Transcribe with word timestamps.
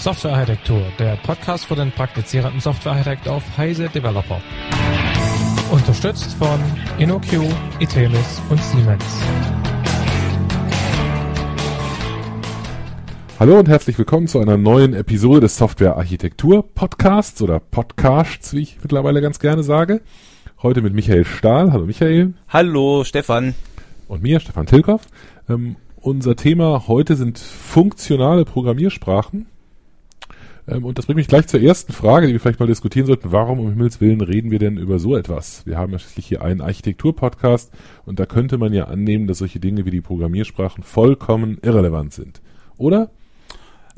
Softwarearchitektur, 0.00 0.80
der 1.00 1.16
Podcast 1.16 1.64
für 1.64 1.74
den 1.74 1.90
praktizierenden 1.90 2.60
Softwarearchitekt 2.60 3.26
auf 3.26 3.42
Heise 3.58 3.88
Developer. 3.88 4.40
Unterstützt 5.72 6.34
von 6.34 6.60
InnoQ, 6.98 7.42
Itemis 7.80 8.40
und 8.48 8.62
Siemens. 8.62 9.04
Hallo 13.40 13.58
und 13.58 13.68
herzlich 13.68 13.98
willkommen 13.98 14.28
zu 14.28 14.38
einer 14.38 14.56
neuen 14.56 14.94
Episode 14.94 15.40
des 15.40 15.56
Softwarearchitektur 15.56 16.62
Podcasts 16.74 17.42
oder 17.42 17.58
Podcasts, 17.58 18.54
wie 18.54 18.60
ich 18.60 18.78
mittlerweile 18.80 19.20
ganz 19.20 19.40
gerne 19.40 19.64
sage. 19.64 20.00
Heute 20.62 20.80
mit 20.80 20.94
Michael 20.94 21.24
Stahl. 21.24 21.72
Hallo 21.72 21.86
Michael. 21.86 22.34
Hallo 22.48 23.02
Stefan. 23.02 23.56
Und 24.06 24.22
mir, 24.22 24.38
Stefan 24.38 24.66
Tilkoff. 24.66 25.02
Ähm, 25.48 25.74
unser 25.96 26.36
Thema 26.36 26.86
heute 26.86 27.16
sind 27.16 27.40
funktionale 27.40 28.44
Programmiersprachen. 28.44 29.46
Ähm, 30.68 30.84
und 30.84 30.98
das 30.98 31.06
bringt 31.06 31.16
mich 31.16 31.28
gleich 31.28 31.46
zur 31.46 31.60
ersten 31.60 31.92
Frage, 31.92 32.26
die 32.26 32.34
wir 32.34 32.40
vielleicht 32.40 32.60
mal 32.60 32.66
diskutieren 32.66 33.06
sollten. 33.06 33.32
Warum 33.32 33.58
um 33.60 33.68
Himmels 33.70 34.00
Willen 34.00 34.20
reden 34.20 34.50
wir 34.50 34.58
denn 34.58 34.76
über 34.76 34.98
so 34.98 35.16
etwas? 35.16 35.66
Wir 35.66 35.78
haben 35.78 35.92
ja 35.92 35.98
schließlich 35.98 36.26
hier 36.26 36.42
einen 36.42 36.60
Architektur-Podcast 36.60 37.72
und 38.04 38.20
da 38.20 38.26
könnte 38.26 38.58
man 38.58 38.72
ja 38.72 38.84
annehmen, 38.84 39.26
dass 39.26 39.38
solche 39.38 39.60
Dinge 39.60 39.86
wie 39.86 39.90
die 39.90 40.00
Programmiersprachen 40.00 40.84
vollkommen 40.84 41.58
irrelevant 41.62 42.12
sind. 42.12 42.42
Oder? 42.76 43.10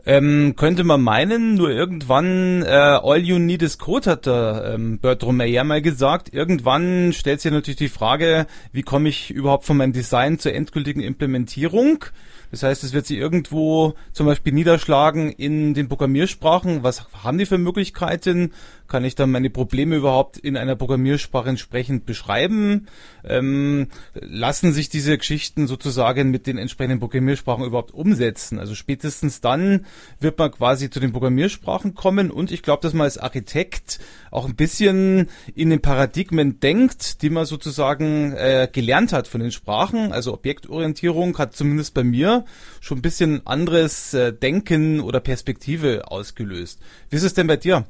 Ähm, 0.07 0.55
könnte 0.57 0.83
man 0.83 1.03
meinen, 1.03 1.57
nur 1.57 1.71
irgendwann 1.71 2.63
äh, 2.63 2.69
All 2.69 3.19
You 3.19 3.39
Need 3.39 3.63
is 3.63 3.77
Code 3.77 4.11
hat 4.11 4.27
der 4.27 4.73
ähm, 4.75 4.99
Bertrand 4.99 5.37
Meyer 5.37 5.63
mal 5.65 5.83
gesagt. 5.83 6.33
Irgendwann 6.33 7.13
stellt 7.13 7.43
sich 7.43 7.53
natürlich 7.53 7.77
die 7.77 7.89
Frage, 7.89 8.47
wie 8.73 8.83
komme 8.83 9.11
ich 9.11 9.31
überhaupt 9.31 9.67
von 9.67 9.77
meinem 9.77 9.93
Design 9.93 10.39
zur 10.39 10.55
endgültigen 10.55 11.03
Implementierung? 11.03 12.07
Das 12.51 12.63
heißt, 12.63 12.83
es 12.85 12.93
wird 12.93 13.07
sich 13.07 13.19
irgendwo 13.19 13.95
zum 14.13 14.27
Beispiel 14.27 14.53
niederschlagen 14.53 15.31
in 15.31 15.75
den 15.75 15.89
Programmiersprachen. 15.89 16.83
Was 16.83 17.07
haben 17.25 17.39
die 17.39 17.47
für 17.47 17.59
Möglichkeiten? 17.59 18.53
Kann 18.91 19.05
ich 19.05 19.15
dann 19.15 19.31
meine 19.31 19.51
Probleme 19.51 19.95
überhaupt 19.95 20.37
in 20.37 20.57
einer 20.57 20.75
Programmiersprache 20.75 21.49
entsprechend 21.49 22.07
beschreiben? 22.07 22.89
Ähm, 23.25 23.87
lassen 24.15 24.73
sich 24.73 24.89
diese 24.89 25.17
Geschichten 25.17 25.69
sozusagen 25.69 26.33
mit 26.33 26.49
den 26.49 26.59
entsprechenden 26.59 26.99
Programmiersprachen 26.99 27.65
überhaupt 27.65 27.95
umsetzen? 27.95 28.59
Also 28.59 28.75
spätestens 28.75 29.41
dann 29.41 29.87
wird 30.19 30.39
man 30.39 30.51
quasi 30.51 30.91
zu 30.91 30.99
den 30.99 31.13
Programmiersprachen 31.13 31.95
kommen 31.95 32.33
und 32.33 32.51
ich 32.51 32.65
glaube, 32.65 32.83
dass 32.83 32.93
man 32.93 33.05
als 33.05 33.17
Architekt 33.17 34.01
auch 34.33 34.47
ein 34.47 34.57
bisschen 34.57 35.29
in 35.55 35.71
den 35.71 35.81
Paradigmen 35.81 36.59
denkt, 36.59 37.23
die 37.23 37.31
man 37.31 37.47
sozusagen 37.47 38.33
äh, 38.33 38.69
gelernt 38.73 39.13
hat 39.13 39.29
von 39.29 39.41
den 39.41 39.53
Sprachen. 39.53 40.11
Also 40.11 40.35
Objektorientierung 40.35 41.39
hat 41.39 41.55
zumindest 41.55 41.95
bei 41.95 42.03
mir 42.03 42.45
schon 42.81 42.99
ein 42.99 43.03
bisschen 43.03 43.47
anderes 43.47 44.15
äh, 44.15 44.33
Denken 44.33 44.99
oder 44.99 45.21
Perspektive 45.21 46.11
ausgelöst. 46.11 46.81
Wie 47.09 47.17
ist 47.17 47.23
es 47.23 47.35
denn 47.35 47.47
bei 47.47 47.57
dir? 47.57 47.87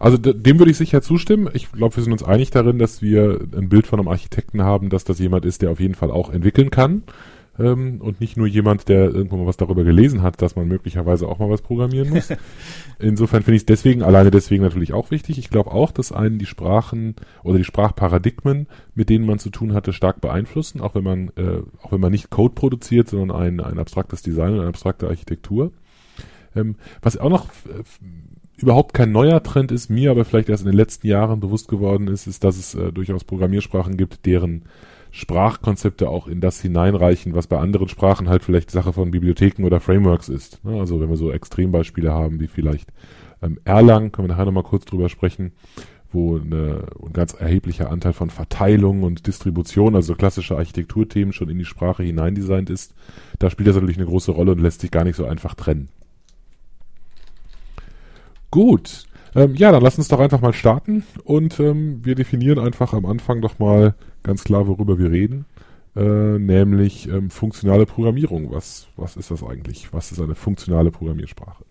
Also 0.00 0.16
dem 0.16 0.58
würde 0.58 0.70
ich 0.70 0.78
sicher 0.78 1.02
zustimmen. 1.02 1.50
Ich 1.52 1.70
glaube, 1.70 1.94
wir 1.94 2.02
sind 2.02 2.12
uns 2.12 2.22
einig 2.22 2.50
darin, 2.50 2.78
dass 2.78 3.02
wir 3.02 3.38
ein 3.54 3.68
Bild 3.68 3.86
von 3.86 4.00
einem 4.00 4.08
Architekten 4.08 4.62
haben, 4.62 4.88
dass 4.88 5.04
das 5.04 5.18
jemand 5.18 5.44
ist, 5.44 5.60
der 5.60 5.70
auf 5.70 5.78
jeden 5.78 5.94
Fall 5.94 6.10
auch 6.10 6.32
entwickeln 6.32 6.70
kann. 6.70 7.02
Ähm, 7.58 8.00
und 8.00 8.18
nicht 8.18 8.38
nur 8.38 8.46
jemand, 8.46 8.88
der 8.88 9.10
irgendwo 9.10 9.36
mal 9.36 9.46
was 9.46 9.58
darüber 9.58 9.84
gelesen 9.84 10.22
hat, 10.22 10.40
dass 10.40 10.56
man 10.56 10.66
möglicherweise 10.68 11.28
auch 11.28 11.38
mal 11.38 11.50
was 11.50 11.60
programmieren 11.60 12.08
muss. 12.08 12.32
Insofern 12.98 13.42
finde 13.42 13.56
ich 13.56 13.62
es 13.62 13.66
deswegen, 13.66 14.02
alleine 14.02 14.30
deswegen 14.30 14.62
natürlich 14.62 14.94
auch 14.94 15.10
wichtig. 15.10 15.38
Ich 15.38 15.50
glaube 15.50 15.70
auch, 15.70 15.90
dass 15.90 16.12
einen 16.12 16.38
die 16.38 16.46
Sprachen 16.46 17.14
oder 17.42 17.58
die 17.58 17.64
Sprachparadigmen, 17.64 18.68
mit 18.94 19.10
denen 19.10 19.26
man 19.26 19.38
zu 19.38 19.50
tun 19.50 19.74
hatte, 19.74 19.92
stark 19.92 20.22
beeinflussen, 20.22 20.80
auch 20.80 20.94
wenn 20.94 21.04
man, 21.04 21.28
äh, 21.36 21.60
auch 21.82 21.92
wenn 21.92 22.00
man 22.00 22.12
nicht 22.12 22.30
Code 22.30 22.54
produziert, 22.54 23.10
sondern 23.10 23.36
ein, 23.36 23.60
ein 23.60 23.78
abstraktes 23.78 24.22
Design 24.22 24.54
und 24.54 24.60
eine 24.60 24.68
abstrakte 24.68 25.08
Architektur. 25.08 25.72
Ähm, 26.56 26.76
was 27.02 27.18
auch 27.18 27.30
noch 27.30 27.46
äh, 27.66 27.82
überhaupt 28.62 28.94
kein 28.94 29.12
neuer 29.12 29.42
Trend 29.42 29.72
ist, 29.72 29.90
mir 29.90 30.10
aber 30.10 30.24
vielleicht 30.24 30.48
erst 30.48 30.62
in 30.62 30.70
den 30.70 30.76
letzten 30.76 31.06
Jahren 31.06 31.40
bewusst 31.40 31.68
geworden 31.68 32.08
ist, 32.08 32.26
ist, 32.26 32.44
dass 32.44 32.56
es 32.56 32.74
äh, 32.74 32.92
durchaus 32.92 33.24
Programmiersprachen 33.24 33.96
gibt, 33.96 34.26
deren 34.26 34.62
Sprachkonzepte 35.10 36.08
auch 36.08 36.28
in 36.28 36.40
das 36.40 36.60
hineinreichen, 36.60 37.34
was 37.34 37.46
bei 37.46 37.58
anderen 37.58 37.88
Sprachen 37.88 38.28
halt 38.28 38.44
vielleicht 38.44 38.70
Sache 38.70 38.92
von 38.92 39.10
Bibliotheken 39.10 39.64
oder 39.64 39.80
Frameworks 39.80 40.28
ist. 40.28 40.64
Ne? 40.64 40.78
Also 40.78 41.00
wenn 41.00 41.10
wir 41.10 41.16
so 41.16 41.32
Extrembeispiele 41.32 42.12
haben, 42.12 42.40
wie 42.40 42.46
vielleicht 42.46 42.92
ähm, 43.42 43.58
Erlang, 43.64 44.12
können 44.12 44.28
wir 44.28 44.34
nachher 44.34 44.44
nochmal 44.44 44.62
kurz 44.62 44.84
drüber 44.84 45.08
sprechen, 45.08 45.52
wo 46.12 46.36
eine, 46.36 46.86
ein 47.04 47.12
ganz 47.12 47.34
erheblicher 47.34 47.90
Anteil 47.90 48.12
von 48.12 48.30
Verteilung 48.30 49.02
und 49.02 49.26
Distribution, 49.26 49.94
also 49.94 50.14
klassische 50.14 50.56
Architekturthemen 50.56 51.32
schon 51.32 51.48
in 51.48 51.58
die 51.58 51.64
Sprache 51.64 52.02
hineindesignt 52.02 52.70
ist. 52.70 52.94
Da 53.38 53.50
spielt 53.50 53.68
das 53.68 53.76
natürlich 53.76 53.96
eine 53.96 54.06
große 54.06 54.32
Rolle 54.32 54.52
und 54.52 54.60
lässt 54.60 54.80
sich 54.80 54.90
gar 54.90 55.04
nicht 55.04 55.16
so 55.16 55.24
einfach 55.24 55.54
trennen. 55.54 55.88
Gut. 58.50 59.04
Ähm, 59.34 59.54
ja, 59.54 59.70
dann 59.70 59.82
lass 59.82 59.96
uns 59.96 60.08
doch 60.08 60.18
einfach 60.18 60.40
mal 60.40 60.52
starten 60.52 61.04
und 61.22 61.60
ähm, 61.60 62.04
wir 62.04 62.16
definieren 62.16 62.58
einfach 62.58 62.92
am 62.92 63.06
Anfang 63.06 63.40
doch 63.40 63.58
mal 63.58 63.94
ganz 64.22 64.42
klar, 64.42 64.66
worüber 64.66 64.98
wir 64.98 65.10
reden, 65.10 65.46
äh, 65.94 66.38
nämlich 66.38 67.08
ähm, 67.08 67.30
funktionale 67.30 67.86
Programmierung. 67.86 68.50
Was, 68.50 68.88
was 68.96 69.16
ist 69.16 69.30
das 69.30 69.44
eigentlich? 69.44 69.92
Was 69.92 70.10
ist 70.10 70.20
eine 70.20 70.34
funktionale 70.34 70.90
Programmiersprache? 70.90 71.64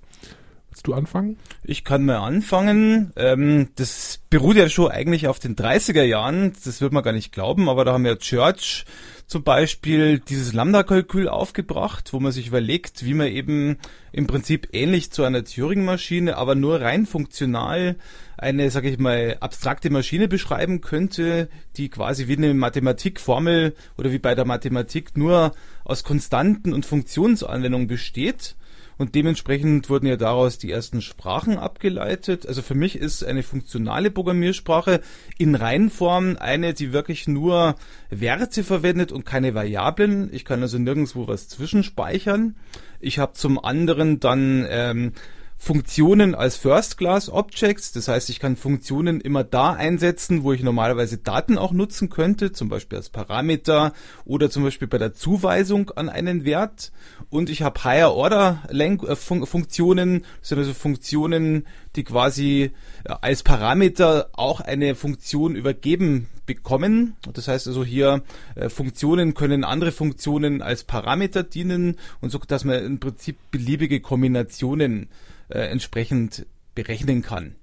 Willst 0.70 0.88
du 0.88 0.94
anfangen? 0.94 1.38
Ich 1.64 1.84
kann 1.84 2.06
mal 2.06 2.20
anfangen. 2.20 3.12
Ähm, 3.18 3.70
das 3.76 4.22
beruht 4.30 4.56
ja 4.56 4.70
schon 4.70 4.92
eigentlich 4.92 5.28
auf 5.28 5.40
den 5.40 5.56
30er 5.56 6.04
Jahren. 6.04 6.54
Das 6.64 6.80
wird 6.80 6.94
man 6.94 7.04
gar 7.04 7.12
nicht 7.12 7.34
glauben, 7.34 7.68
aber 7.68 7.84
da 7.84 7.94
haben 7.94 8.06
ja 8.06 8.16
Church 8.16 8.86
zum 9.30 9.44
Beispiel 9.44 10.18
dieses 10.18 10.54
Lambda-Kalkül 10.54 11.30
aufgebracht, 11.30 12.14
wo 12.14 12.20
man 12.20 12.32
sich 12.32 12.48
überlegt, 12.48 13.06
wie 13.06 13.14
man 13.14 13.28
eben 13.28 13.78
im 14.12 14.26
Prinzip 14.26 14.70
ähnlich 14.74 15.12
zu 15.12 15.24
einer 15.24 15.44
Turing-Maschine, 15.44 16.36
aber 16.36 16.56
nur 16.56 16.82
rein 16.82 17.06
funktional 17.06 17.96
eine, 18.38 18.72
sage 18.72 18.90
ich 18.90 18.98
mal, 18.98 19.38
abstrakte 19.40 19.92
Maschine 19.92 20.28
beschreiben 20.28 20.82
könnte, 20.82 21.48
die 21.78 21.90
quasi 21.90 22.28
wie 22.28 22.38
eine 22.38 22.56
Mathematikformel 22.56 23.76
oder 24.00 24.12
wie 24.12 24.18
bei 24.18 24.34
der 24.34 24.46
Mathematik 24.46 25.16
nur 25.16 25.52
aus 25.86 26.04
Konstanten 26.04 26.74
und 26.74 26.88
Funktionsanwendungen 26.88 27.88
besteht. 27.88 28.56
Und 29.00 29.16
dementsprechend 29.16 29.90
wurden 29.90 30.08
ja 30.08 30.18
daraus 30.18 30.58
die 30.58 30.70
ersten 30.70 31.02
Sprachen 31.02 31.58
abgeleitet. 31.58 32.46
Also 32.46 32.62
für 32.62 32.76
mich 32.76 32.98
ist 32.98 33.24
eine 33.24 33.44
funktionale 33.44 34.12
Programmiersprache 34.12 35.00
in 35.38 35.56
Reihenform 35.56 36.36
eine, 36.38 36.74
die 36.74 36.92
wirklich 36.92 37.26
nur 37.26 37.76
Werte 38.10 38.62
verwendet 38.62 39.14
und 39.14 39.26
keine 39.26 39.56
Variablen. 39.56 40.30
Ich 40.34 40.44
kann 40.44 40.62
also 40.62 40.78
nirgendwo 40.78 41.30
was 41.30 41.48
zwischenspeichern. 41.48 42.58
Ich 43.00 43.20
habe 43.20 43.32
zum 43.34 43.58
anderen 43.58 44.20
dann 44.20 44.68
ähm, 44.70 45.14
Funktionen 45.62 46.36
als 46.36 46.56
First-Class-Objects. 46.56 47.92
Das 47.92 48.08
heißt, 48.08 48.30
ich 48.30 48.40
kann 48.40 48.56
Funktionen 48.56 49.20
immer 49.20 49.44
da 49.44 49.74
einsetzen, 49.74 50.44
wo 50.44 50.54
ich 50.54 50.64
normalerweise 50.64 51.18
Daten 51.18 51.58
auch 51.58 51.74
nutzen 51.74 52.10
könnte, 52.10 52.54
zum 52.54 52.70
Beispiel 52.70 52.98
als 52.98 53.10
Parameter 53.10 53.92
oder 54.24 54.50
zum 54.50 54.64
Beispiel 54.64 54.88
bei 54.88 54.98
der 54.98 55.12
Zuweisung 55.14 55.92
an 55.92 56.08
einen 56.08 56.46
Wert. 56.46 56.94
Und 57.30 57.50
ich 57.50 57.62
habe 57.62 57.84
Higher-Order-Funktionen, 57.84 60.24
das 60.40 60.50
sind 60.50 60.60
also 60.60 60.74
Funktionen, 60.74 61.68
die 61.98 62.06
quasi 62.06 62.72
äh, 63.04 63.16
als 63.20 63.44
Parameter 63.44 64.30
auch 64.34 64.62
eine 64.62 64.96
Funktion 64.96 65.56
übergeben 65.56 66.28
bekommen. 66.46 67.18
Das 67.34 67.50
heißt 67.50 67.68
also 67.68 67.84
hier, 67.84 68.24
äh, 68.56 68.70
Funktionen 68.70 69.34
können 69.34 69.66
andere 69.66 69.92
Funktionen 69.92 70.62
als 70.62 70.86
Parameter 70.86 71.44
dienen 71.44 71.98
und 72.22 72.30
so, 72.32 72.40
dass 72.40 72.64
man 72.64 72.82
im 72.84 73.00
Prinzip 73.00 73.38
beliebige 73.52 74.00
Kombinationen 74.00 75.10
äh, 75.50 75.60
entsprechend 75.60 76.46
berechnen 76.76 77.22
kann. 77.22 77.56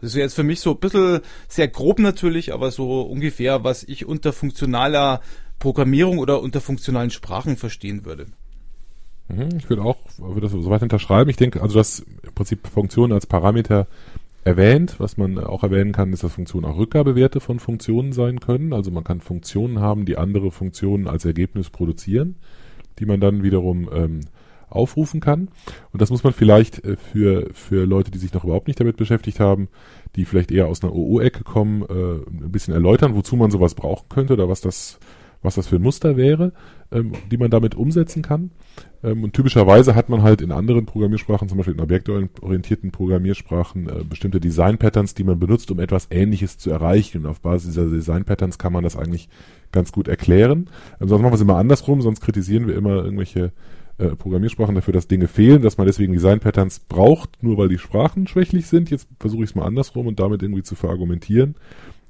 Das 0.00 0.10
ist 0.10 0.16
jetzt 0.16 0.34
für 0.34 0.42
mich 0.42 0.60
so 0.60 0.72
ein 0.72 0.80
bisschen 0.80 1.20
sehr 1.48 1.68
grob 1.68 1.98
natürlich, 1.98 2.52
aber 2.52 2.70
so 2.70 3.02
ungefähr, 3.02 3.64
was 3.64 3.82
ich 3.82 4.06
unter 4.06 4.32
funktionaler 4.32 5.20
Programmierung 5.58 6.18
oder 6.18 6.40
unter 6.40 6.60
funktionalen 6.60 7.10
Sprachen 7.10 7.56
verstehen 7.56 8.04
würde. 8.04 8.26
Mhm, 9.28 9.56
ich 9.58 9.68
würde 9.68 9.82
auch 9.82 9.98
würde 10.18 10.40
das 10.40 10.52
so 10.52 10.70
weit 10.70 10.82
unterschreiben. 10.82 11.30
Ich 11.30 11.36
denke, 11.36 11.62
also 11.62 11.78
dass 11.78 12.00
im 12.00 12.34
Prinzip 12.34 12.66
Funktionen 12.66 13.12
als 13.12 13.26
Parameter 13.26 13.86
erwähnt. 14.44 14.96
Was 14.98 15.16
man 15.16 15.38
auch 15.38 15.62
erwähnen 15.62 15.92
kann, 15.92 16.12
ist, 16.12 16.24
dass 16.24 16.32
Funktionen 16.32 16.64
auch 16.64 16.78
Rückgabewerte 16.78 17.40
von 17.40 17.60
Funktionen 17.60 18.12
sein 18.12 18.40
können. 18.40 18.72
Also 18.72 18.90
man 18.90 19.04
kann 19.04 19.20
Funktionen 19.20 19.80
haben, 19.80 20.06
die 20.06 20.16
andere 20.16 20.50
Funktionen 20.50 21.06
als 21.06 21.24
Ergebnis 21.24 21.70
produzieren, 21.70 22.36
die 22.98 23.06
man 23.06 23.20
dann 23.20 23.42
wiederum 23.42 23.88
ähm, 23.92 24.20
aufrufen 24.70 25.20
kann. 25.20 25.48
Und 25.92 26.00
das 26.00 26.10
muss 26.10 26.24
man 26.24 26.32
vielleicht 26.32 26.84
äh, 26.84 26.96
für, 26.96 27.50
für 27.52 27.84
Leute, 27.86 28.10
die 28.10 28.18
sich 28.18 28.32
noch 28.32 28.44
überhaupt 28.44 28.68
nicht 28.68 28.80
damit 28.80 28.96
beschäftigt 28.96 29.40
haben, 29.40 29.68
die 30.16 30.24
vielleicht 30.24 30.50
eher 30.50 30.66
aus 30.66 30.82
einer 30.82 30.94
OO-Ecke 30.94 31.44
kommen, 31.44 31.82
äh, 31.82 32.44
ein 32.44 32.52
bisschen 32.52 32.74
erläutern, 32.74 33.14
wozu 33.14 33.36
man 33.36 33.50
sowas 33.50 33.74
brauchen 33.74 34.08
könnte 34.08 34.32
oder 34.34 34.48
was 34.48 34.60
das, 34.60 34.98
was 35.42 35.54
das 35.54 35.68
für 35.68 35.76
ein 35.76 35.82
Muster 35.82 36.16
wäre, 36.16 36.52
ähm, 36.92 37.12
die 37.30 37.36
man 37.36 37.50
damit 37.50 37.74
umsetzen 37.74 38.22
kann. 38.22 38.50
Ähm, 39.02 39.24
und 39.24 39.32
typischerweise 39.32 39.94
hat 39.94 40.08
man 40.08 40.22
halt 40.22 40.42
in 40.42 40.52
anderen 40.52 40.86
Programmiersprachen, 40.86 41.48
zum 41.48 41.58
Beispiel 41.58 41.74
in 41.74 41.80
objektorientierten 41.80 42.90
Programmiersprachen, 42.90 43.88
äh, 43.88 44.04
bestimmte 44.04 44.40
Design-Patterns, 44.40 45.14
die 45.14 45.24
man 45.24 45.38
benutzt, 45.38 45.70
um 45.70 45.80
etwas 45.80 46.08
Ähnliches 46.10 46.58
zu 46.58 46.70
erreichen. 46.70 47.18
Und 47.18 47.26
auf 47.26 47.40
Basis 47.40 47.70
dieser 47.70 47.88
Design-Patterns 47.88 48.58
kann 48.58 48.72
man 48.72 48.84
das 48.84 48.96
eigentlich 48.96 49.28
ganz 49.72 49.92
gut 49.92 50.08
erklären. 50.08 50.68
Ähm, 51.00 51.08
sonst 51.08 51.22
machen 51.22 51.32
wir 51.32 51.36
es 51.36 51.40
immer 51.40 51.56
andersrum, 51.56 52.02
sonst 52.02 52.20
kritisieren 52.20 52.66
wir 52.66 52.76
immer 52.76 52.96
irgendwelche 53.04 53.52
äh, 54.00 54.16
Programmiersprachen 54.16 54.74
dafür, 54.74 54.94
dass 54.94 55.08
Dinge 55.08 55.28
fehlen, 55.28 55.60
dass 55.60 55.76
man 55.76 55.86
deswegen 55.86 56.14
Design-Patterns 56.14 56.80
braucht, 56.80 57.42
nur 57.42 57.58
weil 57.58 57.68
die 57.68 57.78
Sprachen 57.78 58.26
schwächlich 58.26 58.66
sind. 58.66 58.90
Jetzt 58.90 59.08
versuche 59.18 59.44
ich 59.44 59.50
es 59.50 59.54
mal 59.54 59.66
andersrum 59.66 60.06
und 60.06 60.18
damit 60.18 60.42
irgendwie 60.42 60.62
zu 60.62 60.74
verargumentieren. 60.74 61.56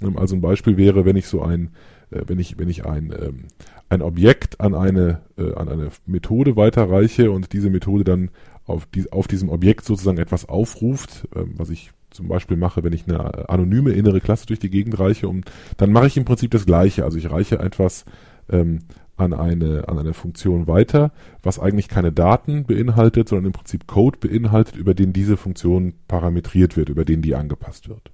Ähm, 0.01 0.17
also 0.17 0.37
ein 0.37 0.41
Beispiel 0.41 0.77
wäre, 0.77 1.05
wenn 1.05 1.17
ich 1.17 1.27
so 1.27 1.43
ein, 1.43 1.71
äh, 2.11 2.23
wenn 2.27 2.39
ich, 2.39 2.59
wenn 2.59 2.69
ich 2.69 2.87
ein, 2.87 3.13
ähm, 3.21 3.45
ein 3.89 4.03
Objekt 4.03 4.61
an 4.61 4.75
eine, 4.75 5.23
äh, 5.37 5.53
an 5.55 5.69
eine 5.69 5.89
Methode 6.07 6.55
weiterreiche 6.55 7.33
und 7.33 7.53
diese 7.53 7.71
Methode 7.71 8.05
dann 8.05 8.31
auf, 8.67 8.87
die, 8.87 9.11
auf 9.11 9.27
diesem 9.27 9.49
Objekt 9.49 9.85
sozusagen 9.85 10.19
etwas 10.19 10.49
aufruft, 10.49 11.27
ähm, 11.35 11.55
was 11.57 11.71
ich 11.71 11.91
zum 12.11 12.29
Beispiel 12.29 12.57
mache, 12.57 12.85
wenn 12.85 12.93
ich 12.93 13.09
eine 13.09 13.49
anonyme 13.49 13.93
innere 13.93 14.21
Klasse 14.21 14.47
durch 14.47 14.59
die 14.61 14.71
Gegend 14.71 14.99
reiche, 14.99 15.29
um, 15.29 15.43
dann 15.77 15.93
mache 15.93 16.07
ich 16.07 16.17
im 16.17 16.25
Prinzip 16.25 16.51
das 16.53 16.67
Gleiche. 16.67 17.05
Also 17.05 17.19
ich 17.19 17.31
reiche 17.31 17.59
etwas 17.59 18.05
ähm, 18.49 18.81
an 19.21 19.33
eine, 19.33 19.89
an 19.89 19.99
eine 19.99 20.15
Funktion 20.15 20.67
weiter, 20.67 21.13
was 21.43 21.59
eigentlich 21.59 21.89
keine 21.89 22.13
Daten 22.13 22.65
beinhaltet, 22.65 23.29
sondern 23.29 23.47
im 23.47 23.53
Prinzip 23.53 23.87
Code 23.87 24.19
beinhaltet, 24.19 24.77
über 24.77 24.95
den 24.95 25.13
diese 25.13 25.37
Funktion 25.37 25.95
parametriert 26.09 26.77
wird, 26.77 26.89
über 26.89 27.05
den 27.05 27.23
die 27.23 27.35
angepasst 27.35 27.89
wird. 27.89 28.11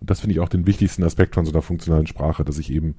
Und 0.00 0.10
das 0.10 0.20
finde 0.20 0.34
ich 0.34 0.40
auch 0.40 0.48
den 0.48 0.66
wichtigsten 0.66 1.02
Aspekt 1.02 1.34
von 1.34 1.44
so 1.44 1.52
einer 1.52 1.62
funktionalen 1.62 2.06
Sprache, 2.06 2.44
dass 2.44 2.58
ich 2.58 2.72
eben 2.72 2.94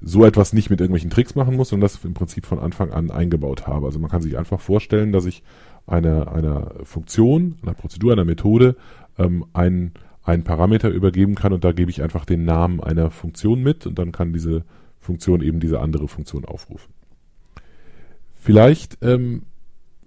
so 0.00 0.24
etwas 0.24 0.52
nicht 0.52 0.68
mit 0.68 0.80
irgendwelchen 0.80 1.10
Tricks 1.10 1.34
machen 1.34 1.56
muss, 1.56 1.68
sondern 1.68 1.88
das 1.88 2.04
im 2.04 2.14
Prinzip 2.14 2.44
von 2.44 2.58
Anfang 2.58 2.90
an 2.90 3.10
eingebaut 3.10 3.66
habe. 3.66 3.86
Also 3.86 3.98
man 3.98 4.10
kann 4.10 4.22
sich 4.22 4.36
einfach 4.36 4.60
vorstellen, 4.60 5.12
dass 5.12 5.24
ich 5.26 5.42
einer, 5.86 6.32
einer 6.32 6.72
Funktion, 6.82 7.56
einer 7.62 7.74
Prozedur, 7.74 8.12
einer 8.12 8.24
Methode 8.24 8.76
ähm, 9.18 9.44
einen, 9.52 9.92
einen 10.24 10.44
Parameter 10.44 10.90
übergeben 10.90 11.34
kann 11.34 11.52
und 11.52 11.64
da 11.64 11.72
gebe 11.72 11.90
ich 11.90 12.02
einfach 12.02 12.24
den 12.24 12.44
Namen 12.44 12.80
einer 12.80 13.10
Funktion 13.10 13.62
mit 13.62 13.86
und 13.86 13.98
dann 13.98 14.12
kann 14.12 14.32
diese 14.32 14.64
Funktion 15.02 15.42
eben 15.42 15.60
diese 15.60 15.80
andere 15.80 16.08
Funktion 16.08 16.44
aufrufen. 16.44 16.94
Vielleicht 18.34 18.98
ähm, 19.02 19.42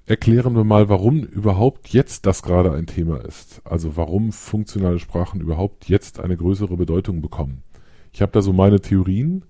erklären 0.06 0.56
wir 0.56 0.64
mal, 0.64 0.90
warum 0.90 1.24
überhaupt 1.24 1.90
jetzt 1.90 2.26
das 2.26 2.42
gerade 2.42 2.72
ein 2.72 2.88
Thema 2.88 3.24
ist. 3.24 3.62
Also 3.64 3.98
warum 3.98 4.32
funktionale 4.32 5.00
Sprachen 5.00 5.42
überhaupt 5.42 5.88
jetzt 5.90 6.20
eine 6.20 6.38
größere 6.38 6.78
Bedeutung 6.78 7.22
bekommen. 7.22 7.64
Ich 8.14 8.22
habe 8.22 8.32
da 8.32 8.42
so 8.42 8.54
meine 8.54 8.80
Theorien. 8.80 9.44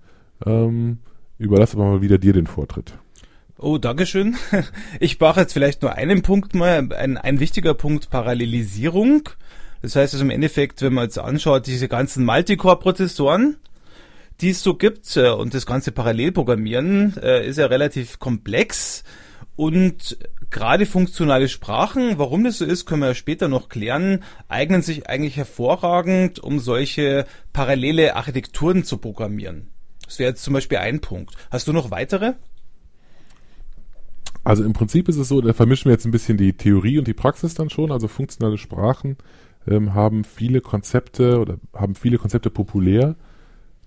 Ähm, 0.44 0.98
überlasse 1.38 1.76
aber 1.76 1.90
mal 1.90 2.02
wieder 2.02 2.18
dir 2.18 2.32
den 2.32 2.46
Vortritt. 2.46 2.94
Oh, 3.58 3.78
Dankeschön. 3.78 4.36
Ich 5.00 5.18
mache 5.20 5.40
jetzt 5.40 5.52
vielleicht 5.52 5.82
nur 5.82 5.92
einen 5.92 6.22
Punkt 6.22 6.54
mal, 6.54 6.92
ein, 6.92 7.16
ein 7.16 7.40
wichtiger 7.40 7.74
Punkt 7.74 8.10
Parallelisierung. 8.10 9.28
Das 9.82 9.96
heißt 9.96 10.14
also 10.14 10.24
im 10.24 10.30
Endeffekt, 10.30 10.82
wenn 10.82 10.94
man 10.94 11.04
jetzt 11.04 11.18
anschaut, 11.18 11.66
diese 11.66 11.88
ganzen 11.88 12.24
Multicore-Prozessoren, 12.24 13.56
die 14.40 14.50
es 14.50 14.62
so 14.62 14.74
gibt 14.74 15.16
äh, 15.16 15.30
und 15.30 15.54
das 15.54 15.66
ganze 15.66 15.92
Parallelprogrammieren 15.92 17.16
äh, 17.22 17.46
ist 17.46 17.58
ja 17.58 17.66
relativ 17.66 18.18
komplex 18.18 19.04
und 19.56 20.18
gerade 20.50 20.84
funktionale 20.84 21.48
Sprachen, 21.48 22.18
warum 22.18 22.44
das 22.44 22.58
so 22.58 22.64
ist, 22.64 22.84
können 22.84 23.02
wir 23.02 23.14
später 23.14 23.48
noch 23.48 23.68
klären, 23.68 24.22
eignen 24.48 24.82
sich 24.82 25.08
eigentlich 25.08 25.36
hervorragend, 25.36 26.38
um 26.38 26.58
solche 26.58 27.26
parallele 27.52 28.16
Architekturen 28.16 28.84
zu 28.84 28.98
programmieren. 28.98 29.70
Das 30.04 30.18
wäre 30.18 30.30
jetzt 30.30 30.44
zum 30.44 30.54
Beispiel 30.54 30.78
ein 30.78 31.00
Punkt. 31.00 31.34
Hast 31.50 31.66
du 31.66 31.72
noch 31.72 31.90
weitere? 31.90 32.34
Also 34.44 34.62
im 34.62 34.74
Prinzip 34.74 35.08
ist 35.08 35.16
es 35.16 35.28
so, 35.28 35.40
da 35.40 35.52
vermischen 35.52 35.86
wir 35.86 35.92
jetzt 35.92 36.04
ein 36.04 36.12
bisschen 36.12 36.36
die 36.36 36.52
Theorie 36.52 36.98
und 36.98 37.08
die 37.08 37.14
Praxis 37.14 37.54
dann 37.54 37.70
schon. 37.70 37.90
Also 37.90 38.06
funktionale 38.06 38.58
Sprachen 38.58 39.16
ähm, 39.66 39.94
haben 39.94 40.22
viele 40.22 40.60
Konzepte 40.60 41.40
oder 41.40 41.58
haben 41.74 41.96
viele 41.96 42.18
Konzepte 42.18 42.50
populär 42.50 43.16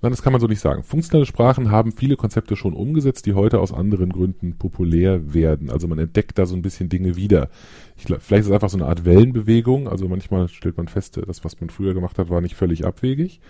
Nein, 0.01 0.11
das 0.11 0.21
kann 0.21 0.31
man 0.31 0.39
so 0.39 0.47
nicht 0.47 0.61
sagen. 0.61 0.83
Funktionale 0.83 1.25
Sprachen 1.25 1.71
haben 1.71 1.91
viele 1.91 2.15
Konzepte 2.15 2.55
schon 2.55 2.73
umgesetzt, 2.73 3.25
die 3.25 3.33
heute 3.33 3.59
aus 3.59 3.73
anderen 3.73 4.11
Gründen 4.11 4.57
populär 4.57 5.33
werden. 5.33 5.69
Also 5.69 5.87
man 5.89 5.99
entdeckt 5.99 6.37
da 6.37 6.45
so 6.45 6.55
ein 6.55 6.61
bisschen 6.61 6.87
Dinge 6.87 7.17
wieder. 7.17 7.49
Ich 7.97 8.05
vielleicht 8.05 8.31
ist 8.41 8.47
es 8.47 8.51
einfach 8.51 8.69
so 8.69 8.77
eine 8.77 8.87
Art 8.87 9.03
Wellenbewegung. 9.03 9.89
Also 9.89 10.07
manchmal 10.07 10.47
stellt 10.47 10.77
man 10.77 10.87
fest, 10.87 11.19
das, 11.27 11.43
was 11.43 11.59
man 11.59 11.69
früher 11.69 11.93
gemacht 11.93 12.17
hat, 12.17 12.29
war 12.29 12.39
nicht 12.39 12.55
völlig 12.55 12.85
abwegig. 12.85 13.41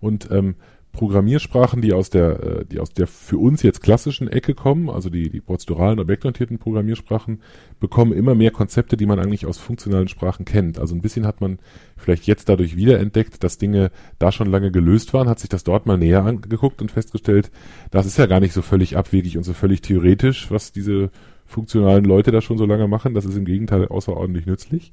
Und 0.00 0.30
ähm, 0.30 0.54
Programmiersprachen, 0.92 1.80
die 1.80 1.92
aus 1.92 2.10
der, 2.10 2.42
äh, 2.42 2.64
die 2.64 2.80
aus 2.80 2.90
der 2.90 3.06
für 3.06 3.38
uns 3.38 3.62
jetzt 3.62 3.82
klassischen 3.82 4.28
Ecke 4.28 4.54
kommen, 4.54 4.90
also 4.90 5.10
die, 5.10 5.30
die 5.30 5.40
prozeduralen, 5.40 6.00
objektorientierten 6.00 6.58
Programmiersprachen, 6.58 7.40
bekommen 7.78 8.12
immer 8.12 8.34
mehr 8.34 8.50
Konzepte, 8.50 8.96
die 8.96 9.06
man 9.06 9.18
eigentlich 9.18 9.46
aus 9.46 9.58
funktionalen 9.58 10.08
Sprachen 10.08 10.44
kennt. 10.44 10.78
Also 10.78 10.94
ein 10.94 11.00
bisschen 11.00 11.26
hat 11.26 11.40
man 11.40 11.58
vielleicht 11.96 12.26
jetzt 12.26 12.48
dadurch 12.48 12.76
wiederentdeckt, 12.76 13.44
dass 13.44 13.58
Dinge 13.58 13.90
da 14.18 14.32
schon 14.32 14.50
lange 14.50 14.70
gelöst 14.70 15.14
waren, 15.14 15.28
hat 15.28 15.38
sich 15.38 15.50
das 15.50 15.64
dort 15.64 15.86
mal 15.86 15.98
näher 15.98 16.24
angeguckt 16.24 16.82
und 16.82 16.90
festgestellt, 16.90 17.50
das 17.90 18.06
ist 18.06 18.18
ja 18.18 18.26
gar 18.26 18.40
nicht 18.40 18.52
so 18.52 18.62
völlig 18.62 18.96
abwegig 18.96 19.36
und 19.36 19.44
so 19.44 19.52
völlig 19.52 19.82
theoretisch, 19.82 20.50
was 20.50 20.72
diese 20.72 21.10
funktionalen 21.46 22.04
Leute 22.04 22.30
da 22.30 22.40
schon 22.40 22.58
so 22.58 22.66
lange 22.66 22.88
machen. 22.88 23.14
Das 23.14 23.24
ist 23.24 23.36
im 23.36 23.44
Gegenteil 23.44 23.88
außerordentlich 23.88 24.46
nützlich. 24.46 24.92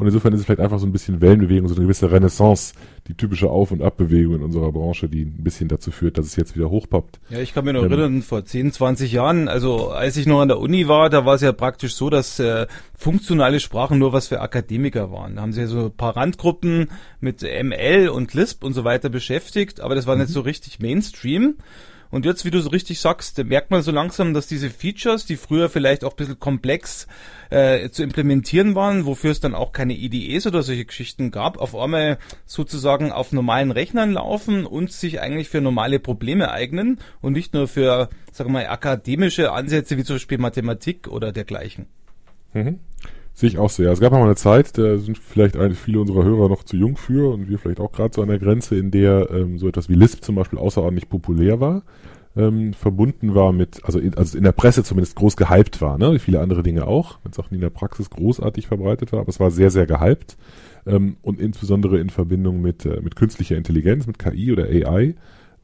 Und 0.00 0.06
insofern 0.06 0.32
ist 0.32 0.40
es 0.40 0.46
vielleicht 0.46 0.60
einfach 0.60 0.78
so 0.78 0.86
ein 0.86 0.92
bisschen 0.92 1.20
Wellenbewegung, 1.20 1.68
so 1.68 1.74
eine 1.74 1.84
gewisse 1.84 2.10
Renaissance, 2.10 2.72
die 3.06 3.12
typische 3.14 3.50
Auf- 3.50 3.70
und 3.70 3.82
Abbewegung 3.82 4.36
in 4.36 4.42
unserer 4.42 4.72
Branche, 4.72 5.10
die 5.10 5.26
ein 5.26 5.44
bisschen 5.44 5.68
dazu 5.68 5.90
führt, 5.90 6.16
dass 6.16 6.24
es 6.24 6.36
jetzt 6.36 6.56
wieder 6.56 6.70
hochpoppt. 6.70 7.20
Ja, 7.28 7.40
ich 7.40 7.52
kann 7.52 7.66
mir 7.66 7.74
noch 7.74 7.84
ähm, 7.84 7.92
erinnern, 7.92 8.22
vor 8.22 8.42
10, 8.42 8.72
20 8.72 9.12
Jahren, 9.12 9.48
also 9.48 9.90
als 9.90 10.16
ich 10.16 10.26
noch 10.26 10.40
an 10.40 10.48
der 10.48 10.58
Uni 10.58 10.88
war, 10.88 11.10
da 11.10 11.26
war 11.26 11.34
es 11.34 11.42
ja 11.42 11.52
praktisch 11.52 11.94
so, 11.94 12.08
dass 12.08 12.38
äh, 12.38 12.66
funktionale 12.96 13.60
Sprachen 13.60 13.98
nur 13.98 14.14
was 14.14 14.28
für 14.28 14.40
Akademiker 14.40 15.12
waren. 15.12 15.36
Da 15.36 15.42
haben 15.42 15.52
sie 15.52 15.60
ja 15.60 15.66
so 15.66 15.84
ein 15.84 15.96
paar 15.96 16.16
Randgruppen 16.16 16.90
mit 17.20 17.42
ML 17.42 18.08
und 18.08 18.32
Lisp 18.32 18.64
und 18.64 18.72
so 18.72 18.84
weiter 18.84 19.10
beschäftigt, 19.10 19.80
aber 19.82 19.94
das 19.94 20.06
war 20.06 20.16
mhm. 20.16 20.22
nicht 20.22 20.32
so 20.32 20.40
richtig 20.40 20.80
Mainstream. 20.80 21.56
Und 22.10 22.24
jetzt, 22.24 22.44
wie 22.44 22.50
du 22.50 22.60
so 22.60 22.70
richtig 22.70 23.00
sagst, 23.00 23.42
merkt 23.44 23.70
man 23.70 23.82
so 23.82 23.92
langsam, 23.92 24.34
dass 24.34 24.48
diese 24.48 24.68
Features, 24.68 25.26
die 25.26 25.36
früher 25.36 25.68
vielleicht 25.68 26.04
auch 26.04 26.12
ein 26.12 26.16
bisschen 26.16 26.40
komplex 26.40 27.06
äh, 27.50 27.88
zu 27.90 28.02
implementieren 28.02 28.74
waren, 28.74 29.06
wofür 29.06 29.30
es 29.30 29.40
dann 29.40 29.54
auch 29.54 29.72
keine 29.72 29.94
IDEs 29.94 30.46
oder 30.46 30.62
solche 30.62 30.84
Geschichten 30.84 31.30
gab, 31.30 31.58
auf 31.58 31.76
einmal 31.76 32.18
sozusagen 32.46 33.12
auf 33.12 33.32
normalen 33.32 33.70
Rechnern 33.70 34.12
laufen 34.12 34.66
und 34.66 34.90
sich 34.90 35.20
eigentlich 35.20 35.48
für 35.48 35.60
normale 35.60 36.00
Probleme 36.00 36.50
eignen 36.50 36.98
und 37.20 37.32
nicht 37.32 37.54
nur 37.54 37.68
für, 37.68 38.08
sagen 38.32 38.50
wir 38.50 38.60
mal, 38.60 38.66
akademische 38.66 39.52
Ansätze 39.52 39.96
wie 39.96 40.04
zum 40.04 40.16
Beispiel 40.16 40.38
Mathematik 40.38 41.06
oder 41.06 41.30
dergleichen. 41.30 41.86
Mhm. 42.52 42.80
Sehe 43.32 43.48
ich 43.48 43.58
auch 43.58 43.70
so, 43.70 43.82
ja. 43.82 43.92
Es 43.92 44.00
gab 44.00 44.12
mal 44.12 44.22
eine 44.22 44.36
Zeit, 44.36 44.76
da 44.76 44.98
sind 44.98 45.16
vielleicht 45.16 45.56
viele 45.76 46.00
unserer 46.00 46.24
Hörer 46.24 46.48
noch 46.48 46.64
zu 46.64 46.76
jung 46.76 46.96
für 46.96 47.32
und 47.32 47.48
wir 47.48 47.58
vielleicht 47.58 47.80
auch 47.80 47.92
gerade 47.92 48.14
so 48.14 48.22
an 48.22 48.28
der 48.28 48.38
Grenze, 48.38 48.76
in 48.76 48.90
der 48.90 49.30
ähm, 49.30 49.58
so 49.58 49.68
etwas 49.68 49.88
wie 49.88 49.94
Lisp 49.94 50.22
zum 50.22 50.34
Beispiel 50.34 50.58
außerordentlich 50.58 51.08
populär 51.08 51.60
war, 51.60 51.82
ähm, 52.36 52.74
verbunden 52.74 53.34
war 53.34 53.52
mit, 53.52 53.84
also 53.84 53.98
in, 53.98 54.14
also 54.14 54.36
in 54.36 54.44
der 54.44 54.52
Presse 54.52 54.84
zumindest 54.84 55.16
groß 55.16 55.36
gehypt 55.36 55.80
war, 55.80 55.98
ne? 55.98 56.12
wie 56.12 56.18
viele 56.18 56.40
andere 56.40 56.62
Dinge 56.62 56.86
auch, 56.86 57.18
wenn 57.22 57.32
es 57.32 57.38
auch 57.38 57.50
nie 57.50 57.56
in 57.56 57.62
der 57.62 57.70
Praxis 57.70 58.10
großartig 58.10 58.66
verbreitet 58.66 59.12
war, 59.12 59.20
aber 59.20 59.30
es 59.30 59.40
war 59.40 59.50
sehr, 59.50 59.70
sehr 59.70 59.86
gehypt 59.86 60.36
ähm, 60.86 61.16
und 61.22 61.40
insbesondere 61.40 61.98
in 61.98 62.10
Verbindung 62.10 62.60
mit, 62.60 62.84
äh, 62.86 63.00
mit 63.00 63.16
künstlicher 63.16 63.56
Intelligenz, 63.56 64.06
mit 64.06 64.18
KI 64.18 64.52
oder 64.52 64.64
AI 64.64 65.14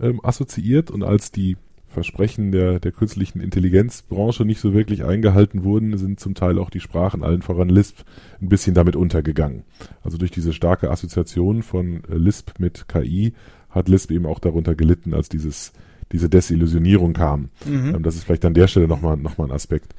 ähm, 0.00 0.20
assoziiert 0.22 0.90
und 0.90 1.04
als 1.04 1.30
die 1.30 1.56
Versprechen 1.96 2.52
der, 2.52 2.78
der 2.78 2.92
künstlichen 2.92 3.40
Intelligenzbranche 3.40 4.44
nicht 4.44 4.60
so 4.60 4.74
wirklich 4.74 5.06
eingehalten 5.06 5.64
wurden, 5.64 5.96
sind 5.96 6.20
zum 6.20 6.34
Teil 6.34 6.58
auch 6.58 6.68
die 6.68 6.80
Sprachen, 6.80 7.24
allen 7.24 7.40
voran 7.40 7.70
Lisp, 7.70 8.00
ein 8.38 8.50
bisschen 8.50 8.74
damit 8.74 8.96
untergegangen. 8.96 9.62
Also 10.04 10.18
durch 10.18 10.30
diese 10.30 10.52
starke 10.52 10.90
Assoziation 10.90 11.62
von 11.62 12.04
äh, 12.04 12.16
Lisp 12.16 12.58
mit 12.58 12.86
KI 12.86 13.32
hat 13.70 13.88
Lisp 13.88 14.10
eben 14.10 14.26
auch 14.26 14.40
darunter 14.40 14.74
gelitten, 14.74 15.14
als 15.14 15.30
dieses, 15.30 15.72
diese 16.12 16.28
Desillusionierung 16.28 17.14
kam. 17.14 17.48
Mhm. 17.64 17.94
Ähm, 17.94 18.02
das 18.02 18.16
ist 18.16 18.24
vielleicht 18.24 18.44
an 18.44 18.52
der 18.52 18.68
Stelle 18.68 18.88
nochmal 18.88 19.16
noch 19.16 19.38
mal 19.38 19.46
ein 19.46 19.52
Aspekt. 19.52 19.94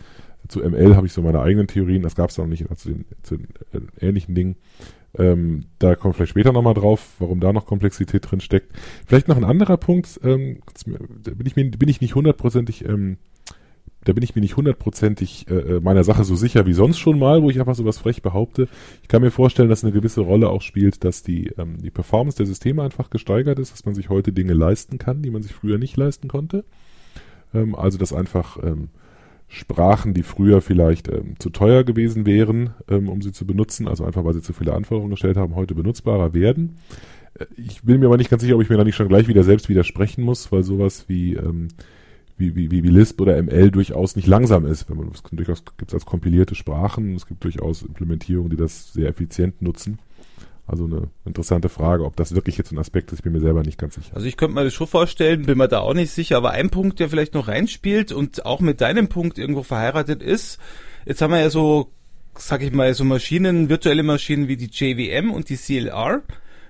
Zu 0.48 0.60
ML 0.60 0.96
habe 0.96 1.08
ich 1.08 1.13
so 1.13 1.24
meine 1.24 1.42
eigenen 1.42 1.66
Theorien, 1.66 2.04
das 2.04 2.13
gab 2.13 2.30
es 2.30 2.38
noch 2.38 2.46
nicht, 2.46 2.63
zu 2.77 2.89
den, 2.89 3.06
zu 3.24 3.38
den 3.38 3.48
äh, 3.74 4.06
ähnlichen 4.06 4.36
Dingen. 4.36 4.56
Ähm, 5.18 5.66
da 5.80 5.96
kommen 5.96 6.14
wir 6.14 6.16
vielleicht 6.16 6.32
später 6.32 6.52
nochmal 6.52 6.74
drauf, 6.74 7.16
warum 7.20 7.40
da 7.40 7.54
noch 7.54 7.66
Komplexität 7.66 8.30
drin 8.30 8.42
steckt. 8.42 8.74
Vielleicht 9.06 9.28
noch 9.28 9.38
ein 9.38 9.44
anderer 9.44 9.78
Punkt, 9.78 10.20
ähm, 10.24 10.60
da 11.24 11.32
bin 11.32 11.48
ich, 11.48 11.56
mir, 11.56 11.70
bin 11.72 11.90
ich 11.90 12.02
nicht 12.02 12.16
hundertprozentig, 12.16 12.86
ähm, 12.86 13.18
da 14.04 14.14
bin 14.14 14.24
ich 14.24 14.36
mir 14.36 14.42
nicht 14.42 14.58
hundertprozentig 14.58 15.50
äh, 15.50 15.56
äh, 15.56 15.80
meiner 15.82 16.04
Sache 16.04 16.24
so 16.24 16.36
sicher 16.36 16.66
wie 16.66 16.74
sonst 16.74 16.98
schon 17.00 17.20
mal, 17.20 17.42
wo 17.42 17.50
ich 17.50 17.60
einfach 17.60 17.76
so 17.76 17.84
was 17.84 17.98
frech 17.98 18.22
behaupte. 18.22 18.68
Ich 19.02 19.08
kann 19.08 19.22
mir 19.22 19.32
vorstellen, 19.32 19.70
dass 19.70 19.84
eine 19.84 19.94
gewisse 19.94 20.22
Rolle 20.22 20.50
auch 20.50 20.62
spielt, 20.62 21.04
dass 21.04 21.24
die, 21.24 21.48
ähm, 21.58 21.82
die 21.82 21.92
Performance 21.92 22.38
der 22.38 22.46
Systeme 22.46 22.84
einfach 22.84 23.10
gesteigert 23.10 23.60
ist, 23.60 23.74
dass 23.74 23.86
man 23.86 23.96
sich 23.96 24.10
heute 24.10 24.32
Dinge 24.32 24.54
leisten 24.54 24.98
kann, 24.98 25.22
die 25.22 25.32
man 25.32 25.42
sich 25.42 25.54
früher 25.54 25.78
nicht 25.78 25.98
leisten 25.98 26.28
konnte. 26.28 26.64
Ähm, 27.54 27.76
also 27.76 27.98
dass 27.98 28.14
einfach 28.14 28.58
ähm, 28.64 28.90
Sprachen, 29.48 30.13
die 30.13 30.24
früher 30.24 30.62
vielleicht 30.62 31.08
ähm, 31.08 31.36
zu 31.39 31.50
teuer 31.50 31.84
gewesen 31.84 32.25
wären, 32.25 32.72
ähm, 32.89 33.08
um 33.08 33.22
sie 33.22 33.32
zu 33.32 33.46
benutzen, 33.46 33.88
also 33.88 34.04
einfach 34.04 34.25
weil 34.25 34.34
sie 34.34 34.42
zu 34.42 34.54
viele 34.54 34.74
Anforderungen 34.74 35.12
gestellt 35.12 35.38
haben, 35.38 35.56
heute 35.56 35.74
benutzbarer 35.74 36.34
werden. 36.34 36.77
Äh, 37.39 37.46
ich 37.56 37.82
bin 37.82 38.00
mir 38.00 38.08
aber 38.08 38.18
nicht 38.18 38.30
ganz 38.30 38.42
sicher, 38.42 38.56
ob 38.56 38.62
ich 38.62 38.70
mir 38.70 38.77
da 38.77 38.84
nicht 38.84 38.96
schon 38.96 39.08
gleich 39.08 39.27
wieder 39.27 39.44
selbst 39.44 39.70
widersprechen 39.70 40.24
muss, 40.24 40.51
weil 40.51 40.63
sowas 40.63 41.06
wie, 41.08 41.36
ähm, 41.36 41.70
wie, 42.38 42.56
wie, 42.56 42.72
wie, 42.72 42.82
Lisp 42.82 43.22
oder 43.22 43.42
ML 43.42 43.72
durchaus 43.72 44.16
nicht 44.18 44.27
langsam 44.27 44.66
ist. 44.66 44.89
Wenn 44.89 44.98
man, 44.98 45.12
es 45.13 45.24
durchaus 45.24 45.63
gibt 45.77 45.92
es 45.92 45.94
als 45.94 46.06
kompilierte 46.06 46.56
Sprachen, 46.56 47.16
es 47.16 47.25
gibt 47.25 47.44
durchaus 47.44 47.84
Implementierungen, 47.84 48.50
die 48.50 48.58
das 48.58 48.92
sehr 48.92 49.08
effizient 49.08 49.62
nutzen. 49.62 50.00
Also 50.68 50.84
eine 50.84 51.10
interessante 51.26 51.70
Frage, 51.70 52.04
ob 52.04 52.18
das 52.18 52.36
wirklich 52.36 52.58
jetzt 52.58 52.74
ein 52.74 52.78
Aspekt 52.78 53.14
ist, 53.14 53.22
bin 53.22 53.32
mir 53.32 53.40
selber 53.40 53.64
nicht 53.64 53.78
ganz 53.78 53.96
sicher. 53.96 54.14
Also 54.14 54.28
ich 54.28 54.36
könnte 54.36 54.54
mir 54.54 54.66
das 54.66 54.74
schon 54.74 54.88
vorstellen, 54.88 55.46
bin 55.46 55.58
mir 55.58 55.70
da 55.70 55.80
auch 55.80 55.94
nicht 55.94 56.12
sicher, 56.12 56.36
aber 56.36 56.52
ein 56.52 56.70
Punkt, 56.70 57.00
der 57.00 57.10
vielleicht 57.10 57.34
noch 57.34 57.48
reinspielt 57.48 58.12
und 58.12 58.46
auch 58.46 58.60
mit 58.60 58.82
deinem 58.82 59.08
Punkt 59.08 59.38
irgendwo 59.38 59.64
verheiratet 59.64 60.22
ist, 60.22 60.60
jetzt 61.06 61.22
haben 61.22 61.32
wir 61.32 61.40
ja 61.40 61.50
so, 61.50 61.94
sag 62.38 62.62
ich 62.64 62.74
mal, 62.74 62.94
so 62.94 63.06
Maschinen, 63.06 63.70
virtuelle 63.70 64.04
Maschinen 64.04 64.50
wie 64.50 64.58
die 64.58 64.70
JVM 64.70 65.32
und 65.32 65.48
die 65.48 65.56
CLR. 65.56 66.22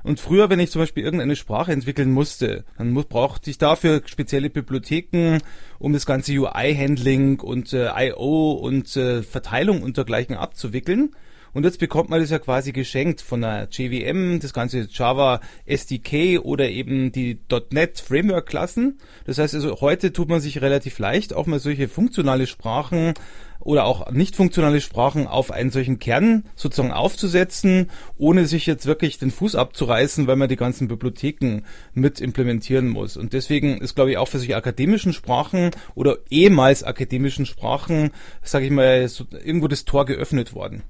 Und 0.04 0.20
früher, 0.20 0.50
wenn 0.51 0.60
ich 0.60 0.70
zum 0.70 0.84
Beispiel 0.84 1.04
irgendeine 1.04 1.36
Sprache 1.36 1.72
entwickeln 1.72 2.12
musste, 2.12 2.66
dann 2.77 2.92
muss, 2.92 3.06
brauchte 3.06 3.50
ich 3.50 3.58
dafür 3.58 4.04
spezielle 4.06 4.51
Bibliotheken, 4.51 5.39
um 5.80 5.92
das 5.92 6.06
ganze 6.06 6.34
UI-Handling 6.34 7.39
und 7.39 7.74
äh, 7.74 7.89
I.O. 8.10 8.51
und 8.54 8.96
äh, 8.96 9.24
Verteilung 9.24 9.82
und 9.82 9.98
dergleichen 9.98 10.36
abzuwickeln. 10.36 11.16
Und 11.58 11.64
jetzt 11.64 11.80
bekommt 11.80 12.12
man 12.12 12.20
das 12.20 12.30
ja 12.30 12.38
quasi 12.38 12.72
geschenkt 12.72 13.20
von 13.20 13.42
der 13.42 13.68
JVM, 13.72 14.40
das 14.40 14.54
ganze 14.54 14.88
Java 14.92 15.42
SDK 15.66 16.38
oder 16.44 16.70
eben 16.70 17.12
die 17.12 17.40
.NET 17.72 18.00
Framework 18.00 18.46
Klassen. 18.46 19.00
Das 19.26 19.40
heißt 19.40 19.56
also, 19.56 19.82
heute 19.82 20.14
tut 20.14 20.30
man 20.30 20.40
sich 20.40 20.62
relativ 20.62 21.00
leicht, 21.00 21.34
auch 21.34 21.48
mal 21.48 21.58
solche 21.58 21.88
funktionale 21.88 22.46
Sprachen 22.46 23.16
oder 23.60 23.86
auch 23.86 24.12
nicht 24.12 24.36
funktionale 24.36 24.82
Sprachen 24.82 25.26
auf 25.26 25.50
einen 25.50 25.72
solchen 25.72 25.98
Kern 25.98 26.44
sozusagen 26.54 26.94
aufzusetzen, 26.94 27.90
ohne 28.20 28.46
sich 28.46 28.68
jetzt 28.68 28.86
wirklich 28.86 29.18
den 29.18 29.32
Fuß 29.32 29.56
abzureißen, 29.56 30.28
weil 30.28 30.36
man 30.36 30.50
die 30.50 30.58
ganzen 30.58 30.88
Bibliotheken 30.88 31.64
mit 31.96 32.22
implementieren 32.22 32.88
muss. 32.88 33.18
Und 33.18 33.34
deswegen 33.34 33.80
ist, 33.80 33.96
glaube 33.96 34.12
ich, 34.12 34.18
auch 34.18 34.28
für 34.28 34.38
solche 34.38 34.58
akademischen 34.58 35.12
Sprachen 35.12 35.72
oder 35.96 36.20
ehemals 36.30 36.84
akademischen 36.84 37.48
Sprachen, 37.48 38.12
sage 38.44 38.66
ich 38.66 38.72
mal, 38.72 39.08
so 39.08 39.26
irgendwo 39.44 39.68
das 39.68 39.86
Tor 39.86 40.06
geöffnet 40.06 40.54
worden. 40.54 40.84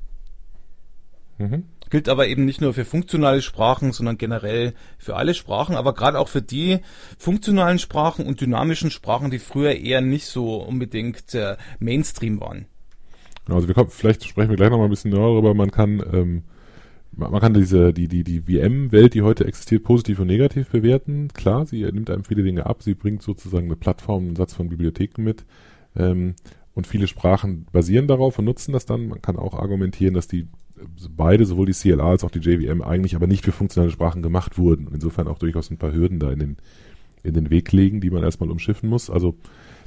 Mhm. 1.37 1.63
Gilt 1.89 2.09
aber 2.09 2.27
eben 2.27 2.45
nicht 2.45 2.61
nur 2.61 2.73
für 2.73 2.83
funktionale 2.83 3.41
Sprachen, 3.41 3.91
sondern 3.93 4.17
generell 4.17 4.73
für 4.97 5.15
alle 5.15 5.33
Sprachen, 5.33 5.75
aber 5.75 5.93
gerade 5.93 6.19
auch 6.19 6.27
für 6.27 6.41
die 6.41 6.79
funktionalen 7.17 7.79
Sprachen 7.79 8.25
und 8.25 8.41
dynamischen 8.41 8.91
Sprachen, 8.91 9.31
die 9.31 9.39
früher 9.39 9.75
eher 9.75 10.01
nicht 10.01 10.25
so 10.25 10.55
unbedingt 10.55 11.33
äh, 11.33 11.55
Mainstream 11.79 12.41
waren. 12.41 12.65
Also 13.47 13.67
wir 13.67 13.75
kommen, 13.75 13.89
vielleicht 13.89 14.25
sprechen 14.25 14.49
wir 14.49 14.57
gleich 14.57 14.69
noch 14.69 14.77
mal 14.77 14.85
ein 14.85 14.89
bisschen 14.89 15.11
darüber. 15.11 15.53
Man 15.53 15.71
kann 15.71 16.03
ähm, 16.11 16.43
man 17.11 17.39
kann 17.39 17.53
diese 17.53 17.93
die 17.93 18.07
die 18.07 18.23
die 18.23 18.41
VM-Welt, 18.41 19.13
die 19.13 19.21
heute 19.21 19.45
existiert, 19.45 19.83
positiv 19.83 20.19
und 20.19 20.27
negativ 20.27 20.69
bewerten. 20.69 21.29
Klar, 21.33 21.65
sie 21.65 21.83
nimmt 21.83 22.09
einem 22.09 22.23
viele 22.23 22.43
Dinge 22.43 22.65
ab. 22.65 22.83
Sie 22.83 22.93
bringt 22.93 23.23
sozusagen 23.23 23.65
eine 23.65 23.75
Plattform, 23.75 24.25
einen 24.25 24.35
Satz 24.35 24.53
von 24.53 24.69
Bibliotheken 24.69 25.23
mit. 25.23 25.45
Ähm, 25.95 26.35
und 26.73 26.85
viele 26.85 27.07
Sprachen 27.07 27.65
basieren 27.71 28.07
darauf 28.07 28.37
und 28.37 28.45
nutzen 28.45 28.71
das 28.71 28.85
dann. 28.85 29.07
Man 29.07 29.21
kann 29.21 29.37
auch 29.37 29.55
argumentieren, 29.55 30.13
dass 30.13 30.27
die 30.27 30.47
beide, 31.15 31.45
sowohl 31.45 31.65
die 31.65 31.73
CLA 31.73 32.09
als 32.09 32.23
auch 32.23 32.31
die 32.31 32.39
JVM, 32.39 32.81
eigentlich 32.81 33.15
aber 33.15 33.27
nicht 33.27 33.45
für 33.45 33.51
funktionale 33.51 33.91
Sprachen 33.91 34.21
gemacht 34.21 34.57
wurden. 34.57 34.89
Insofern 34.93 35.27
auch 35.27 35.39
durchaus 35.39 35.69
ein 35.69 35.77
paar 35.77 35.93
Hürden 35.93 36.19
da 36.19 36.31
in 36.31 36.39
den, 36.39 36.57
in 37.23 37.33
den 37.33 37.49
Weg 37.49 37.71
legen, 37.71 38.01
die 38.01 38.09
man 38.09 38.23
erstmal 38.23 38.51
umschiffen 38.51 38.89
muss. 38.89 39.09
Also 39.09 39.35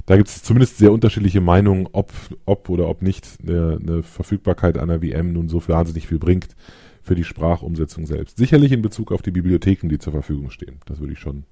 da 0.05 0.17
gibt 0.17 0.29
es 0.29 0.43
zumindest 0.43 0.77
sehr 0.77 0.91
unterschiedliche 0.91 1.41
Meinungen, 1.41 1.87
ob, 1.91 2.11
ob 2.45 2.69
oder 2.69 2.87
ob 2.87 3.01
nicht 3.01 3.27
eine, 3.41 3.79
eine 3.81 4.03
Verfügbarkeit 4.03 4.77
einer 4.77 5.01
VM 5.01 5.33
nun 5.33 5.49
so 5.49 5.67
wahnsinnig 5.67 6.07
viel 6.07 6.19
bringt 6.19 6.55
für 7.03 7.15
die 7.15 7.23
Sprachumsetzung 7.23 8.05
selbst. 8.05 8.37
Sicherlich 8.37 8.71
in 8.71 8.81
Bezug 8.81 9.11
auf 9.11 9.21
die 9.21 9.31
Bibliotheken, 9.31 9.89
die 9.89 9.99
zur 9.99 10.13
Verfügung 10.13 10.49
stehen. 10.49 10.79
Das 10.85 10.99
würde 10.99 11.13
ich 11.13 11.19
schon 11.19 11.45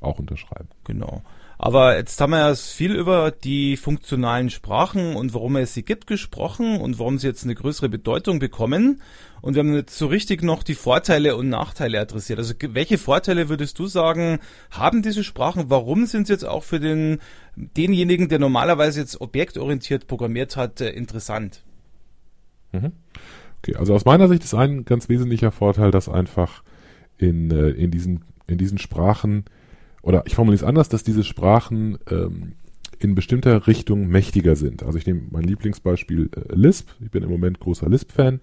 auch 0.00 0.18
unterschreiben. 0.18 0.68
Genau. 0.84 1.22
Aber 1.58 1.96
jetzt 1.96 2.20
haben 2.20 2.30
wir 2.30 2.38
ja 2.38 2.54
viel 2.54 2.92
über 2.92 3.30
die 3.30 3.76
funktionalen 3.76 4.50
Sprachen 4.50 5.14
und 5.14 5.32
warum 5.32 5.56
es 5.56 5.74
sie 5.74 5.84
gibt 5.84 6.06
gesprochen 6.06 6.80
und 6.80 6.98
warum 6.98 7.18
sie 7.18 7.28
jetzt 7.28 7.44
eine 7.44 7.54
größere 7.54 7.88
Bedeutung 7.88 8.38
bekommen. 8.38 9.00
Und 9.42 9.54
wir 9.54 9.60
haben 9.60 9.74
jetzt 9.74 9.96
so 9.96 10.06
richtig 10.06 10.42
noch 10.42 10.62
die 10.62 10.74
Vorteile 10.74 11.36
und 11.36 11.48
Nachteile 11.48 12.00
adressiert. 12.00 12.38
Also 12.38 12.54
welche 12.60 12.98
Vorteile 12.98 13.48
würdest 13.48 13.78
du 13.78 13.86
sagen, 13.86 14.38
haben 14.70 15.02
diese 15.02 15.24
Sprachen? 15.24 15.68
Warum 15.68 16.06
sind 16.06 16.26
sie 16.26 16.32
jetzt 16.32 16.46
auch 16.46 16.62
für 16.62 16.80
den, 16.80 17.18
denjenigen, 17.56 18.28
der 18.28 18.38
normalerweise 18.38 19.00
jetzt 19.00 19.20
objektorientiert 19.20 20.06
programmiert 20.06 20.56
hat, 20.56 20.80
äh, 20.80 20.90
interessant? 20.90 21.62
Mhm. 22.72 22.92
Okay, 23.58 23.76
also 23.76 23.94
aus 23.94 24.04
meiner 24.04 24.28
Sicht 24.28 24.42
ist 24.42 24.54
ein 24.54 24.84
ganz 24.84 25.08
wesentlicher 25.08 25.52
Vorteil, 25.52 25.90
dass 25.90 26.08
einfach 26.08 26.62
in, 27.18 27.50
äh, 27.50 27.70
in, 27.70 27.90
diesen, 27.90 28.24
in 28.48 28.58
diesen 28.58 28.78
Sprachen 28.78 29.44
oder 30.02 30.24
ich 30.26 30.34
formuliere 30.34 30.62
es 30.62 30.68
anders, 30.68 30.88
dass 30.88 31.04
diese 31.04 31.24
Sprachen 31.24 31.98
ähm, 32.10 32.52
in 32.98 33.14
bestimmter 33.14 33.66
Richtung 33.66 34.08
mächtiger 34.08 34.56
sind. 34.56 34.82
Also 34.82 34.98
ich 34.98 35.06
nehme 35.06 35.22
mein 35.30 35.44
Lieblingsbeispiel 35.44 36.30
äh, 36.34 36.54
Lisp. 36.54 36.90
Ich 37.00 37.10
bin 37.10 37.22
im 37.22 37.30
Moment 37.30 37.60
großer 37.60 37.88
Lisp-Fan. 37.88 38.40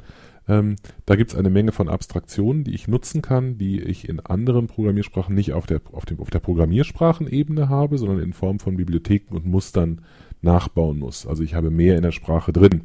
Ähm, 0.47 0.75
da 1.05 1.15
gibt 1.15 1.31
es 1.31 1.37
eine 1.37 1.49
Menge 1.49 1.71
von 1.71 1.89
Abstraktionen, 1.89 2.63
die 2.63 2.73
ich 2.73 2.87
nutzen 2.87 3.21
kann, 3.21 3.57
die 3.57 3.79
ich 3.79 4.09
in 4.09 4.19
anderen 4.19 4.67
Programmiersprachen 4.67 5.35
nicht 5.35 5.53
auf 5.53 5.67
der, 5.67 5.81
auf 5.91 6.05
dem, 6.05 6.19
auf 6.19 6.29
der 6.29 6.39
Programmiersprachenebene 6.39 7.69
habe, 7.69 7.97
sondern 7.97 8.19
in 8.19 8.33
Form 8.33 8.59
von 8.59 8.75
Bibliotheken 8.75 9.35
und 9.35 9.45
Mustern 9.45 10.01
nachbauen 10.41 10.99
muss. 10.99 11.27
Also 11.27 11.43
ich 11.43 11.53
habe 11.53 11.69
mehr 11.69 11.97
in 11.97 12.03
der 12.03 12.11
Sprache 12.11 12.51
drin. 12.51 12.81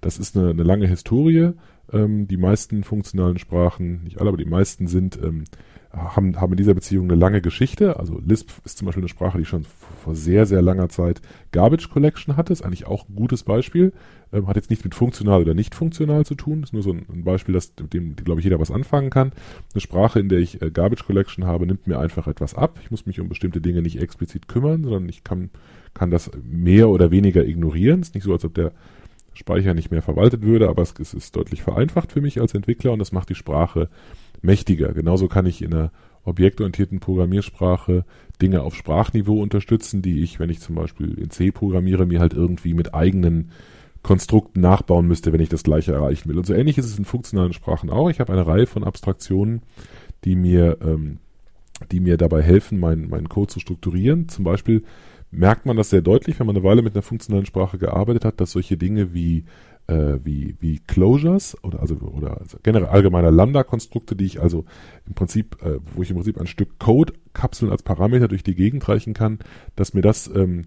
Das 0.00 0.18
ist 0.18 0.36
eine, 0.36 0.50
eine 0.50 0.62
lange 0.62 0.86
Historie. 0.88 1.52
Ähm, 1.92 2.26
die 2.26 2.36
meisten 2.36 2.82
funktionalen 2.82 3.38
Sprachen, 3.38 4.04
nicht 4.04 4.20
alle, 4.20 4.28
aber 4.28 4.38
die 4.38 4.44
meisten 4.44 4.86
sind 4.86 5.18
ähm, 5.22 5.44
haben, 5.92 6.40
haben 6.40 6.52
in 6.52 6.56
dieser 6.56 6.74
Beziehung 6.74 7.04
eine 7.04 7.18
lange 7.18 7.42
Geschichte. 7.42 7.98
Also 7.98 8.20
Lisp 8.24 8.50
ist 8.64 8.78
zum 8.78 8.86
Beispiel 8.86 9.02
eine 9.02 9.08
Sprache, 9.08 9.38
die 9.38 9.44
schon 9.44 9.66
vor 10.02 10.14
sehr, 10.14 10.46
sehr 10.46 10.62
langer 10.62 10.88
Zeit 10.88 11.20
Garbage 11.52 11.90
Collection 11.90 12.36
hatte. 12.36 12.52
Ist 12.52 12.62
eigentlich 12.62 12.86
auch 12.86 13.08
ein 13.08 13.14
gutes 13.14 13.42
Beispiel. 13.42 13.92
Ähm, 14.32 14.46
hat 14.46 14.56
jetzt 14.56 14.70
nichts 14.70 14.84
mit 14.84 14.94
funktional 14.94 15.42
oder 15.42 15.54
nicht 15.54 15.74
funktional 15.74 16.24
zu 16.24 16.34
tun. 16.34 16.62
Ist 16.62 16.72
nur 16.72 16.82
so 16.82 16.92
ein, 16.92 17.24
Beispiel, 17.24 17.54
das, 17.54 17.72
mit 17.78 17.92
dem, 17.92 18.16
glaube 18.16 18.40
ich, 18.40 18.44
jeder 18.44 18.58
was 18.58 18.70
anfangen 18.70 19.10
kann. 19.10 19.32
Eine 19.74 19.80
Sprache, 19.80 20.18
in 20.18 20.30
der 20.30 20.38
ich 20.38 20.62
äh, 20.62 20.70
Garbage 20.70 21.04
Collection 21.04 21.44
habe, 21.44 21.66
nimmt 21.66 21.86
mir 21.86 21.98
einfach 21.98 22.26
etwas 22.26 22.54
ab. 22.54 22.78
Ich 22.82 22.90
muss 22.90 23.04
mich 23.04 23.20
um 23.20 23.28
bestimmte 23.28 23.60
Dinge 23.60 23.82
nicht 23.82 24.00
explizit 24.00 24.48
kümmern, 24.48 24.84
sondern 24.84 25.08
ich 25.10 25.24
kann, 25.24 25.50
kann 25.92 26.10
das 26.10 26.30
mehr 26.42 26.88
oder 26.88 27.10
weniger 27.10 27.44
ignorieren. 27.44 28.00
Ist 28.00 28.14
nicht 28.14 28.24
so, 28.24 28.32
als 28.32 28.44
ob 28.46 28.54
der 28.54 28.72
Speicher 29.34 29.74
nicht 29.74 29.90
mehr 29.90 30.02
verwaltet 30.02 30.42
würde, 30.42 30.68
aber 30.68 30.82
es, 30.82 30.94
es 30.98 31.14
ist 31.14 31.36
deutlich 31.36 31.62
vereinfacht 31.62 32.12
für 32.12 32.20
mich 32.20 32.40
als 32.40 32.54
Entwickler 32.54 32.92
und 32.92 32.98
das 32.98 33.12
macht 33.12 33.28
die 33.30 33.34
Sprache 33.34 33.88
mächtiger. 34.42 34.92
Genauso 34.92 35.28
kann 35.28 35.46
ich 35.46 35.62
in 35.62 35.72
einer 35.72 35.90
objektorientierten 36.24 37.00
Programmiersprache 37.00 38.04
Dinge 38.40 38.62
auf 38.62 38.74
Sprachniveau 38.74 39.40
unterstützen, 39.40 40.02
die 40.02 40.22
ich, 40.22 40.38
wenn 40.38 40.50
ich 40.50 40.60
zum 40.60 40.74
Beispiel 40.74 41.18
in 41.18 41.30
C 41.30 41.50
programmiere, 41.50 42.06
mir 42.06 42.20
halt 42.20 42.34
irgendwie 42.34 42.74
mit 42.74 42.94
eigenen 42.94 43.50
Konstrukten 44.02 44.60
nachbauen 44.60 45.06
müsste, 45.06 45.32
wenn 45.32 45.40
ich 45.40 45.48
das 45.48 45.62
gleiche 45.62 45.92
erreichen 45.92 46.28
will. 46.28 46.38
Und 46.38 46.46
so 46.46 46.54
ähnlich 46.54 46.76
ist 46.76 46.86
es 46.86 46.98
in 46.98 47.04
funktionalen 47.04 47.52
Sprachen 47.52 47.90
auch. 47.90 48.10
Ich 48.10 48.20
habe 48.20 48.32
eine 48.32 48.46
Reihe 48.46 48.66
von 48.66 48.84
Abstraktionen, 48.84 49.62
die 50.24 50.34
mir, 50.34 50.78
ähm, 50.82 51.18
die 51.92 52.00
mir 52.00 52.16
dabei 52.16 52.42
helfen, 52.42 52.80
meinen 52.80 53.08
mein 53.08 53.28
Code 53.28 53.52
zu 53.52 53.60
strukturieren. 53.60 54.28
Zum 54.28 54.44
Beispiel 54.44 54.82
merkt 55.30 55.66
man 55.66 55.76
das 55.76 55.90
sehr 55.90 56.02
deutlich, 56.02 56.38
wenn 56.38 56.46
man 56.46 56.56
eine 56.56 56.64
Weile 56.64 56.82
mit 56.82 56.94
einer 56.94 57.02
funktionalen 57.02 57.46
Sprache 57.46 57.78
gearbeitet 57.78 58.24
hat, 58.24 58.40
dass 58.40 58.52
solche 58.52 58.76
Dinge 58.76 59.14
wie 59.14 59.44
äh, 59.86 60.18
wie, 60.22 60.56
wie 60.60 60.78
Closures 60.78 61.56
oder 61.62 61.80
also 61.80 61.96
oder 61.96 62.40
also 62.40 62.58
generell 62.62 62.88
allgemeiner 62.88 63.30
Lambda-Konstrukte, 63.30 64.16
die 64.16 64.24
ich 64.26 64.40
also 64.40 64.64
im 65.06 65.14
Prinzip, 65.14 65.56
äh, 65.62 65.78
wo 65.94 66.02
ich 66.02 66.10
im 66.10 66.16
Prinzip 66.16 66.40
ein 66.40 66.46
Stück 66.46 66.78
Code 66.78 67.14
Kapseln 67.32 67.70
als 67.70 67.82
Parameter 67.82 68.28
durch 68.28 68.42
die 68.42 68.54
Gegend 68.54 68.88
reichen 68.88 69.14
kann, 69.14 69.38
dass 69.76 69.94
mir 69.94 70.02
das 70.02 70.30
ähm, 70.34 70.62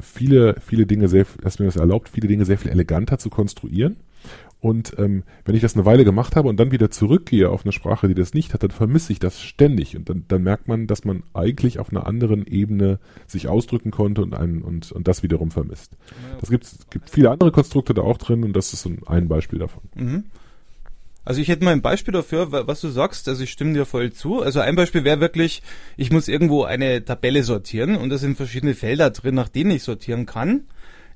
viele, 0.00 0.56
viele 0.60 0.86
Dinge 0.86 1.08
sehr, 1.08 1.26
dass 1.42 1.58
mir 1.58 1.66
das 1.66 1.76
erlaubt, 1.76 2.08
viele 2.08 2.28
Dinge 2.28 2.44
sehr 2.44 2.58
viel 2.58 2.70
eleganter 2.70 3.18
zu 3.18 3.30
konstruieren 3.30 3.96
und 4.60 4.94
ähm, 4.98 5.24
wenn 5.44 5.54
ich 5.54 5.62
das 5.62 5.74
eine 5.74 5.86
Weile 5.86 6.04
gemacht 6.04 6.36
habe 6.36 6.48
und 6.48 6.60
dann 6.60 6.70
wieder 6.70 6.90
zurückgehe 6.90 7.48
auf 7.48 7.64
eine 7.64 7.72
Sprache, 7.72 8.08
die 8.08 8.14
das 8.14 8.34
nicht 8.34 8.52
hat, 8.52 8.62
dann 8.62 8.70
vermisse 8.70 9.12
ich 9.12 9.18
das 9.18 9.40
ständig. 9.40 9.96
Und 9.96 10.10
dann, 10.10 10.24
dann 10.28 10.42
merkt 10.42 10.68
man, 10.68 10.86
dass 10.86 11.04
man 11.04 11.22
eigentlich 11.32 11.78
auf 11.78 11.90
einer 11.90 12.06
anderen 12.06 12.46
Ebene 12.46 12.98
sich 13.26 13.48
ausdrücken 13.48 13.90
konnte 13.90 14.22
und, 14.22 14.34
einen, 14.34 14.60
und, 14.60 14.92
und 14.92 15.08
das 15.08 15.22
wiederum 15.22 15.50
vermisst. 15.50 15.96
Das 16.40 16.50
gibt, 16.50 16.90
gibt 16.90 17.08
viele 17.08 17.30
andere 17.30 17.52
Konstrukte 17.52 17.94
da 17.94 18.02
auch 18.02 18.18
drin 18.18 18.44
und 18.44 18.54
das 18.54 18.74
ist 18.74 18.82
so 18.82 18.90
ein 19.06 19.28
Beispiel 19.28 19.58
davon. 19.58 19.82
Mhm. 19.94 20.24
Also 21.24 21.40
ich 21.40 21.48
hätte 21.48 21.64
mal 21.64 21.72
ein 21.72 21.82
Beispiel 21.82 22.12
dafür, 22.12 22.50
was 22.50 22.80
du 22.80 22.88
sagst. 22.88 23.28
Also 23.28 23.42
ich 23.42 23.50
stimme 23.50 23.74
dir 23.74 23.86
voll 23.86 24.12
zu. 24.12 24.42
Also 24.42 24.60
ein 24.60 24.76
Beispiel 24.76 25.04
wäre 25.04 25.20
wirklich, 25.20 25.62
ich 25.96 26.10
muss 26.10 26.28
irgendwo 26.28 26.64
eine 26.64 27.04
Tabelle 27.04 27.44
sortieren 27.44 27.96
und 27.96 28.10
da 28.10 28.18
sind 28.18 28.36
verschiedene 28.36 28.74
Felder 28.74 29.10
drin, 29.10 29.34
nach 29.34 29.48
denen 29.48 29.70
ich 29.70 29.82
sortieren 29.82 30.26
kann. 30.26 30.64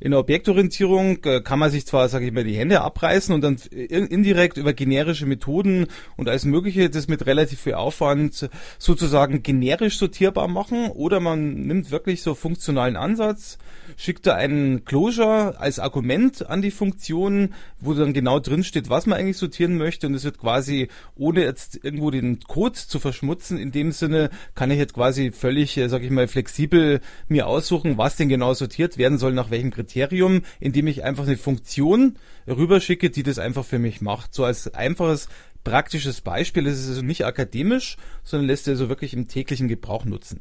In 0.05 0.11
der 0.11 0.21
Objektorientierung 0.21 1.25
äh, 1.25 1.41
kann 1.41 1.59
man 1.59 1.71
sich 1.71 1.87
zwar, 1.87 2.11
sage 2.11 2.27
ich 2.27 2.33
mal, 2.33 2.45
die 2.45 2.59
Hände 2.59 2.83
abreißen 2.83 3.35
und 3.35 3.41
dann 3.41 3.57
indirekt 3.71 4.59
über 4.59 4.75
generische 4.75 5.25
Methoden 5.25 5.87
und 6.19 6.29
alles 6.29 6.45
Mögliche 6.45 6.91
das 6.91 7.09
mit 7.09 7.25
relativ 7.25 7.63
viel 7.63 7.73
Aufwand 7.73 8.51
sozusagen 8.79 9.43
generisch 9.43 9.97
sortierbar 9.97 10.47
machen 10.47 10.91
oder 10.91 11.21
man 11.21 11.55
nimmt 11.55 11.91
wirklich 11.91 12.21
so 12.21 12.35
funktionalen 12.35 12.97
Ansatz, 12.97 13.57
schickt 13.97 14.27
da 14.27 14.35
einen 14.35 14.85
Closure 14.85 15.59
als 15.59 15.79
Argument 15.79 16.51
an 16.51 16.61
die 16.61 16.71
Funktion, 16.71 17.55
wo 17.81 17.95
dann 17.95 18.13
genau 18.13 18.41
drin 18.41 18.63
steht, 18.63 18.91
was 18.91 19.07
man 19.07 19.19
eigentlich 19.19 19.39
sortieren 19.39 19.79
möchte 19.79 20.07
und 20.07 20.13
es 20.13 20.25
wird 20.25 20.39
quasi, 20.39 20.89
ohne 21.17 21.45
jetzt 21.45 21.83
irgendwo 21.83 22.11
den 22.11 22.41
Code 22.41 22.75
zu 22.75 22.99
verschmutzen, 22.99 23.57
in 23.57 23.73
dem 23.73 23.91
Sinne 23.91 24.29
kann 24.55 24.71
ich 24.71 24.77
jetzt 24.77 24.93
quasi 24.93 25.31
völlig, 25.31 25.79
äh, 25.79 25.89
sag 25.89 26.03
ich 26.03 26.11
mal, 26.11 26.29
flexibel 26.29 27.01
mir 27.27 27.47
aussuchen, 27.47 27.97
was 27.97 28.17
denn 28.17 28.29
genau 28.29 28.53
sortiert 28.53 28.99
werden 28.99 29.17
soll, 29.17 29.33
nach 29.33 29.51
welchen 29.51 29.71
Kriterien 29.71 29.94
Kriterium, 29.95 30.43
indem 30.59 30.89
ich 30.89 31.05
einfach 31.05 31.27
eine 31.27 31.37
Funktion 31.37 32.19
rüberschicke, 32.49 33.11
die 33.11 33.23
das 33.23 33.39
einfach 33.39 33.65
für 33.65 33.79
mich 33.79 34.01
macht. 34.01 34.35
So 34.35 34.45
als 34.45 34.75
einfaches 34.75 35.29
praktisches 35.63 36.21
Beispiel. 36.21 36.67
Es 36.67 36.81
ist 36.81 36.89
also 36.89 37.03
nicht 37.03 37.25
akademisch, 37.25 37.97
sondern 38.25 38.49
lässt 38.49 38.67
er 38.67 38.77
so 38.77 38.89
wirklich 38.89 39.15
im 39.15 39.29
täglichen 39.29 39.69
Gebrauch 39.69 40.05
nutzen. 40.05 40.41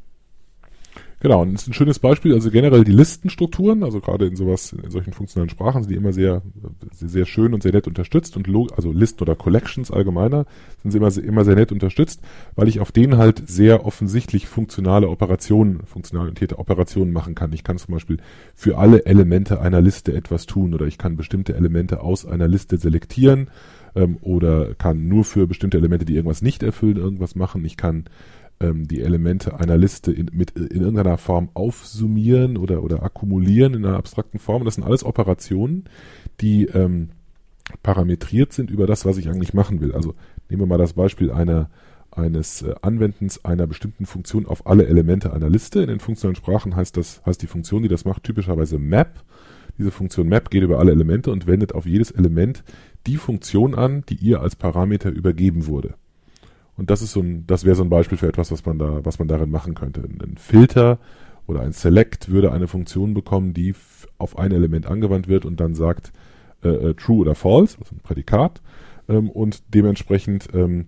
Genau, 1.24 1.40
und 1.40 1.54
das 1.54 1.62
ist 1.62 1.68
ein 1.68 1.72
schönes 1.72 2.00
Beispiel, 2.00 2.34
also 2.34 2.50
generell 2.50 2.84
die 2.84 2.92
Listenstrukturen, 2.92 3.82
also 3.82 3.98
gerade 4.02 4.26
in 4.26 4.36
sowas, 4.36 4.74
in 4.74 4.90
solchen 4.90 5.14
funktionalen 5.14 5.48
Sprachen 5.48 5.82
sind 5.82 5.90
die 5.90 5.96
immer 5.96 6.12
sehr, 6.12 6.42
sehr, 6.92 7.24
schön 7.24 7.54
und 7.54 7.62
sehr 7.62 7.72
nett 7.72 7.86
unterstützt 7.86 8.36
und 8.36 8.46
also 8.76 8.92
Listen 8.92 9.22
oder 9.22 9.34
Collections 9.34 9.90
allgemeiner 9.90 10.44
sind 10.82 10.90
sie 10.90 10.98
immer, 10.98 11.16
immer 11.16 11.46
sehr 11.46 11.54
nett 11.54 11.72
unterstützt, 11.72 12.20
weil 12.56 12.68
ich 12.68 12.78
auf 12.78 12.92
denen 12.92 13.16
halt 13.16 13.48
sehr 13.48 13.86
offensichtlich 13.86 14.46
funktionale 14.46 15.08
Operationen, 15.08 15.80
funktional 15.86 16.24
orientierte 16.24 16.58
Operationen 16.58 17.10
machen 17.10 17.34
kann. 17.34 17.54
Ich 17.54 17.64
kann 17.64 17.78
zum 17.78 17.94
Beispiel 17.94 18.18
für 18.54 18.76
alle 18.76 19.06
Elemente 19.06 19.62
einer 19.62 19.80
Liste 19.80 20.12
etwas 20.12 20.44
tun 20.44 20.74
oder 20.74 20.84
ich 20.84 20.98
kann 20.98 21.16
bestimmte 21.16 21.54
Elemente 21.54 22.02
aus 22.02 22.26
einer 22.26 22.48
Liste 22.48 22.76
selektieren 22.76 23.48
ähm, 23.94 24.18
oder 24.20 24.74
kann 24.74 25.08
nur 25.08 25.24
für 25.24 25.46
bestimmte 25.46 25.78
Elemente, 25.78 26.04
die 26.04 26.16
irgendwas 26.16 26.42
nicht 26.42 26.62
erfüllen, 26.62 26.98
irgendwas 26.98 27.34
machen. 27.34 27.64
Ich 27.64 27.78
kann 27.78 28.04
ähm, 28.64 28.88
die 28.88 29.00
Elemente 29.00 29.58
einer 29.58 29.76
Liste 29.76 30.12
in, 30.12 30.30
mit, 30.32 30.52
in 30.52 30.80
irgendeiner 30.80 31.18
Form 31.18 31.50
aufsummieren 31.54 32.56
oder, 32.56 32.82
oder 32.82 33.02
akkumulieren 33.02 33.74
in 33.74 33.84
einer 33.84 33.96
abstrakten 33.96 34.38
Form. 34.38 34.64
Das 34.64 34.74
sind 34.74 34.84
alles 34.84 35.04
Operationen, 35.04 35.84
die 36.40 36.66
ähm, 36.66 37.10
parametriert 37.82 38.52
sind 38.52 38.70
über 38.70 38.86
das, 38.86 39.04
was 39.04 39.18
ich 39.18 39.28
eigentlich 39.28 39.54
machen 39.54 39.80
will. 39.80 39.92
Also 39.92 40.14
nehmen 40.48 40.62
wir 40.62 40.66
mal 40.66 40.78
das 40.78 40.94
Beispiel 40.94 41.30
einer 41.30 41.68
eines 42.16 42.62
äh, 42.62 42.74
Anwendens 42.82 43.44
einer 43.44 43.66
bestimmten 43.66 44.06
Funktion 44.06 44.46
auf 44.46 44.66
alle 44.66 44.86
Elemente 44.86 45.32
einer 45.32 45.50
Liste. 45.50 45.80
In 45.80 45.88
den 45.88 46.00
funktionalen 46.00 46.36
Sprachen 46.36 46.76
heißt 46.76 46.96
das, 46.96 47.22
heißt 47.26 47.42
die 47.42 47.48
Funktion, 47.48 47.82
die 47.82 47.88
das 47.88 48.04
macht, 48.04 48.22
typischerweise 48.22 48.78
map. 48.78 49.24
Diese 49.78 49.90
Funktion 49.90 50.28
map 50.28 50.50
geht 50.50 50.62
über 50.62 50.78
alle 50.78 50.92
Elemente 50.92 51.32
und 51.32 51.48
wendet 51.48 51.74
auf 51.74 51.86
jedes 51.86 52.12
Element 52.12 52.62
die 53.06 53.16
Funktion 53.16 53.74
an, 53.74 54.04
die 54.08 54.14
ihr 54.14 54.40
als 54.40 54.54
Parameter 54.54 55.10
übergeben 55.10 55.66
wurde. 55.66 55.94
Und 56.76 56.90
das 56.90 57.02
ist 57.02 57.12
so 57.12 57.20
ein, 57.20 57.46
das 57.46 57.64
wäre 57.64 57.76
so 57.76 57.84
ein 57.84 57.90
Beispiel 57.90 58.18
für 58.18 58.28
etwas, 58.28 58.50
was 58.50 58.64
man 58.66 58.78
da, 58.78 59.04
was 59.04 59.18
man 59.18 59.28
darin 59.28 59.50
machen 59.50 59.74
könnte. 59.74 60.02
Ein 60.02 60.36
Filter 60.36 60.98
oder 61.46 61.60
ein 61.60 61.72
Select 61.72 62.30
würde 62.30 62.52
eine 62.52 62.66
Funktion 62.66 63.14
bekommen, 63.14 63.54
die 63.54 63.74
auf 64.18 64.38
ein 64.38 64.52
Element 64.52 64.86
angewandt 64.86 65.28
wird 65.28 65.44
und 65.44 65.60
dann 65.60 65.74
sagt 65.74 66.12
äh, 66.64 66.68
äh, 66.68 66.94
True 66.94 67.18
oder 67.18 67.34
False, 67.34 67.76
also 67.78 67.94
ein 67.94 68.00
Prädikat, 68.00 68.60
ähm, 69.08 69.30
und 69.30 69.62
dementsprechend 69.74 70.48
ähm, 70.54 70.86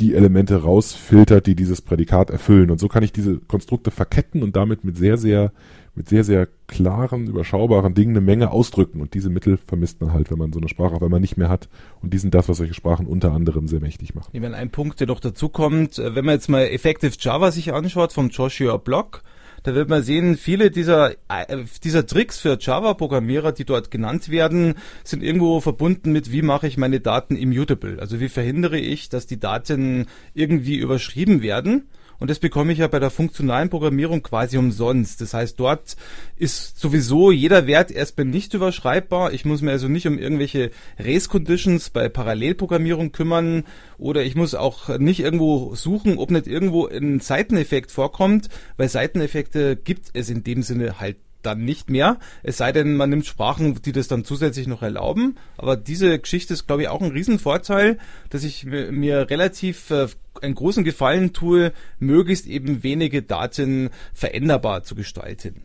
die 0.00 0.14
Elemente 0.14 0.62
rausfiltert, 0.62 1.46
die 1.46 1.54
dieses 1.54 1.80
Prädikat 1.80 2.30
erfüllen. 2.30 2.70
Und 2.70 2.80
so 2.80 2.88
kann 2.88 3.02
ich 3.02 3.12
diese 3.12 3.38
Konstrukte 3.38 3.90
verketten 3.90 4.42
und 4.42 4.56
damit 4.56 4.84
mit 4.84 4.96
sehr, 4.96 5.16
sehr 5.16 5.52
mit 5.94 6.08
sehr, 6.08 6.24
sehr 6.24 6.48
klaren, 6.66 7.26
überschaubaren 7.26 7.94
Dingen 7.94 8.16
eine 8.16 8.20
Menge 8.20 8.50
ausdrücken. 8.50 9.00
Und 9.00 9.14
diese 9.14 9.30
Mittel 9.30 9.58
vermisst 9.66 10.00
man 10.00 10.12
halt, 10.12 10.30
wenn 10.30 10.38
man 10.38 10.52
so 10.52 10.58
eine 10.58 10.68
Sprache 10.68 10.94
auf 10.94 11.02
einmal 11.02 11.20
nicht 11.20 11.36
mehr 11.36 11.48
hat. 11.48 11.68
Und 12.02 12.12
die 12.12 12.18
sind 12.18 12.34
das, 12.34 12.48
was 12.48 12.56
solche 12.56 12.74
Sprachen 12.74 13.06
unter 13.06 13.32
anderem 13.32 13.68
sehr 13.68 13.80
mächtig 13.80 14.14
machen. 14.14 14.30
Wenn 14.32 14.54
ein 14.54 14.70
Punkt, 14.70 15.00
der 15.00 15.06
noch 15.06 15.20
dazu 15.20 15.48
kommt, 15.48 15.98
äh, 15.98 16.14
wenn 16.14 16.24
man 16.24 16.34
jetzt 16.34 16.48
mal 16.48 16.62
Effective 16.62 17.14
Java 17.18 17.50
sich 17.50 17.72
anschaut 17.72 18.12
vom 18.12 18.30
Joshua 18.30 18.76
Block, 18.76 19.22
da 19.64 19.74
wird 19.74 19.88
man 19.88 20.02
sehen, 20.02 20.36
viele 20.36 20.70
dieser, 20.70 21.12
äh, 21.28 21.64
dieser 21.82 22.06
Tricks 22.06 22.38
für 22.38 22.58
Java-Programmierer, 22.60 23.52
die 23.52 23.64
dort 23.64 23.90
genannt 23.90 24.28
werden, 24.28 24.74
sind 25.04 25.22
irgendwo 25.22 25.58
verbunden 25.60 26.12
mit, 26.12 26.30
wie 26.30 26.42
mache 26.42 26.66
ich 26.66 26.76
meine 26.76 27.00
Daten 27.00 27.34
immutable? 27.34 27.98
Also 27.98 28.20
wie 28.20 28.28
verhindere 28.28 28.78
ich, 28.78 29.08
dass 29.08 29.26
die 29.26 29.40
Daten 29.40 30.06
irgendwie 30.34 30.76
überschrieben 30.76 31.40
werden? 31.40 31.88
Und 32.18 32.30
das 32.30 32.38
bekomme 32.38 32.72
ich 32.72 32.78
ja 32.78 32.88
bei 32.88 32.98
der 32.98 33.10
funktionalen 33.10 33.70
Programmierung 33.70 34.22
quasi 34.22 34.56
umsonst. 34.56 35.20
Das 35.20 35.34
heißt, 35.34 35.58
dort 35.58 35.96
ist 36.36 36.78
sowieso 36.78 37.30
jeder 37.30 37.66
Wert 37.66 37.90
erstmal 37.90 38.26
nicht 38.26 38.54
überschreibbar. 38.54 39.32
Ich 39.32 39.44
muss 39.44 39.62
mir 39.62 39.72
also 39.72 39.88
nicht 39.88 40.06
um 40.06 40.18
irgendwelche 40.18 40.70
Race 40.98 41.28
Conditions 41.28 41.90
bei 41.90 42.08
Parallelprogrammierung 42.08 43.12
kümmern 43.12 43.64
oder 43.98 44.22
ich 44.24 44.34
muss 44.34 44.54
auch 44.54 44.98
nicht 44.98 45.20
irgendwo 45.20 45.74
suchen, 45.74 46.18
ob 46.18 46.30
nicht 46.30 46.46
irgendwo 46.46 46.86
ein 46.86 47.20
Seiteneffekt 47.20 47.90
vorkommt, 47.90 48.48
weil 48.76 48.88
Seiteneffekte 48.88 49.76
gibt 49.76 50.10
es 50.12 50.30
in 50.30 50.44
dem 50.44 50.62
Sinne 50.62 51.00
halt 51.00 51.16
dann 51.46 51.64
nicht 51.64 51.90
mehr. 51.90 52.18
Es 52.42 52.56
sei 52.56 52.72
denn, 52.72 52.96
man 52.96 53.10
nimmt 53.10 53.26
Sprachen, 53.26 53.80
die 53.82 53.92
das 53.92 54.08
dann 54.08 54.24
zusätzlich 54.24 54.66
noch 54.66 54.82
erlauben. 54.82 55.36
Aber 55.56 55.76
diese 55.76 56.18
Geschichte 56.18 56.54
ist, 56.54 56.66
glaube 56.66 56.82
ich, 56.82 56.88
auch 56.88 57.02
ein 57.02 57.10
Riesenvorteil, 57.10 57.98
dass 58.30 58.44
ich 58.44 58.64
mir 58.64 59.30
relativ 59.30 59.90
äh, 59.90 60.08
einen 60.42 60.54
großen 60.54 60.84
Gefallen 60.84 61.32
tue, 61.32 61.72
möglichst 61.98 62.46
eben 62.46 62.82
wenige 62.82 63.22
Daten 63.22 63.90
veränderbar 64.12 64.82
zu 64.82 64.94
gestalten. 64.94 65.62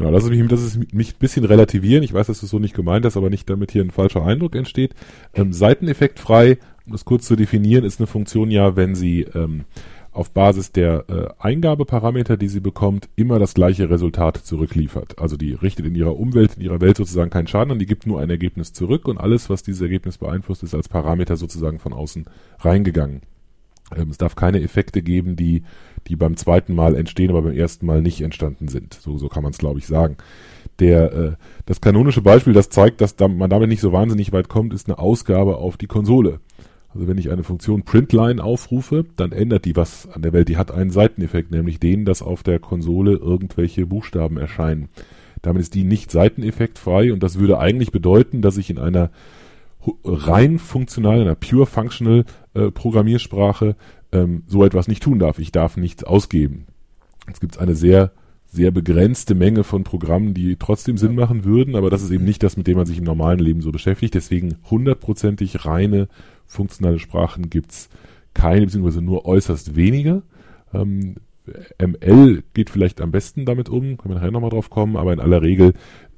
Genau, 0.00 0.10
lass 0.10 0.24
mich, 0.24 0.48
das 0.48 0.62
ist 0.62 0.94
mich 0.94 1.12
ein 1.12 1.18
bisschen 1.18 1.44
relativieren. 1.44 2.02
Ich 2.02 2.14
weiß, 2.14 2.28
dass 2.28 2.40
du 2.40 2.46
so 2.46 2.58
nicht 2.58 2.74
gemeint 2.74 3.04
hast, 3.04 3.18
aber 3.18 3.28
nicht 3.28 3.50
damit 3.50 3.70
hier 3.70 3.84
ein 3.84 3.90
falscher 3.90 4.24
Eindruck 4.24 4.54
entsteht. 4.54 4.94
Ähm, 5.34 5.52
Seiteneffektfrei, 5.52 6.56
um 6.86 6.92
das 6.92 7.04
kurz 7.04 7.26
zu 7.26 7.36
definieren, 7.36 7.84
ist 7.84 8.00
eine 8.00 8.06
Funktion 8.06 8.50
ja, 8.50 8.76
wenn 8.76 8.94
sie 8.94 9.26
ähm, 9.34 9.66
auf 10.12 10.30
Basis 10.32 10.72
der 10.72 11.04
äh, 11.08 11.28
Eingabeparameter, 11.38 12.36
die 12.36 12.48
sie 12.48 12.60
bekommt, 12.60 13.08
immer 13.16 13.38
das 13.38 13.54
gleiche 13.54 13.90
Resultat 13.90 14.38
zurückliefert. 14.38 15.18
Also 15.18 15.36
die 15.36 15.52
richtet 15.52 15.86
in 15.86 15.94
ihrer 15.94 16.18
Umwelt, 16.18 16.56
in 16.56 16.62
ihrer 16.62 16.80
Welt 16.80 16.96
sozusagen 16.96 17.30
keinen 17.30 17.46
Schaden 17.46 17.72
an, 17.72 17.78
die 17.78 17.86
gibt 17.86 18.06
nur 18.06 18.20
ein 18.20 18.30
Ergebnis 18.30 18.72
zurück 18.72 19.06
und 19.06 19.18
alles, 19.18 19.50
was 19.50 19.62
dieses 19.62 19.80
Ergebnis 19.80 20.18
beeinflusst, 20.18 20.62
ist 20.62 20.74
als 20.74 20.88
Parameter 20.88 21.36
sozusagen 21.36 21.78
von 21.78 21.92
außen 21.92 22.24
reingegangen. 22.58 23.22
Ähm, 23.96 24.10
es 24.10 24.18
darf 24.18 24.34
keine 24.34 24.60
Effekte 24.62 25.02
geben, 25.02 25.36
die, 25.36 25.62
die 26.06 26.16
beim 26.16 26.36
zweiten 26.36 26.74
Mal 26.74 26.96
entstehen, 26.96 27.30
aber 27.30 27.42
beim 27.42 27.56
ersten 27.56 27.86
Mal 27.86 28.02
nicht 28.02 28.20
entstanden 28.20 28.68
sind. 28.68 28.94
So, 28.94 29.18
so 29.18 29.28
kann 29.28 29.42
man 29.42 29.52
es, 29.52 29.58
glaube 29.58 29.78
ich, 29.78 29.86
sagen. 29.86 30.16
Der, 30.78 31.12
äh, 31.12 31.32
das 31.66 31.80
kanonische 31.80 32.22
Beispiel, 32.22 32.52
das 32.52 32.70
zeigt, 32.70 33.00
dass 33.00 33.16
da, 33.16 33.28
man 33.28 33.50
damit 33.50 33.68
nicht 33.68 33.80
so 33.80 33.92
wahnsinnig 33.92 34.32
weit 34.32 34.48
kommt, 34.48 34.72
ist 34.72 34.88
eine 34.88 34.98
Ausgabe 34.98 35.56
auf 35.56 35.76
die 35.76 35.86
Konsole. 35.86 36.40
Also 36.92 37.06
wenn 37.06 37.18
ich 37.18 37.30
eine 37.30 37.44
Funktion 37.44 37.82
Printline 37.82 38.42
aufrufe, 38.42 39.04
dann 39.16 39.32
ändert 39.32 39.64
die 39.64 39.76
was 39.76 40.08
an 40.08 40.22
der 40.22 40.32
Welt. 40.32 40.48
Die 40.48 40.56
hat 40.56 40.72
einen 40.72 40.90
Seiteneffekt, 40.90 41.50
nämlich 41.52 41.78
den, 41.78 42.04
dass 42.04 42.22
auf 42.22 42.42
der 42.42 42.58
Konsole 42.58 43.12
irgendwelche 43.12 43.86
Buchstaben 43.86 44.36
erscheinen. 44.36 44.88
Damit 45.42 45.62
ist 45.62 45.74
die 45.74 45.84
nicht 45.84 46.10
seiteneffektfrei 46.10 47.12
und 47.12 47.22
das 47.22 47.38
würde 47.38 47.58
eigentlich 47.58 47.92
bedeuten, 47.92 48.42
dass 48.42 48.56
ich 48.56 48.70
in 48.70 48.78
einer 48.78 49.10
rein 50.04 50.58
funktionalen, 50.58 51.22
einer 51.22 51.34
pure 51.34 51.64
functional 51.64 52.24
äh, 52.54 52.70
Programmiersprache 52.70 53.76
ähm, 54.12 54.42
so 54.46 54.64
etwas 54.64 54.88
nicht 54.88 55.02
tun 55.02 55.18
darf. 55.18 55.38
Ich 55.38 55.52
darf 55.52 55.76
nichts 55.76 56.04
ausgeben. 56.04 56.66
Jetzt 57.26 57.40
gibt 57.40 57.54
es 57.54 57.60
eine 57.60 57.74
sehr 57.74 58.12
sehr 58.52 58.72
begrenzte 58.72 59.36
Menge 59.36 59.62
von 59.62 59.84
Programmen, 59.84 60.34
die 60.34 60.56
trotzdem 60.56 60.98
Sinn 60.98 61.14
machen 61.14 61.44
würden, 61.44 61.76
aber 61.76 61.88
das 61.88 62.02
ist 62.02 62.10
eben 62.10 62.24
nicht 62.24 62.42
das, 62.42 62.56
mit 62.56 62.66
dem 62.66 62.76
man 62.76 62.86
sich 62.86 62.98
im 62.98 63.04
normalen 63.04 63.38
Leben 63.38 63.60
so 63.60 63.70
beschäftigt. 63.70 64.14
Deswegen 64.14 64.56
hundertprozentig 64.68 65.64
reine 65.64 66.08
funktionale 66.46 66.98
Sprachen 66.98 67.48
gibt's 67.48 67.88
keine, 68.34 68.66
beziehungsweise 68.66 69.02
nur 69.02 69.24
äußerst 69.24 69.76
wenige. 69.76 70.22
Ähm, 70.74 71.16
ML 71.78 72.42
geht 72.52 72.70
vielleicht 72.70 73.00
am 73.00 73.12
besten 73.12 73.44
damit 73.44 73.68
um, 73.68 73.96
können 73.96 74.14
wir 74.14 74.16
nachher 74.16 74.32
nochmal 74.32 74.50
drauf 74.50 74.68
kommen, 74.68 74.96
aber 74.96 75.12
in 75.12 75.20
aller 75.20 75.42
Regel 75.42 75.72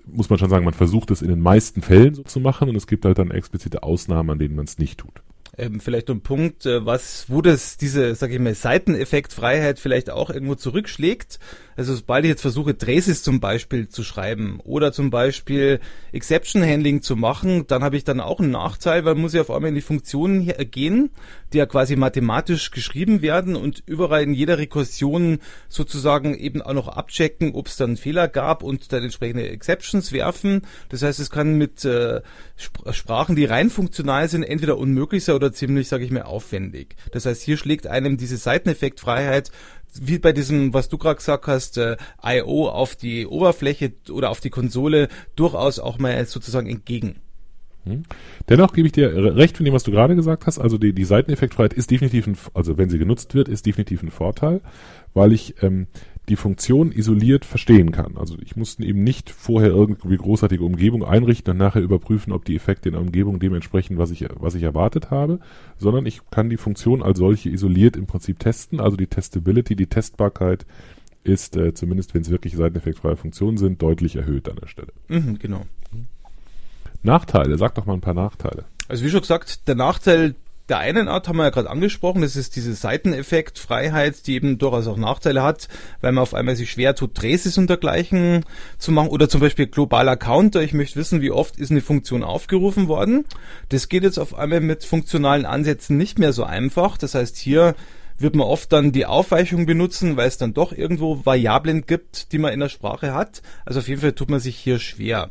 muss 0.06 0.30
man 0.30 0.38
schon 0.38 0.50
sagen, 0.50 0.64
man 0.64 0.74
versucht 0.74 1.10
es 1.10 1.22
in 1.22 1.28
den 1.28 1.40
meisten 1.40 1.82
Fällen 1.82 2.14
so 2.14 2.22
zu 2.22 2.40
machen 2.40 2.68
und 2.68 2.76
es 2.76 2.86
gibt 2.86 3.04
halt 3.04 3.18
dann 3.18 3.30
explizite 3.30 3.82
Ausnahmen, 3.82 4.30
an 4.30 4.38
denen 4.38 4.56
man 4.56 4.64
es 4.64 4.78
nicht 4.78 4.98
tut 4.98 5.22
ähm, 5.58 5.80
vielleicht 5.80 6.08
ein 6.10 6.22
Punkt, 6.22 6.66
äh, 6.66 6.84
was, 6.84 7.26
wo 7.28 7.42
das 7.42 7.76
diese, 7.76 8.14
sag 8.14 8.30
ich 8.30 8.38
mal, 8.38 8.54
Seiteneffektfreiheit 8.54 9.78
vielleicht 9.78 10.10
auch 10.10 10.30
irgendwo 10.30 10.54
zurückschlägt. 10.54 11.38
Also 11.76 11.94
sobald 11.94 12.24
ich 12.24 12.30
jetzt 12.30 12.42
versuche, 12.42 12.76
Traces 12.76 13.22
zum 13.22 13.40
Beispiel 13.40 13.88
zu 13.88 14.04
schreiben 14.04 14.60
oder 14.64 14.92
zum 14.92 15.10
Beispiel 15.10 15.80
Exception 16.12 16.62
Handling 16.62 17.02
zu 17.02 17.16
machen, 17.16 17.66
dann 17.66 17.82
habe 17.82 17.96
ich 17.96 18.04
dann 18.04 18.20
auch 18.20 18.40
einen 18.40 18.50
Nachteil, 18.50 19.04
weil 19.04 19.14
muss 19.14 19.34
ich 19.34 19.40
auf 19.40 19.50
einmal 19.50 19.70
in 19.70 19.74
die 19.74 19.80
Funktionen 19.80 20.52
gehen, 20.70 21.10
die 21.52 21.58
ja 21.58 21.66
quasi 21.66 21.96
mathematisch 21.96 22.70
geschrieben 22.70 23.22
werden 23.22 23.56
und 23.56 23.82
überall 23.86 24.22
in 24.22 24.34
jeder 24.34 24.58
Rekursion 24.58 25.38
sozusagen 25.68 26.34
eben 26.34 26.62
auch 26.62 26.74
noch 26.74 26.88
abchecken, 26.88 27.54
ob 27.54 27.66
es 27.66 27.76
dann 27.76 27.96
Fehler 27.96 28.28
gab 28.28 28.62
und 28.62 28.92
dann 28.92 29.02
entsprechende 29.02 29.48
Exceptions 29.48 30.12
werfen. 30.12 30.62
Das 30.88 31.02
heißt, 31.02 31.20
es 31.20 31.30
kann 31.30 31.56
mit 31.56 31.84
äh, 31.84 32.20
Sprachen, 32.56 33.36
die 33.36 33.44
rein 33.44 33.70
funktional 33.70 34.28
sind, 34.28 34.42
entweder 34.42 34.78
unmöglich 34.78 35.24
sein 35.24 35.36
oder 35.36 35.52
ziemlich, 35.52 35.88
sage 35.88 36.04
ich 36.04 36.10
mal, 36.10 36.22
aufwendig. 36.22 36.96
Das 37.12 37.26
heißt, 37.26 37.42
hier 37.42 37.56
schlägt 37.56 37.86
einem 37.86 38.16
diese 38.16 38.36
Seiteneffektfreiheit 38.36 39.50
wie 40.00 40.18
bei 40.18 40.32
diesem, 40.32 40.72
was 40.72 40.88
du 40.88 40.98
gerade 40.98 41.16
gesagt 41.16 41.46
hast, 41.46 41.78
äh, 41.78 41.96
I.O. 42.24 42.68
auf 42.68 42.96
die 42.96 43.26
Oberfläche 43.26 43.92
oder 44.10 44.30
auf 44.30 44.40
die 44.40 44.50
Konsole 44.50 45.08
durchaus 45.36 45.78
auch 45.78 45.98
mal 45.98 46.24
sozusagen 46.26 46.68
entgegen. 46.68 47.16
Hm. 47.84 48.04
Dennoch 48.48 48.72
gebe 48.72 48.86
ich 48.86 48.92
dir 48.92 49.36
recht 49.36 49.56
von 49.56 49.64
dem, 49.64 49.74
was 49.74 49.82
du 49.82 49.90
gerade 49.90 50.14
gesagt 50.14 50.46
hast. 50.46 50.58
Also 50.58 50.78
die, 50.78 50.92
die 50.92 51.04
Seiteneffektfreiheit 51.04 51.72
ist 51.72 51.90
definitiv 51.90 52.26
ein, 52.26 52.36
also 52.54 52.78
wenn 52.78 52.88
sie 52.88 52.98
genutzt 52.98 53.34
wird, 53.34 53.48
ist 53.48 53.66
definitiv 53.66 54.02
ein 54.02 54.10
Vorteil, 54.10 54.60
weil 55.14 55.32
ich 55.32 55.62
ähm, 55.62 55.88
die 56.28 56.36
Funktion 56.36 56.92
isoliert 56.92 57.44
verstehen 57.44 57.90
kann. 57.90 58.16
Also 58.16 58.36
ich 58.40 58.54
muss 58.56 58.78
eben 58.78 59.02
nicht 59.02 59.30
vorher 59.30 59.70
irgendwie 59.70 60.16
großartige 60.16 60.62
Umgebung 60.62 61.04
einrichten 61.04 61.52
und 61.52 61.56
nachher 61.56 61.82
überprüfen, 61.82 62.32
ob 62.32 62.44
die 62.44 62.54
Effekte 62.54 62.88
in 62.88 62.92
der 62.92 63.02
Umgebung 63.02 63.40
dementsprechend, 63.40 63.98
was 63.98 64.12
ich, 64.12 64.24
was 64.36 64.54
ich 64.54 64.62
erwartet 64.62 65.10
habe, 65.10 65.40
sondern 65.78 66.06
ich 66.06 66.20
kann 66.30 66.48
die 66.48 66.56
Funktion 66.56 67.02
als 67.02 67.18
solche 67.18 67.50
isoliert 67.50 67.96
im 67.96 68.06
Prinzip 68.06 68.38
testen, 68.38 68.80
also 68.80 68.96
die 68.96 69.08
Testability, 69.08 69.74
die 69.74 69.88
Testbarkeit 69.88 70.64
ist, 71.24 71.56
äh, 71.56 71.74
zumindest 71.74 72.14
wenn 72.14 72.22
es 72.22 72.30
wirklich 72.30 72.56
seiteneffektfreie 72.56 73.16
Funktionen 73.16 73.56
sind, 73.56 73.82
deutlich 73.82 74.16
erhöht 74.16 74.48
an 74.48 74.56
der 74.60 74.68
Stelle. 74.68 74.92
Mhm, 75.08 75.38
genau. 75.38 75.62
Nachteile, 77.02 77.58
sag 77.58 77.74
doch 77.74 77.86
mal 77.86 77.94
ein 77.94 78.00
paar 78.00 78.14
Nachteile. 78.14 78.64
Also 78.88 79.04
wie 79.04 79.10
schon 79.10 79.20
gesagt, 79.20 79.66
der 79.66 79.74
Nachteil 79.74 80.36
der 80.72 80.78
einen 80.78 81.06
Art 81.06 81.28
haben 81.28 81.36
wir 81.36 81.42
ja 81.42 81.50
gerade 81.50 81.68
angesprochen, 81.68 82.22
das 82.22 82.34
ist 82.34 82.56
diese 82.56 82.72
Seiteneffektfreiheit, 82.72 84.26
die 84.26 84.36
eben 84.36 84.56
durchaus 84.56 84.86
auch 84.86 84.96
Nachteile 84.96 85.42
hat, 85.42 85.68
weil 86.00 86.12
man 86.12 86.22
auf 86.22 86.32
einmal 86.32 86.56
sich 86.56 86.70
schwer 86.70 86.94
tut, 86.94 87.14
Traces 87.14 87.58
und 87.58 87.68
dergleichen 87.68 88.46
zu 88.78 88.90
machen. 88.90 89.10
Oder 89.10 89.28
zum 89.28 89.42
Beispiel 89.42 89.66
globaler 89.66 90.16
Counter, 90.16 90.62
ich 90.62 90.72
möchte 90.72 90.98
wissen, 90.98 91.20
wie 91.20 91.30
oft 91.30 91.58
ist 91.58 91.70
eine 91.70 91.82
Funktion 91.82 92.24
aufgerufen 92.24 92.88
worden. 92.88 93.26
Das 93.68 93.90
geht 93.90 94.02
jetzt 94.02 94.16
auf 94.16 94.34
einmal 94.34 94.60
mit 94.60 94.82
funktionalen 94.82 95.44
Ansätzen 95.44 95.98
nicht 95.98 96.18
mehr 96.18 96.32
so 96.32 96.42
einfach. 96.42 96.96
Das 96.96 97.14
heißt, 97.14 97.36
hier 97.36 97.74
wird 98.16 98.34
man 98.34 98.46
oft 98.46 98.72
dann 98.72 98.92
die 98.92 99.04
Aufweichung 99.04 99.66
benutzen, 99.66 100.16
weil 100.16 100.28
es 100.28 100.38
dann 100.38 100.54
doch 100.54 100.72
irgendwo 100.72 101.26
Variablen 101.26 101.84
gibt, 101.84 102.32
die 102.32 102.38
man 102.38 102.54
in 102.54 102.60
der 102.60 102.70
Sprache 102.70 103.12
hat. 103.12 103.42
Also 103.66 103.80
auf 103.80 103.88
jeden 103.88 104.00
Fall 104.00 104.12
tut 104.12 104.30
man 104.30 104.40
sich 104.40 104.56
hier 104.56 104.78
schwer. 104.78 105.28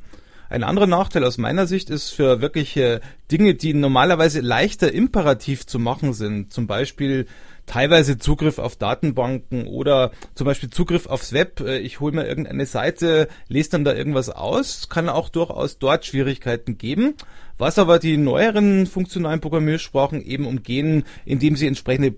Ein 0.52 0.66
anderer 0.66 0.86
Nachteil 0.86 1.24
aus 1.24 1.38
meiner 1.38 1.66
Sicht 1.66 1.90
ist 1.90 2.10
für 2.10 2.42
wirkliche 2.42 3.00
Dinge, 3.32 3.56
die 3.56 3.74
normalerweise 3.74 4.42
leichter 4.42 4.92
imperativ 4.92 5.66
zu 5.66 5.80
machen 5.80 6.12
sind, 6.12 6.52
zum 6.52 6.68
Beispiel 6.68 7.26
teilweise 7.68 8.18
Zugriff 8.18 8.60
auf 8.60 8.76
Datenbanken 8.76 9.66
oder 9.66 10.12
zum 10.36 10.44
Beispiel 10.44 10.70
Zugriff 10.70 11.08
aufs 11.08 11.32
Web. 11.32 11.62
Äh, 11.62 11.78
ich 11.78 12.02
hole 12.02 12.14
mir 12.14 12.28
irgendeine 12.28 12.66
Seite, 12.66 13.30
lese 13.48 13.70
dann 13.70 13.86
da 13.86 13.94
irgendwas 13.94 14.30
aus, 14.30 14.90
kann 14.90 15.08
auch 15.08 15.30
durchaus 15.30 15.80
dort 15.80 16.06
Schwierigkeiten 16.06 16.78
geben, 16.78 17.14
was 17.58 17.80
aber 17.80 17.98
die 17.98 18.18
neueren 18.18 18.88
funktionalen 18.88 19.40
Programmiersprachen 19.40 20.22
eben 20.22 20.46
umgehen, 20.46 21.06
indem 21.24 21.56
sie 21.56 21.68
entsprechende 21.68 22.16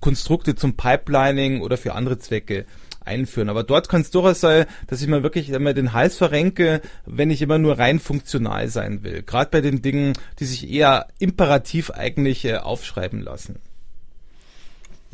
Konstrukte 0.00 0.54
zum 0.54 0.74
Pipelining 0.74 1.60
oder 1.60 1.76
für 1.76 1.94
andere 1.94 2.16
Zwecke 2.16 2.64
einführen. 3.04 3.48
Aber 3.48 3.62
dort 3.62 3.88
kann 3.88 4.02
es 4.02 4.10
durchaus 4.10 4.40
sein, 4.40 4.66
dass 4.86 5.02
ich 5.02 5.08
mir 5.08 5.22
wirklich 5.22 5.50
immer 5.50 5.74
den 5.74 5.92
Hals 5.92 6.16
verrenke, 6.16 6.80
wenn 7.06 7.30
ich 7.30 7.42
immer 7.42 7.58
nur 7.58 7.78
rein 7.78 8.00
funktional 8.00 8.68
sein 8.68 9.02
will. 9.02 9.22
Gerade 9.22 9.50
bei 9.50 9.60
den 9.60 9.82
Dingen, 9.82 10.14
die 10.38 10.44
sich 10.44 10.70
eher 10.70 11.08
imperativ 11.18 11.90
eigentlich 11.90 12.44
äh, 12.44 12.56
aufschreiben 12.56 13.20
lassen. 13.20 13.60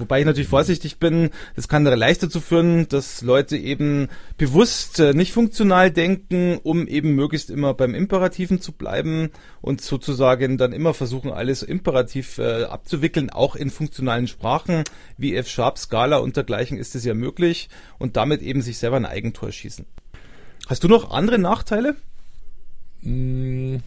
Wobei 0.01 0.21
ich 0.21 0.27
natürlich 0.27 0.49
vorsichtig 0.49 0.99
bin, 0.99 1.31
das 1.55 1.69
kann 1.69 1.85
leicht 1.85 2.23
dazu 2.23 2.41
führen, 2.41 2.89
dass 2.89 3.23
Leute 3.23 3.57
eben 3.57 4.09
bewusst 4.39 4.99
äh, 4.99 5.13
nicht 5.13 5.33
funktional 5.33 5.91
denken, 5.91 6.59
um 6.63 6.89
eben 6.89 7.15
möglichst 7.15 7.51
immer 7.51 7.75
beim 7.75 7.95
Imperativen 7.95 8.61
zu 8.61 8.73
bleiben 8.73 9.31
und 9.61 9.81
sozusagen 9.81 10.59
dann 10.59 10.73
immer 10.73 10.95
versuchen, 10.95 11.31
alles 11.31 11.63
imperativ 11.63 12.39
äh, 12.39 12.65
abzuwickeln, 12.65 13.31
auch 13.31 13.57
in 13.57 13.71
funktionalen 13.71 14.27
Sprachen 14.27 14.85
wie 15.17 15.37
F-Sharp, 15.37 15.79
Scala 15.79 16.17
und 16.19 16.37
dergleichen 16.37 16.79
ist 16.79 16.95
es 16.95 17.05
ja 17.05 17.15
möglich 17.15 17.69
und 17.99 18.17
damit 18.17 18.43
eben 18.43 18.63
sich 18.63 18.79
selber 18.79 18.97
ein 18.97 19.07
Eigentor 19.07 19.53
schießen. 19.53 19.85
Hast 20.67 20.83
du 20.83 20.89
noch 20.89 21.11
andere 21.11 21.39
Nachteile? 21.39 21.97
Mmh. 23.03 23.81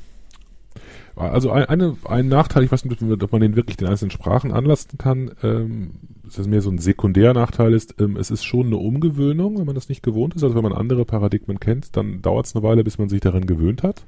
Also 1.15 1.51
ein, 1.51 1.65
eine, 1.65 1.95
ein 2.05 2.27
Nachteil, 2.27 2.63
ich 2.63 2.71
weiß 2.71 2.85
nicht, 2.85 3.01
ob 3.01 3.31
man 3.31 3.41
den 3.41 3.55
wirklich 3.55 3.77
den 3.77 3.87
einzelnen 3.87 4.11
Sprachen 4.11 4.51
anlasten 4.51 4.97
kann, 4.97 5.31
ähm, 5.43 5.91
das 6.35 6.47
mehr 6.47 6.61
so 6.61 6.71
ein 6.71 6.79
Sekundärnachteil 6.79 7.73
ist, 7.73 7.95
ähm, 7.99 8.17
es 8.17 8.31
ist 8.31 8.43
schon 8.43 8.67
eine 8.67 8.77
Umgewöhnung, 8.77 9.59
wenn 9.59 9.65
man 9.65 9.75
das 9.75 9.89
nicht 9.89 10.01
gewohnt 10.01 10.35
ist. 10.35 10.43
Also 10.43 10.55
wenn 10.55 10.63
man 10.63 10.73
andere 10.73 11.05
Paradigmen 11.05 11.59
kennt, 11.59 11.95
dann 11.95 12.21
dauert 12.21 12.47
es 12.47 12.55
eine 12.55 12.63
Weile, 12.63 12.83
bis 12.83 12.97
man 12.97 13.09
sich 13.09 13.21
daran 13.21 13.45
gewöhnt 13.45 13.83
hat, 13.83 14.05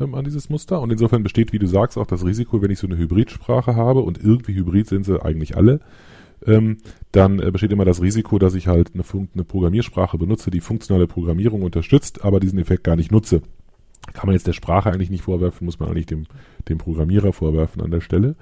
ähm, 0.00 0.14
an 0.14 0.24
dieses 0.24 0.48
Muster. 0.48 0.80
Und 0.80 0.90
insofern 0.90 1.22
besteht, 1.22 1.52
wie 1.52 1.58
du 1.58 1.66
sagst, 1.66 1.98
auch 1.98 2.06
das 2.06 2.24
Risiko, 2.24 2.62
wenn 2.62 2.70
ich 2.70 2.78
so 2.78 2.86
eine 2.86 2.96
Hybridsprache 2.96 3.76
habe, 3.76 4.00
und 4.00 4.22
irgendwie 4.22 4.54
hybrid 4.54 4.86
sind 4.86 5.04
sie 5.04 5.22
eigentlich 5.22 5.56
alle, 5.58 5.80
ähm, 6.46 6.78
dann 7.12 7.38
äh, 7.38 7.50
besteht 7.50 7.72
immer 7.72 7.84
das 7.84 8.00
Risiko, 8.00 8.38
dass 8.38 8.54
ich 8.54 8.66
halt 8.66 8.92
eine, 8.94 9.04
eine 9.34 9.44
Programmiersprache 9.44 10.16
benutze, 10.16 10.50
die 10.50 10.60
funktionale 10.60 11.06
Programmierung 11.06 11.62
unterstützt, 11.62 12.24
aber 12.24 12.40
diesen 12.40 12.58
Effekt 12.58 12.84
gar 12.84 12.96
nicht 12.96 13.12
nutze 13.12 13.42
kann 14.16 14.26
man 14.26 14.34
jetzt 14.34 14.46
der 14.46 14.54
Sprache 14.54 14.90
eigentlich 14.90 15.10
nicht 15.10 15.24
vorwerfen, 15.24 15.66
muss 15.66 15.78
man 15.78 15.90
eigentlich 15.90 16.06
dem, 16.06 16.26
dem 16.70 16.78
Programmierer 16.78 17.34
vorwerfen 17.34 17.82
an 17.82 17.90
der 17.90 18.00
Stelle. 18.00 18.34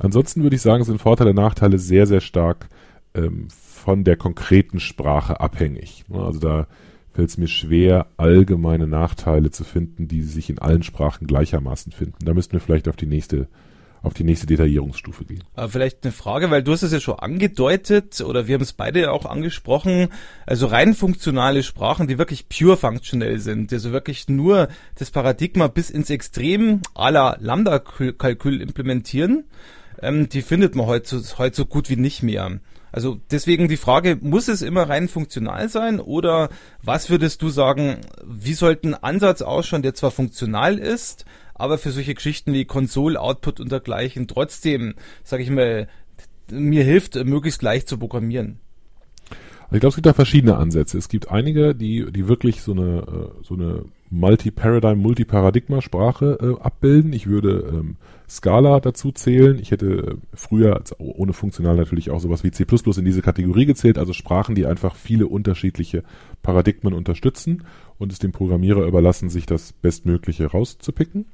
Ansonsten 0.00 0.42
würde 0.42 0.56
ich 0.56 0.62
sagen, 0.62 0.82
sind 0.82 1.00
Vorteile 1.00 1.30
und 1.30 1.36
Nachteile 1.36 1.78
sehr, 1.78 2.06
sehr 2.06 2.20
stark 2.20 2.68
ähm, 3.14 3.46
von 3.48 4.02
der 4.02 4.16
konkreten 4.16 4.80
Sprache 4.80 5.40
abhängig. 5.40 6.04
Also 6.12 6.40
da 6.40 6.66
fällt 7.12 7.28
es 7.28 7.38
mir 7.38 7.46
schwer, 7.46 8.08
allgemeine 8.16 8.88
Nachteile 8.88 9.52
zu 9.52 9.62
finden, 9.62 10.08
die 10.08 10.22
sich 10.22 10.50
in 10.50 10.58
allen 10.58 10.82
Sprachen 10.82 11.28
gleichermaßen 11.28 11.92
finden. 11.92 12.24
Da 12.24 12.34
müssten 12.34 12.54
wir 12.54 12.60
vielleicht 12.60 12.88
auf 12.88 12.96
die 12.96 13.06
nächste 13.06 13.46
auf 14.02 14.14
die 14.14 14.24
nächste 14.24 14.46
Detaillierungsstufe 14.46 15.24
gehen. 15.24 15.44
Aber 15.54 15.68
vielleicht 15.68 16.04
eine 16.04 16.12
Frage, 16.12 16.50
weil 16.50 16.62
du 16.62 16.72
hast 16.72 16.82
es 16.82 16.92
ja 16.92 17.00
schon 17.00 17.18
angedeutet 17.18 18.20
oder 18.20 18.46
wir 18.46 18.54
haben 18.54 18.62
es 18.62 18.72
beide 18.72 19.12
auch 19.12 19.26
angesprochen. 19.26 20.08
Also 20.44 20.66
rein 20.66 20.94
funktionale 20.94 21.62
Sprachen, 21.62 22.08
die 22.08 22.18
wirklich 22.18 22.48
pure 22.48 22.76
funktionell 22.76 23.38
sind, 23.38 23.72
also 23.72 23.92
wirklich 23.92 24.28
nur 24.28 24.68
das 24.96 25.10
Paradigma 25.10 25.68
bis 25.68 25.90
ins 25.90 26.10
Extrem 26.10 26.82
aller 26.94 27.36
Lambda-Kalkül 27.40 28.60
implementieren, 28.60 29.44
ähm, 30.00 30.28
die 30.28 30.42
findet 30.42 30.74
man 30.74 30.86
heute, 30.86 31.22
heute 31.38 31.56
so 31.56 31.64
gut 31.64 31.88
wie 31.88 31.96
nicht 31.96 32.22
mehr. 32.22 32.58
Also 32.92 33.18
deswegen 33.30 33.68
die 33.68 33.78
Frage, 33.78 34.18
muss 34.20 34.48
es 34.48 34.60
immer 34.60 34.88
rein 34.88 35.08
funktional 35.08 35.70
sein 35.70 35.98
oder 35.98 36.50
was 36.82 37.08
würdest 37.08 37.40
du 37.40 37.48
sagen, 37.48 38.02
wie 38.24 38.52
sollte 38.52 38.88
ein 38.88 38.94
Ansatz 38.94 39.40
ausschauen, 39.40 39.82
der 39.82 39.94
zwar 39.94 40.10
funktional 40.10 40.78
ist, 40.78 41.24
aber 41.54 41.78
für 41.78 41.90
solche 41.90 42.14
Geschichten 42.14 42.52
wie 42.52 42.66
Console, 42.66 43.18
Output 43.18 43.60
und 43.60 43.72
dergleichen 43.72 44.28
trotzdem, 44.28 44.94
sage 45.24 45.42
ich 45.42 45.50
mal, 45.50 45.88
mir 46.50 46.84
hilft, 46.84 47.14
möglichst 47.24 47.62
leicht 47.62 47.88
zu 47.88 47.96
programmieren. 47.98 48.60
Ich 49.70 49.80
glaube, 49.80 49.88
es 49.88 49.94
gibt 49.94 50.06
da 50.06 50.12
verschiedene 50.12 50.56
Ansätze. 50.56 50.98
Es 50.98 51.08
gibt 51.08 51.30
einige, 51.30 51.74
die, 51.74 52.12
die 52.12 52.28
wirklich 52.28 52.60
so 52.60 52.72
eine, 52.72 52.98
äh, 52.98 53.42
so 53.42 53.54
eine 53.54 53.84
Multi-Paradigm, 54.12 55.00
Multi-Paradigma-Sprache 55.00 56.38
äh, 56.40 56.62
abbilden. 56.62 57.14
Ich 57.14 57.26
würde 57.26 57.72
ähm, 57.72 57.96
Scala 58.28 58.78
dazu 58.78 59.10
zählen. 59.10 59.58
Ich 59.58 59.70
hätte 59.70 59.86
äh, 59.86 60.14
früher, 60.34 60.82
ohne 60.98 61.32
funktional 61.32 61.76
natürlich 61.76 62.10
auch 62.10 62.20
sowas 62.20 62.44
wie 62.44 62.50
C++ 62.50 62.64
in 62.64 63.04
diese 63.06 63.22
Kategorie 63.22 63.64
gezählt, 63.64 63.96
also 63.96 64.12
Sprachen, 64.12 64.54
die 64.54 64.66
einfach 64.66 64.96
viele 64.96 65.26
unterschiedliche 65.26 66.04
Paradigmen 66.42 66.92
unterstützen 66.92 67.64
und 67.98 68.12
es 68.12 68.18
dem 68.18 68.32
Programmierer 68.32 68.86
überlassen, 68.86 69.30
sich 69.30 69.46
das 69.46 69.72
Bestmögliche 69.72 70.46
rauszupicken. 70.46 71.24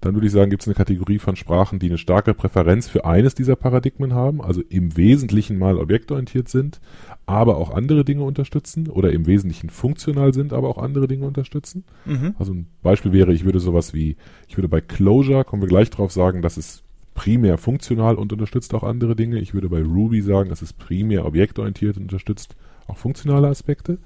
Dann 0.00 0.14
würde 0.14 0.26
ich 0.26 0.32
sagen, 0.32 0.50
gibt 0.50 0.62
es 0.62 0.68
eine 0.68 0.74
Kategorie 0.74 1.18
von 1.18 1.36
Sprachen, 1.36 1.78
die 1.78 1.88
eine 1.88 1.98
starke 1.98 2.32
Präferenz 2.32 2.88
für 2.88 3.04
eines 3.04 3.34
dieser 3.34 3.56
Paradigmen 3.56 4.14
haben, 4.14 4.40
also 4.40 4.62
im 4.68 4.96
Wesentlichen 4.96 5.58
mal 5.58 5.76
objektorientiert 5.76 6.48
sind, 6.48 6.80
aber 7.26 7.58
auch 7.58 7.70
andere 7.70 8.04
Dinge 8.04 8.24
unterstützen 8.24 8.88
oder 8.88 9.12
im 9.12 9.26
Wesentlichen 9.26 9.68
funktional 9.68 10.32
sind, 10.32 10.52
aber 10.54 10.68
auch 10.68 10.78
andere 10.78 11.06
Dinge 11.06 11.26
unterstützen. 11.26 11.84
Mhm. 12.06 12.34
Also 12.38 12.54
ein 12.54 12.66
Beispiel 12.82 13.12
wäre, 13.12 13.32
ich 13.34 13.44
würde 13.44 13.60
sowas 13.60 13.92
wie, 13.92 14.16
ich 14.48 14.56
würde 14.56 14.68
bei 14.68 14.80
Closure, 14.80 15.44
kommen 15.44 15.62
wir 15.62 15.68
gleich 15.68 15.90
drauf 15.90 16.12
sagen, 16.12 16.40
das 16.40 16.56
ist 16.56 16.82
primär 17.14 17.58
funktional 17.58 18.14
und 18.14 18.32
unterstützt 18.32 18.72
auch 18.72 18.82
andere 18.82 19.14
Dinge. 19.14 19.38
Ich 19.38 19.52
würde 19.52 19.68
bei 19.68 19.82
Ruby 19.82 20.22
sagen, 20.22 20.48
das 20.48 20.62
ist 20.62 20.78
primär 20.78 21.26
objektorientiert 21.26 21.98
und 21.98 22.04
unterstützt 22.04 22.56
auch 22.86 22.96
funktionale 22.96 23.48
Aspekte. 23.48 23.98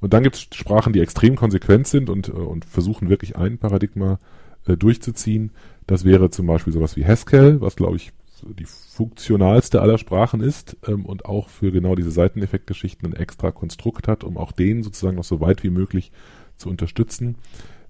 Und 0.00 0.14
dann 0.14 0.22
gibt 0.22 0.36
es 0.36 0.48
Sprachen, 0.56 0.92
die 0.92 1.00
extrem 1.00 1.36
konsequent 1.36 1.86
sind 1.86 2.08
und, 2.08 2.28
äh, 2.28 2.32
und 2.32 2.64
versuchen 2.64 3.08
wirklich 3.08 3.36
ein 3.36 3.58
Paradigma 3.58 4.18
äh, 4.66 4.76
durchzuziehen. 4.76 5.50
Das 5.86 6.04
wäre 6.04 6.30
zum 6.30 6.46
Beispiel 6.46 6.72
sowas 6.72 6.96
wie 6.96 7.04
Haskell, 7.04 7.60
was 7.60 7.76
glaube 7.76 7.96
ich 7.96 8.12
die 8.58 8.66
funktionalste 8.66 9.80
aller 9.80 9.98
Sprachen 9.98 10.40
ist 10.40 10.76
ähm, 10.86 11.06
und 11.06 11.24
auch 11.24 11.48
für 11.48 11.72
genau 11.72 11.94
diese 11.94 12.10
Seiteneffektgeschichten 12.10 13.12
ein 13.12 13.18
extra 13.18 13.50
Konstrukt 13.50 14.08
hat, 14.08 14.24
um 14.24 14.36
auch 14.36 14.52
den 14.52 14.82
sozusagen 14.82 15.16
noch 15.16 15.24
so 15.24 15.40
weit 15.40 15.62
wie 15.62 15.70
möglich 15.70 16.12
zu 16.56 16.68
unterstützen. 16.68 17.36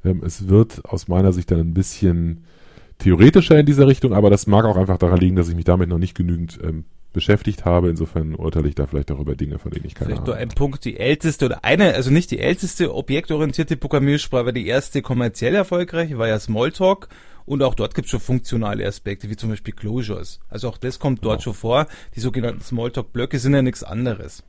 Ähm, 0.04 0.22
es 0.24 0.48
wird 0.48 0.84
aus 0.84 1.08
meiner 1.08 1.32
Sicht 1.32 1.50
dann 1.50 1.60
ein 1.60 1.74
bisschen 1.74 2.44
theoretischer 2.98 3.58
in 3.58 3.66
dieser 3.66 3.86
Richtung, 3.86 4.12
aber 4.12 4.30
das 4.30 4.46
mag 4.46 4.64
auch 4.64 4.76
einfach 4.76 4.98
daran 4.98 5.18
liegen, 5.18 5.36
dass 5.36 5.48
ich 5.48 5.56
mich 5.56 5.64
damit 5.64 5.88
noch 5.88 5.98
nicht 5.98 6.16
genügend 6.16 6.58
ähm, 6.62 6.84
beschäftigt 7.16 7.64
habe. 7.64 7.90
Insofern 7.90 8.35
urteile 8.35 8.68
ich 8.68 8.76
da 8.76 8.87
vielleicht 8.87 9.11
auch 9.11 9.18
über 9.18 9.35
Dinge, 9.35 9.59
von 9.59 9.72
denen 9.72 9.87
ich 9.87 9.94
keine 9.94 10.11
Vielleicht 10.11 10.22
Ahnung 10.22 10.35
habe. 10.35 10.42
ein 10.42 10.48
Punkt, 10.50 10.85
die 10.85 10.98
älteste 10.98 11.46
oder 11.46 11.64
eine, 11.64 11.94
also 11.94 12.12
nicht 12.12 12.31
die 12.31 12.38
älteste 12.38 12.94
objektorientierte 12.94 13.76
Programmiersprache, 13.76 14.52
die 14.52 14.66
erste 14.66 15.02
kommerziell 15.02 15.55
erfolgreiche 15.55 16.18
war 16.18 16.29
ja 16.29 16.38
Smalltalk. 16.38 17.09
Und 17.46 17.62
auch 17.62 17.74
dort 17.74 17.94
gibt 17.94 18.07
es 18.07 18.11
schon 18.11 18.20
funktionale 18.20 18.87
Aspekte, 18.87 19.31
wie 19.31 19.37
zum 19.37 19.50
Beispiel 19.50 19.72
Closures. 19.72 20.40
Also 20.48 20.68
auch 20.68 20.79
das 20.79 20.98
kommt 20.98 21.24
dort 21.24 21.38
genau. 21.38 21.42
schon 21.44 21.55
vor. 21.55 21.87
Die 22.14 22.20
sogenannten 22.20 22.61
Smalltalk-Blöcke 22.61 23.38
sind 23.38 23.55
ja 23.55 23.62
nichts 23.62 23.83
anderes. 23.83 24.42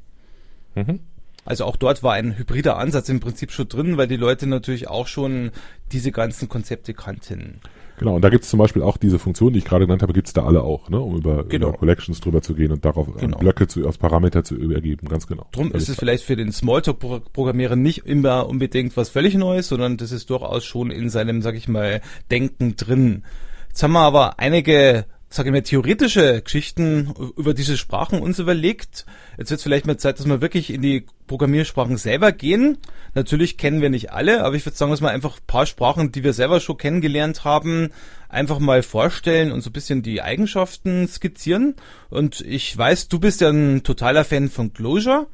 Mhm. 0.76 1.00
Also 1.46 1.64
auch 1.64 1.78
dort 1.78 2.04
war 2.04 2.14
ein 2.14 2.38
hybrider 2.38 2.78
Ansatz 2.78 3.08
im 3.08 3.22
Prinzip 3.22 3.52
schon 3.52 3.70
drin, 3.70 3.96
weil 3.96 4.08
die 4.08 4.18
Leute 4.18 4.48
natürlich 4.48 4.90
auch 4.90 5.08
schon 5.08 5.52
diese 5.94 6.12
ganzen 6.12 6.50
Konzepte 6.50 6.94
kannten. 6.94 7.62
Genau, 7.98 8.16
und 8.16 8.22
da 8.22 8.30
gibt 8.30 8.44
es 8.44 8.50
zum 8.52 8.60
Beispiel 8.60 8.84
auch 8.84 8.98
diese 8.98 9.18
Funktion, 9.18 9.54
die 9.54 9.60
ich 9.60 9.66
gerade 9.66 9.86
genannt 9.86 10.04
habe, 10.04 10.14
gibt 10.14 10.28
es 10.28 10.34
da 10.34 10.46
alle 10.46 10.62
auch, 10.62 10.88
ne, 10.90 11.00
um 11.00 11.18
über, 11.18 11.44
genau. 11.46 11.70
über, 11.70 11.78
Collections 11.78 12.22
drüber 12.22 12.44
zu 12.44 12.54
gehen 12.54 12.72
und 12.72 12.86
darauf 12.86 13.08
genau. 13.18 13.38
Blöcke 13.40 13.68
zu, 13.68 13.88
aus 13.88 13.98
Parameter 13.98 14.44
zu 14.44 14.56
übergeben, 14.56 15.08
ganz 15.10 15.26
genau. 15.26 15.48
Drum 15.52 15.72
ist 15.72 15.90
es 15.90 15.98
vielleicht 15.98 16.24
für 16.24 16.36
den 16.36 16.52
Smalltalk-Programmierer 16.52 17.76
nicht 17.76 18.06
immer 18.06 18.48
unbedingt 18.48 18.96
was 18.98 19.10
völlig 19.10 19.34
Neues, 19.34 19.68
sondern 19.70 19.98
das 19.98 20.12
ist 20.12 20.30
durchaus 20.30 20.64
schon 20.64 20.92
in 20.92 21.10
seinem, 21.10 21.42
sag 21.42 21.56
ich 21.56 21.68
mal, 21.68 22.02
Denken 22.30 22.76
drin. 22.76 23.24
Jetzt 23.70 23.82
haben 23.82 23.94
wir 23.94 24.02
aber 24.02 24.40
einige 24.40 25.06
sage 25.30 25.50
ich 25.50 25.54
mal, 25.54 25.62
theoretische 25.62 26.42
Geschichten 26.42 27.14
über 27.36 27.54
diese 27.54 27.78
Sprachen 27.78 28.22
uns 28.22 28.40
überlegt. 28.40 29.06
Jetzt 29.38 29.52
wird 29.52 29.62
vielleicht 29.62 29.86
mal 29.86 29.98
Zeit, 29.98 30.20
dass 30.20 30.26
wir 30.26 30.42
wirklich 30.42 30.72
in 30.72 30.82
die 30.82 31.06
Programmiersprachen 31.28 31.98
selber 31.98 32.32
gehen. 32.32 32.78
Natürlich 33.14 33.58
kennen 33.58 33.82
wir 33.82 33.90
nicht 33.90 34.14
alle, 34.14 34.46
aber 34.46 34.56
ich 34.56 34.66
würde 34.66 34.78
sagen, 34.78 34.92
dass 34.92 35.02
wir 35.02 35.10
einfach 35.10 35.38
ein 35.38 35.46
paar 35.46 35.66
Sprachen, 35.66 36.12
die 36.14 36.24
wir 36.24 36.32
selber 36.32 36.62
schon 36.62 36.78
kennengelernt 36.78 37.44
haben, 37.44 37.90
einfach 38.30 38.60
mal 38.60 38.84
vorstellen 38.84 39.52
und 39.52 39.62
so 39.62 39.70
ein 39.70 39.74
bisschen 39.74 40.02
die 40.02 40.22
Eigenschaften 40.22 41.08
skizzieren. 41.08 41.76
Und 42.10 42.40
ich 42.42 42.78
weiß, 42.78 43.10
du 43.10 43.20
bist 43.20 43.42
ja 43.42 43.50
ein 43.50 43.84
totaler 43.84 44.24
Fan 44.24 44.50
von 44.50 44.72
Clojure 44.72 45.28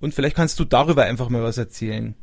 und 0.00 0.12
vielleicht 0.12 0.36
kannst 0.36 0.58
du 0.58 0.64
darüber 0.64 1.04
einfach 1.04 1.28
mal 1.28 1.42
was 1.44 1.56
erzählen. 1.58 2.16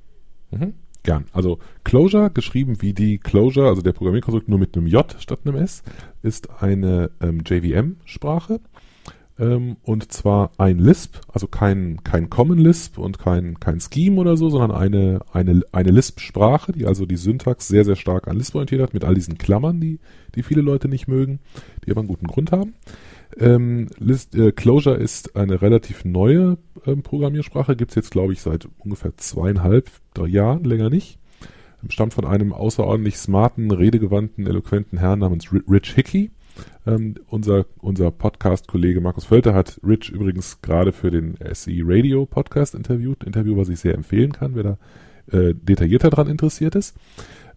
Mhm. 0.51 0.73
Gern. 1.03 1.25
Also 1.33 1.59
Clojure, 1.83 2.31
geschrieben 2.31 2.81
wie 2.81 2.93
die 2.93 3.17
Clojure, 3.17 3.67
also 3.67 3.81
der 3.81 3.91
Programmierkonstrukt 3.91 4.47
nur 4.47 4.59
mit 4.59 4.75
einem 4.75 4.87
J 4.87 5.15
statt 5.19 5.39
einem 5.45 5.57
S, 5.57 5.83
ist 6.21 6.61
eine 6.61 7.11
ähm, 7.21 7.41
JVM-Sprache. 7.45 8.61
Ähm, 9.39 9.77
und 9.83 10.11
zwar 10.11 10.51
ein 10.57 10.77
Lisp, 10.77 11.17
also 11.27 11.47
kein, 11.47 12.03
kein 12.03 12.29
Common 12.29 12.59
Lisp 12.59 12.99
und 12.99 13.17
kein, 13.17 13.59
kein 13.59 13.79
Scheme 13.79 14.21
oder 14.21 14.37
so, 14.37 14.49
sondern 14.49 14.71
eine, 14.71 15.21
eine, 15.33 15.61
eine 15.71 15.91
Lisp-Sprache, 15.91 16.71
die 16.71 16.85
also 16.85 17.05
die 17.05 17.17
Syntax 17.17 17.67
sehr, 17.67 17.83
sehr 17.83 17.95
stark 17.95 18.27
an 18.27 18.37
Lisp 18.37 18.55
orientiert 18.55 18.81
hat, 18.81 18.93
mit 18.93 19.03
all 19.03 19.15
diesen 19.15 19.37
Klammern, 19.37 19.81
die, 19.81 19.99
die 20.35 20.43
viele 20.43 20.61
Leute 20.61 20.87
nicht 20.87 21.07
mögen, 21.07 21.39
die 21.85 21.91
aber 21.91 22.01
einen 22.01 22.07
guten 22.07 22.27
Grund 22.27 22.51
haben. 22.51 22.75
Ähm, 23.39 23.87
List, 23.97 24.35
äh, 24.35 24.51
Clojure 24.51 24.95
ist 24.95 25.35
eine 25.35 25.61
relativ 25.61 26.05
neue 26.05 26.57
ähm, 26.85 27.03
Programmiersprache, 27.03 27.75
gibt's 27.75 27.95
jetzt, 27.95 28.11
glaube 28.11 28.33
ich, 28.33 28.41
seit 28.41 28.67
ungefähr 28.77 29.15
zweieinhalb, 29.17 29.89
drei 30.13 30.27
Jahren, 30.27 30.63
länger 30.63 30.89
nicht. 30.89 31.19
Stammt 31.89 32.13
von 32.13 32.25
einem 32.25 32.53
außerordentlich 32.53 33.17
smarten, 33.17 33.69
redegewandten, 33.71 34.47
eloquenten 34.47 34.97
Herrn 34.97 35.19
namens 35.19 35.51
Rich 35.51 35.93
Hickey. 35.93 36.31
Ähm, 36.85 37.15
unser 37.27 37.65
unser 37.79 38.11
Podcast-Kollege 38.11 39.01
Markus 39.01 39.25
Völter 39.25 39.53
hat 39.53 39.79
Rich 39.85 40.09
übrigens 40.09 40.61
gerade 40.61 40.91
für 40.91 41.11
den 41.11 41.35
SE 41.53 41.71
Radio 41.83 42.25
Podcast 42.25 42.75
interviewt. 42.75 43.23
Interview, 43.23 43.57
was 43.57 43.69
ich 43.69 43.79
sehr 43.79 43.95
empfehlen 43.95 44.31
kann, 44.31 44.55
wer 44.55 44.63
da 44.63 44.77
äh, 45.31 45.53
detaillierter 45.55 46.09
dran 46.09 46.27
interessiert 46.27 46.75
ist. 46.75 46.95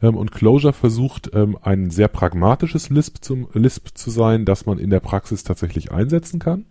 Ähm, 0.03 0.17
und 0.17 0.33
Clojure 0.33 0.73
versucht, 0.73 1.31
ähm, 1.35 1.57
ein 1.61 1.91
sehr 1.91 2.09
pragmatisches 2.09 2.91
Lisp, 2.91 3.17
zum, 3.23 3.49
Lisp 3.53 3.97
zu 3.97 4.11
sein, 4.11 4.45
das 4.45 4.67
man 4.67 4.79
in 4.79 4.91
der 4.91 5.01
Praxis 5.01 5.45
tatsächlich 5.45 5.93
einsetzen 5.93 6.39
kann. 6.39 6.67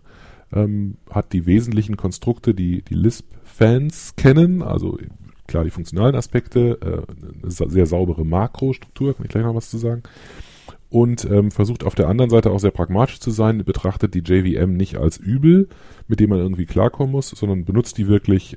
Ähm, 0.53 0.97
hat 1.09 1.33
die 1.33 1.45
wesentlichen 1.45 1.97
Konstrukte, 1.97 2.53
die 2.53 2.83
die 2.83 2.93
Lisp-Fans 2.93 4.15
kennen, 4.15 4.61
also 4.61 4.97
klar 5.47 5.63
die 5.63 5.71
funktionalen 5.71 6.15
Aspekte, 6.15 6.77
äh, 6.81 7.41
eine 7.41 7.71
sehr 7.71 7.85
saubere 7.85 8.25
Makrostruktur, 8.25 9.15
kann 9.15 9.25
ich 9.25 9.31
gleich 9.31 9.43
noch 9.43 9.55
was 9.55 9.69
zu 9.69 9.77
sagen. 9.77 10.03
Und 10.87 11.27
versucht 11.49 11.83
auf 11.83 11.95
der 11.95 12.07
anderen 12.07 12.29
Seite 12.29 12.51
auch 12.51 12.59
sehr 12.59 12.71
pragmatisch 12.71 13.19
zu 13.19 13.29
sein, 13.29 13.65
betrachtet 13.65 14.13
die 14.13 14.19
JVM 14.19 14.77
nicht 14.77 14.95
als 14.95 15.17
Übel, 15.17 15.67
mit 16.07 16.21
dem 16.21 16.29
man 16.29 16.39
irgendwie 16.39 16.65
klarkommen 16.65 17.11
muss, 17.11 17.31
sondern 17.31 17.65
benutzt 17.65 17.97
die 17.97 18.07
wirklich 18.07 18.55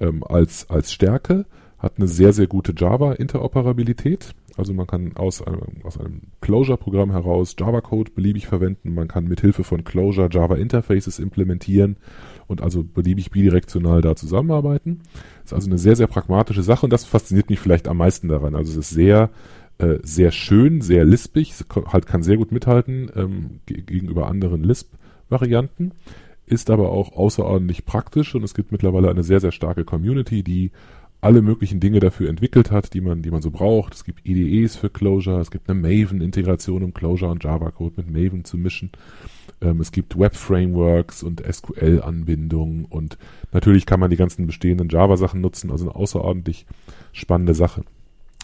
als, 0.00 0.68
als 0.68 0.92
Stärke 0.92 1.46
hat 1.80 1.94
eine 1.96 2.06
sehr, 2.06 2.32
sehr 2.32 2.46
gute 2.46 2.74
Java-Interoperabilität. 2.76 4.34
Also 4.56 4.74
man 4.74 4.86
kann 4.86 5.16
aus 5.16 5.40
einem, 5.40 5.60
aus 5.84 5.98
einem 5.98 6.20
Clojure-Programm 6.42 7.10
heraus 7.12 7.56
Java-Code 7.58 8.12
beliebig 8.14 8.46
verwenden. 8.46 8.94
Man 8.94 9.08
kann 9.08 9.24
mit 9.24 9.40
Hilfe 9.40 9.64
von 9.64 9.82
Clojure 9.82 10.28
Java-Interfaces 10.30 11.18
implementieren 11.18 11.96
und 12.46 12.62
also 12.62 12.84
beliebig 12.84 13.30
bidirektional 13.30 14.02
da 14.02 14.14
zusammenarbeiten. 14.14 15.00
Ist 15.44 15.54
also 15.54 15.70
eine 15.70 15.78
sehr, 15.78 15.96
sehr 15.96 16.06
pragmatische 16.06 16.62
Sache 16.62 16.84
und 16.84 16.92
das 16.92 17.06
fasziniert 17.06 17.48
mich 17.48 17.60
vielleicht 17.60 17.88
am 17.88 17.96
meisten 17.96 18.28
daran. 18.28 18.54
Also 18.54 18.72
es 18.72 18.76
ist 18.76 18.90
sehr, 18.90 19.30
äh, 19.78 19.98
sehr 20.02 20.30
schön, 20.30 20.82
sehr 20.82 21.06
lispig, 21.06 21.54
halt 21.86 22.06
kann 22.06 22.22
sehr 22.22 22.36
gut 22.36 22.52
mithalten 22.52 23.10
ähm, 23.16 23.60
gegenüber 23.64 24.26
anderen 24.26 24.62
Lisp-Varianten, 24.62 25.92
ist 26.44 26.68
aber 26.68 26.90
auch 26.90 27.12
außerordentlich 27.12 27.86
praktisch 27.86 28.34
und 28.34 28.42
es 28.42 28.52
gibt 28.52 28.72
mittlerweile 28.72 29.08
eine 29.08 29.22
sehr, 29.22 29.40
sehr 29.40 29.52
starke 29.52 29.86
Community, 29.86 30.42
die 30.42 30.72
alle 31.20 31.42
möglichen 31.42 31.80
Dinge 31.80 32.00
dafür 32.00 32.28
entwickelt 32.30 32.70
hat, 32.70 32.94
die 32.94 33.00
man, 33.00 33.22
die 33.22 33.30
man 33.30 33.42
so 33.42 33.50
braucht. 33.50 33.94
Es 33.94 34.04
gibt 34.04 34.26
IDEs 34.26 34.76
für 34.76 34.88
Clojure, 34.88 35.40
es 35.40 35.50
gibt 35.50 35.68
eine 35.68 35.78
Maven-Integration, 35.78 36.82
um 36.82 36.94
Clojure 36.94 37.30
und 37.30 37.44
Java-Code 37.44 37.94
mit 37.96 38.10
Maven 38.10 38.44
zu 38.44 38.56
mischen. 38.56 38.90
Ähm, 39.60 39.80
es 39.80 39.92
gibt 39.92 40.18
Web-Frameworks 40.18 41.22
und 41.22 41.42
SQL-Anbindungen 41.46 42.86
und 42.86 43.18
natürlich 43.52 43.84
kann 43.84 44.00
man 44.00 44.10
die 44.10 44.16
ganzen 44.16 44.46
bestehenden 44.46 44.88
Java-Sachen 44.88 45.40
nutzen, 45.40 45.70
also 45.70 45.84
eine 45.84 45.94
außerordentlich 45.94 46.66
spannende 47.12 47.54
Sache. 47.54 47.84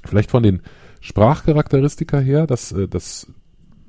Vielleicht 0.05 0.31
von 0.31 0.43
den 0.43 0.61
Sprachcharakteristika 1.01 2.19
her, 2.19 2.47
das, 2.47 2.73
äh, 2.73 2.89
das 2.89 3.29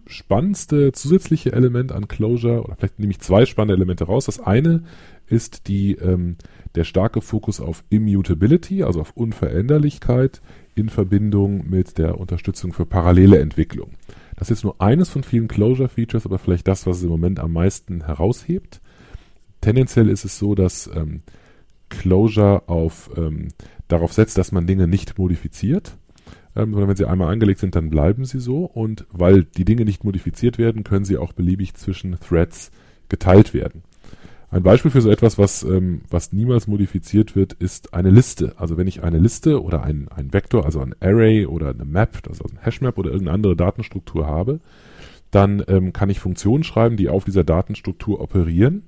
spannendste 0.06 0.94
zusätzliche 0.94 1.52
Element 1.52 1.92
an 1.92 2.08
Clojure, 2.08 2.64
oder 2.64 2.78
vielleicht 2.78 3.00
nehme 3.00 3.12
ich 3.12 3.20
zwei 3.20 3.46
spannende 3.46 3.74
Elemente 3.74 4.06
raus. 4.06 4.26
Das 4.26 4.40
eine 4.40 4.84
ist 5.28 5.68
die, 5.68 5.94
ähm, 5.94 6.38
der 6.76 6.84
starke 6.84 7.22
Fokus 7.22 7.60
auf 7.60 7.84
Immutability, 7.90 8.84
also 8.84 9.02
auf 9.02 9.16
Unveränderlichkeit 9.16 10.42
in 10.76 10.90
Verbindung 10.90 11.70
mit 11.70 11.98
der 11.98 12.20
Unterstützung 12.20 12.74
für 12.74 12.86
parallele 12.86 13.40
Entwicklung. 13.40 13.92
Das 14.36 14.50
ist 14.50 14.58
jetzt 14.58 14.64
nur 14.64 14.80
eines 14.82 15.10
von 15.10 15.24
vielen 15.24 15.48
Closure-Features, 15.48 16.26
aber 16.26 16.38
vielleicht 16.38 16.68
das, 16.68 16.86
was 16.86 16.98
es 16.98 17.04
im 17.04 17.10
Moment 17.10 17.40
am 17.40 17.54
meisten 17.54 18.06
heraushebt. 18.06 18.82
Tendenziell 19.62 20.10
ist 20.10 20.26
es 20.26 20.38
so, 20.38 20.54
dass 20.54 20.90
ähm, 20.94 21.22
Closure 21.90 22.64
auf, 22.68 23.10
ähm, 23.18 23.50
darauf 23.88 24.14
setzt, 24.14 24.38
dass 24.38 24.52
man 24.52 24.68
Dinge 24.68 24.88
nicht 24.88 25.18
modifiziert, 25.18 25.98
ähm, 26.56 26.72
sondern 26.72 26.90
wenn 26.90 26.96
sie 26.96 27.06
einmal 27.06 27.32
angelegt 27.32 27.60
sind, 27.60 27.76
dann 27.76 27.90
bleiben 27.90 28.26
sie 28.26 28.40
so. 28.40 28.66
Und 28.66 29.08
weil 29.12 29.44
die 29.44 29.66
Dinge 29.66 29.86
nicht 29.86 30.04
modifiziert 30.04 30.58
werden, 30.58 30.84
können 30.84 31.06
sie 31.06 31.18
auch 31.18 31.34
beliebig 31.34 31.74
zwischen 31.74 32.20
Threads 32.20 32.72
geteilt 33.10 33.54
werden. 33.54 33.84
Ein 34.50 34.64
Beispiel 34.64 34.92
für 34.92 35.02
so 35.02 35.10
etwas, 35.10 35.38
was, 35.38 35.64
ähm, 35.64 36.02
was 36.10 36.32
niemals 36.32 36.68
modifiziert 36.68 37.36
wird, 37.36 37.54
ist 37.54 37.94
eine 37.94 38.10
Liste. 38.10 38.54
Also 38.58 38.78
wenn 38.78 38.88
ich 38.88 39.04
eine 39.04 39.18
Liste 39.18 39.62
oder 39.62 39.84
ein, 39.84 40.08
ein 40.08 40.32
Vektor, 40.32 40.66
also 40.66 40.80
ein 40.80 40.96
Array 41.02 41.46
oder 41.46 41.72
eine 41.72 41.84
Map, 41.84 42.20
also 42.30 42.46
ein 42.46 42.58
Hashmap 42.62 42.98
oder 42.98 43.10
irgendeine 43.10 43.36
andere 43.36 43.56
Datenstruktur 43.58 44.26
habe, 44.26 44.62
dann 45.32 45.62
ähm, 45.68 45.92
kann 45.92 46.10
ich 46.10 46.22
Funktionen 46.22 46.64
schreiben, 46.64 46.96
die 46.96 47.10
auf 47.10 47.26
dieser 47.26 47.44
Datenstruktur 47.44 48.22
operieren. 48.22 48.84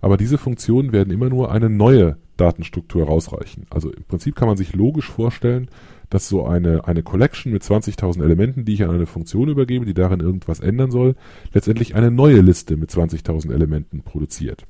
Aber 0.00 0.16
diese 0.16 0.38
Funktionen 0.38 0.92
werden 0.92 1.12
immer 1.12 1.28
nur 1.28 1.50
eine 1.50 1.68
neue 1.68 2.16
Datenstruktur 2.36 3.06
rausreichen. 3.06 3.66
Also 3.70 3.90
im 3.90 4.04
Prinzip 4.04 4.36
kann 4.36 4.48
man 4.48 4.56
sich 4.56 4.72
logisch 4.72 5.10
vorstellen, 5.10 5.68
dass 6.10 6.28
so 6.28 6.46
eine, 6.46 6.86
eine 6.86 7.02
Collection 7.02 7.52
mit 7.52 7.62
20.000 7.62 8.22
Elementen, 8.22 8.64
die 8.64 8.74
ich 8.74 8.84
an 8.84 8.90
eine 8.90 9.06
Funktion 9.06 9.48
übergebe, 9.48 9.84
die 9.84 9.94
darin 9.94 10.20
irgendwas 10.20 10.60
ändern 10.60 10.92
soll, 10.92 11.16
letztendlich 11.52 11.96
eine 11.96 12.12
neue 12.12 12.40
Liste 12.40 12.76
mit 12.76 12.90
20.000 12.90 13.52
Elementen 13.52 14.02
produziert. 14.02 14.64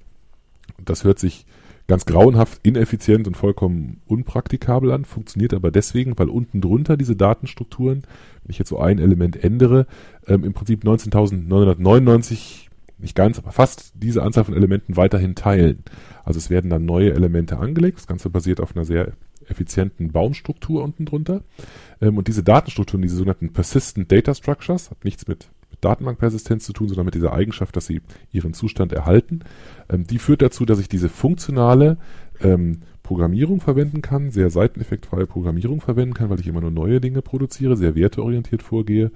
Das 0.85 1.05
hört 1.05 1.19
sich 1.19 1.47
ganz 1.89 2.07
grauenhaft, 2.07 2.61
ineffizient 2.63 3.27
und 3.27 3.37
vollkommen 3.37 4.01
unpraktikabel 4.07 4.93
an, 4.93 5.05
funktioniert 5.05 5.53
aber 5.53 5.71
deswegen, 5.71 6.19
weil 6.19 6.29
unten 6.29 6.61
drunter 6.61 6.97
diese 6.97 7.17
Datenstrukturen, 7.17 8.05
wenn 8.45 8.51
ich 8.51 8.59
jetzt 8.59 8.69
so 8.69 8.79
ein 8.79 8.99
Element 8.99 9.43
ändere, 9.43 9.87
ähm, 10.27 10.45
im 10.45 10.55
Prinzip 10.55 10.85
19.999, 10.85 12.69
nicht 12.99 13.17
ganz, 13.17 13.39
aber 13.39 13.51
fast 13.53 13.93
diese 13.97 14.23
Anzahl 14.23 14.45
von 14.45 14.55
Elementen 14.55 14.97
weiterhin 14.97 15.35
teilen. 15.35 15.83
Also 16.25 16.39
es 16.39 16.51
werden 16.51 16.71
dann 16.71 16.85
neue 16.85 17.13
Elemente 17.13 17.59
angelegt. 17.59 17.99
Das 17.99 18.07
Ganze 18.07 18.31
basiert 18.31 18.61
auf 18.61 18.77
einer 18.77 18.85
sehr 18.85 19.13
effizienten 19.49 20.13
Baumstruktur 20.13 20.85
unten 20.85 21.05
drunter. 21.05 21.43
Ähm, 22.01 22.17
und 22.17 22.29
diese 22.29 22.45
Datenstrukturen, 22.45 23.03
diese 23.03 23.17
sogenannten 23.17 23.53
Persistent 23.53 24.11
Data 24.11 24.35
Structures, 24.35 24.91
hat 24.91 25.05
nichts 25.05 25.27
mit 25.27 25.49
Datenbankpersistenz 25.83 26.65
zu 26.65 26.73
tun, 26.73 26.89
sondern 26.89 27.05
mit 27.05 27.15
dieser 27.15 27.33
Eigenschaft, 27.33 27.77
dass 27.77 27.87
sie 27.87 28.01
ihren 28.33 28.55
Zustand 28.55 28.93
erhalten. 28.93 29.41
Ähm, 29.91 30.07
die 30.07 30.19
führt 30.19 30.41
dazu, 30.41 30.65
dass 30.65 30.79
ich 30.79 30.89
diese 30.89 31.11
funktionale 31.11 31.99
ähm, 32.41 32.81
Programmierung 33.03 33.61
verwenden 33.61 34.01
kann, 34.01 34.31
sehr 34.31 34.49
seiteneffektfreie 34.49 35.27
Programmierung 35.27 35.81
verwenden 35.81 36.15
kann, 36.15 36.31
weil 36.31 36.41
ich 36.41 36.47
immer 36.47 36.61
nur 36.61 36.71
neue 36.71 37.01
Dinge 37.01 37.21
produziere, 37.21 37.77
sehr 37.77 37.95
werteorientiert 37.95 38.63
vorgehe, 38.63 39.11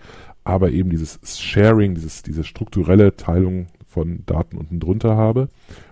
aber 0.44 0.70
eben 0.70 0.90
dieses 0.90 1.20
Sharing, 1.40 1.94
dieses, 1.94 2.22
diese 2.22 2.44
strukturelle 2.44 3.16
Teilung 3.16 3.68
von 3.86 4.24
Daten 4.26 4.58
unten 4.58 4.80
drunter 4.80 5.16
habe 5.16 5.48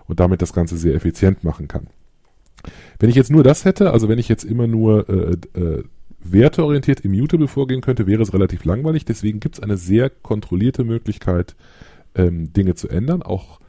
und 0.07 0.19
damit 0.19 0.41
das 0.41 0.53
Ganze 0.53 0.77
sehr 0.77 0.93
effizient 0.93 1.43
machen 1.43 1.67
kann. 1.67 1.87
Wenn 2.99 3.09
ich 3.09 3.15
jetzt 3.15 3.31
nur 3.31 3.43
das 3.43 3.65
hätte, 3.65 3.91
also 3.91 4.09
wenn 4.09 4.19
ich 4.19 4.29
jetzt 4.29 4.43
immer 4.43 4.67
nur 4.67 5.09
äh, 5.09 5.59
äh, 5.59 5.83
werteorientiert 6.31 7.01
immutable 7.01 7.47
vorgehen 7.47 7.81
könnte, 7.81 8.07
wäre 8.07 8.21
es 8.21 8.33
relativ 8.33 8.65
langweilig. 8.65 9.05
Deswegen 9.05 9.39
gibt 9.39 9.55
es 9.55 9.63
eine 9.63 9.77
sehr 9.77 10.09
kontrollierte 10.09 10.83
Möglichkeit, 10.83 11.55
ähm, 12.15 12.51
Dinge 12.53 12.75
zu 12.75 12.89
ändern, 12.89 13.21
auch 13.21 13.59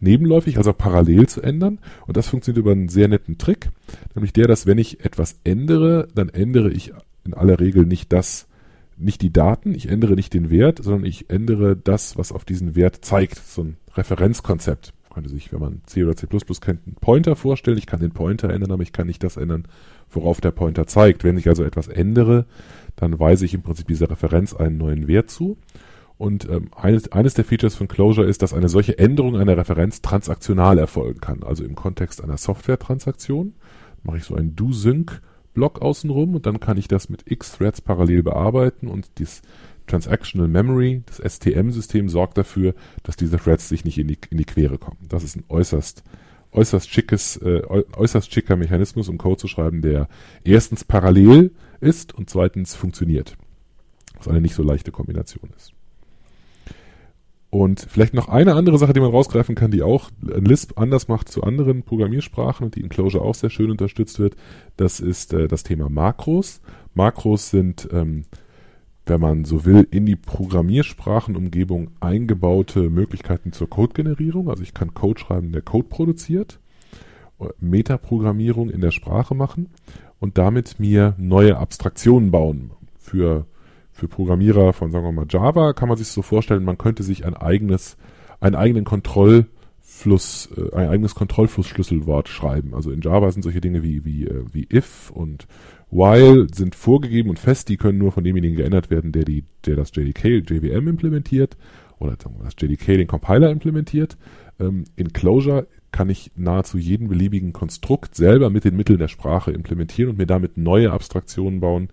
nebenläufig, 0.00 0.56
also 0.58 0.72
parallel 0.72 1.28
zu 1.28 1.42
ändern. 1.42 1.78
Und 2.06 2.16
das 2.16 2.28
funktioniert 2.28 2.58
über 2.58 2.72
einen 2.72 2.88
sehr 2.88 3.08
netten 3.08 3.38
Trick, 3.38 3.70
nämlich 4.14 4.32
der, 4.32 4.48
dass 4.48 4.66
wenn 4.66 4.78
ich 4.78 5.04
etwas 5.04 5.38
ändere, 5.44 6.08
dann 6.14 6.28
ändere 6.28 6.70
ich 6.70 6.92
in 7.24 7.34
aller 7.34 7.60
Regel 7.60 7.86
nicht 7.86 8.12
das, 8.12 8.48
nicht 8.96 9.22
die 9.22 9.32
Daten, 9.32 9.74
ich 9.74 9.88
ändere 9.88 10.14
nicht 10.14 10.34
den 10.34 10.50
Wert, 10.50 10.82
sondern 10.82 11.04
ich 11.04 11.30
ändere 11.30 11.76
das, 11.76 12.16
was 12.16 12.32
auf 12.32 12.44
diesen 12.44 12.74
Wert 12.76 13.04
zeigt. 13.04 13.36
So 13.36 13.62
ein 13.62 13.76
Referenzkonzept. 13.94 14.92
Man 15.04 15.14
könnte 15.14 15.30
sich, 15.30 15.52
wenn 15.52 15.60
man 15.60 15.80
C 15.86 16.04
oder 16.04 16.16
C++ 16.16 16.26
kennt, 16.26 16.86
einen 16.86 16.96
Pointer 17.00 17.36
vorstellen. 17.36 17.78
Ich 17.78 17.86
kann 17.86 18.00
den 18.00 18.12
Pointer 18.12 18.50
ändern, 18.50 18.72
aber 18.72 18.82
ich 18.82 18.92
kann 18.92 19.06
nicht 19.06 19.22
das 19.24 19.36
ändern, 19.36 19.66
worauf 20.10 20.40
der 20.40 20.50
Pointer 20.50 20.86
zeigt. 20.86 21.24
Wenn 21.24 21.38
ich 21.38 21.48
also 21.48 21.64
etwas 21.64 21.88
ändere, 21.88 22.46
dann 22.96 23.18
weise 23.18 23.44
ich 23.44 23.54
im 23.54 23.62
Prinzip 23.62 23.88
dieser 23.88 24.10
Referenz 24.10 24.54
einen 24.54 24.78
neuen 24.78 25.08
Wert 25.08 25.30
zu. 25.30 25.56
Und 26.18 26.46
ähm, 26.50 26.68
eines, 26.76 27.10
eines 27.12 27.32
der 27.32 27.46
Features 27.46 27.74
von 27.74 27.88
Clojure 27.88 28.26
ist, 28.26 28.42
dass 28.42 28.52
eine 28.52 28.68
solche 28.68 28.98
Änderung 28.98 29.36
einer 29.36 29.56
Referenz 29.56 30.02
transaktional 30.02 30.78
erfolgen 30.78 31.20
kann, 31.20 31.42
also 31.42 31.64
im 31.64 31.74
Kontext 31.74 32.22
einer 32.22 32.36
Software-Transaktion. 32.36 33.54
Mache 34.02 34.18
ich 34.18 34.24
so 34.24 34.34
einen 34.34 34.54
Do-Sync-Block 34.54 35.80
außenrum 35.80 36.34
und 36.34 36.44
dann 36.44 36.60
kann 36.60 36.76
ich 36.76 36.88
das 36.88 37.08
mit 37.08 37.22
x 37.24 37.52
Threads 37.52 37.80
parallel 37.80 38.22
bearbeiten 38.22 38.86
und 38.86 39.08
das 39.18 39.40
Transactional 39.86 40.48
Memory, 40.48 41.02
das 41.06 41.36
STM-System, 41.36 42.10
sorgt 42.10 42.36
dafür, 42.36 42.74
dass 43.02 43.16
diese 43.16 43.38
Threads 43.38 43.68
sich 43.68 43.84
nicht 43.86 43.98
in 43.98 44.08
die, 44.08 44.18
in 44.30 44.36
die 44.36 44.44
Quere 44.44 44.76
kommen. 44.76 44.98
Das 45.08 45.24
ist 45.24 45.36
ein 45.36 45.44
äußerst 45.48 46.04
äußerst 46.52 46.90
schickes, 46.90 47.36
äh, 47.36 47.62
äußerst 47.66 48.32
schicker 48.32 48.56
Mechanismus, 48.56 49.08
um 49.08 49.18
Code 49.18 49.38
zu 49.38 49.48
schreiben, 49.48 49.82
der 49.82 50.08
erstens 50.44 50.84
parallel 50.84 51.52
ist 51.80 52.14
und 52.14 52.30
zweitens 52.30 52.74
funktioniert. 52.74 53.36
Was 54.16 54.28
eine 54.28 54.40
nicht 54.40 54.54
so 54.54 54.62
leichte 54.62 54.90
Kombination 54.90 55.50
ist. 55.56 55.72
Und 57.50 57.80
vielleicht 57.88 58.14
noch 58.14 58.28
eine 58.28 58.54
andere 58.54 58.78
Sache, 58.78 58.92
die 58.92 59.00
man 59.00 59.10
rausgreifen 59.10 59.56
kann, 59.56 59.72
die 59.72 59.82
auch 59.82 60.10
Lisp 60.20 60.78
anders 60.78 61.08
macht 61.08 61.28
zu 61.28 61.42
anderen 61.42 61.82
Programmiersprachen 61.82 62.64
und 62.64 62.76
die 62.76 62.80
in 62.80 62.88
Clojure 62.88 63.24
auch 63.24 63.34
sehr 63.34 63.50
schön 63.50 63.72
unterstützt 63.72 64.20
wird, 64.20 64.36
das 64.76 65.00
ist 65.00 65.32
äh, 65.32 65.48
das 65.48 65.64
Thema 65.64 65.88
Makros. 65.88 66.60
Makros 66.94 67.50
sind 67.50 67.88
ähm, 67.92 68.24
wenn 69.10 69.20
man 69.20 69.44
so 69.44 69.64
will, 69.64 69.86
in 69.90 70.06
die 70.06 70.16
Programmiersprachenumgebung 70.16 71.90
eingebaute 71.98 72.88
Möglichkeiten 72.88 73.52
zur 73.52 73.68
Codegenerierung. 73.68 74.48
Also 74.48 74.62
ich 74.62 74.72
kann 74.72 74.94
Code 74.94 75.20
schreiben, 75.20 75.52
der 75.52 75.62
Code 75.62 75.88
produziert, 75.88 76.60
Metaprogrammierung 77.58 78.70
in 78.70 78.80
der 78.80 78.92
Sprache 78.92 79.34
machen 79.34 79.68
und 80.20 80.38
damit 80.38 80.78
mir 80.78 81.14
neue 81.18 81.56
Abstraktionen 81.56 82.30
bauen. 82.30 82.70
Für, 82.98 83.46
für 83.92 84.06
Programmierer 84.06 84.72
von, 84.72 84.92
sagen 84.92 85.04
wir 85.04 85.12
mal, 85.12 85.26
Java 85.28 85.72
kann 85.72 85.88
man 85.88 85.98
sich 85.98 86.08
so 86.08 86.22
vorstellen, 86.22 86.62
man 86.62 86.78
könnte 86.78 87.02
sich 87.02 87.24
ein 87.24 87.34
eigenes, 87.34 87.96
einen 88.38 88.54
eigenen 88.54 88.84
Kontrollfluss, 88.84 90.50
äh, 90.56 90.76
ein 90.76 90.88
eigenes 90.88 91.16
Kontrollflussschlüsselwort 91.16 92.28
schreiben. 92.28 92.74
Also 92.74 92.92
in 92.92 93.00
Java 93.00 93.32
sind 93.32 93.42
solche 93.42 93.60
Dinge 93.60 93.82
wie, 93.82 94.04
wie, 94.04 94.26
äh, 94.26 94.44
wie 94.52 94.68
if 94.72 95.10
und 95.10 95.48
While 95.90 96.46
sind 96.52 96.74
vorgegeben 96.74 97.30
und 97.30 97.38
fest, 97.38 97.68
die 97.68 97.76
können 97.76 97.98
nur 97.98 98.12
von 98.12 98.24
demjenigen 98.24 98.56
geändert 98.56 98.90
werden, 98.90 99.12
der, 99.12 99.24
die, 99.24 99.44
der 99.66 99.76
das 99.76 99.90
JDK, 99.94 100.48
JVM 100.48 100.88
implementiert 100.88 101.56
oder 101.98 102.16
das 102.16 102.54
JDK 102.58 102.96
den 102.96 103.06
Compiler 103.06 103.50
implementiert. 103.50 104.16
Ähm, 104.58 104.84
in 104.96 105.12
Clojure 105.12 105.66
kann 105.92 106.08
ich 106.08 106.30
nahezu 106.36 106.78
jeden 106.78 107.08
beliebigen 107.08 107.52
Konstrukt 107.52 108.14
selber 108.14 108.48
mit 108.50 108.64
den 108.64 108.76
Mitteln 108.76 108.98
der 108.98 109.08
Sprache 109.08 109.50
implementieren 109.50 110.10
und 110.10 110.18
mir 110.18 110.26
damit 110.26 110.56
neue 110.56 110.92
Abstraktionen 110.92 111.60
bauen, 111.60 111.88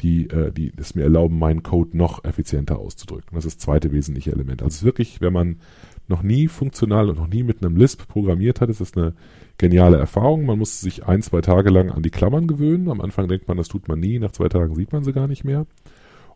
die, 0.00 0.28
äh, 0.30 0.50
die 0.52 0.72
es 0.76 0.94
mir 0.94 1.02
erlauben, 1.02 1.38
meinen 1.38 1.62
Code 1.62 1.96
noch 1.96 2.24
effizienter 2.24 2.78
auszudrücken. 2.78 3.34
Das 3.34 3.44
ist 3.44 3.58
das 3.58 3.64
zweite 3.64 3.92
wesentliche 3.92 4.32
Element. 4.32 4.62
Also 4.62 4.86
wirklich, 4.86 5.20
wenn 5.20 5.32
man 5.32 5.60
noch 6.08 6.22
nie 6.22 6.48
funktional 6.48 7.10
und 7.10 7.18
noch 7.18 7.28
nie 7.28 7.42
mit 7.42 7.64
einem 7.64 7.76
Lisp 7.76 8.08
programmiert 8.08 8.60
hat, 8.60 8.70
ist 8.70 8.80
das 8.80 8.96
eine 8.96 9.14
geniale 9.62 9.96
Erfahrung. 9.96 10.44
Man 10.44 10.58
muss 10.58 10.80
sich 10.80 11.06
ein, 11.06 11.22
zwei 11.22 11.40
Tage 11.40 11.70
lang 11.70 11.90
an 11.90 12.02
die 12.02 12.10
Klammern 12.10 12.48
gewöhnen. 12.48 12.90
Am 12.90 13.00
Anfang 13.00 13.28
denkt 13.28 13.46
man, 13.46 13.56
das 13.56 13.68
tut 13.68 13.88
man 13.88 14.00
nie. 14.00 14.18
Nach 14.18 14.32
zwei 14.32 14.48
Tagen 14.48 14.74
sieht 14.74 14.92
man 14.92 15.04
sie 15.04 15.12
gar 15.12 15.28
nicht 15.28 15.44
mehr. 15.44 15.66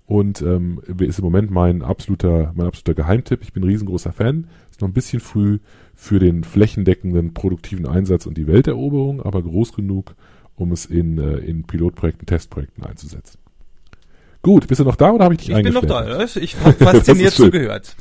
Und 0.06 0.40
ähm, 0.42 0.80
ist 0.98 1.18
im 1.18 1.24
Moment 1.24 1.50
mein 1.50 1.82
absoluter, 1.82 2.52
mein 2.54 2.68
absoluter 2.68 2.94
Geheimtipp. 2.94 3.42
Ich 3.42 3.52
bin 3.52 3.64
ein 3.64 3.68
riesengroßer 3.68 4.12
Fan. 4.12 4.46
Ist 4.70 4.80
noch 4.80 4.88
ein 4.88 4.94
bisschen 4.94 5.18
früh 5.18 5.58
für 5.96 6.20
den 6.20 6.44
flächendeckenden 6.44 7.34
produktiven 7.34 7.86
Einsatz 7.86 8.26
und 8.26 8.38
die 8.38 8.46
Welteroberung, 8.46 9.20
aber 9.20 9.42
groß 9.42 9.72
genug, 9.72 10.14
um 10.54 10.70
es 10.70 10.86
in, 10.86 11.18
äh, 11.18 11.38
in 11.38 11.64
Pilotprojekten, 11.64 12.26
Testprojekten 12.26 12.84
einzusetzen. 12.84 13.38
Gut, 14.42 14.68
bist 14.68 14.78
du 14.78 14.84
noch 14.84 14.94
da 14.94 15.10
oder 15.10 15.24
habe 15.24 15.34
ich 15.34 15.40
dich 15.40 15.50
Ich 15.50 15.62
bin 15.64 15.72
noch 15.72 15.84
da. 15.84 16.22
Ich 16.22 16.56
habe 16.60 16.72
fasziniert 16.74 17.32
zugehört. 17.32 17.96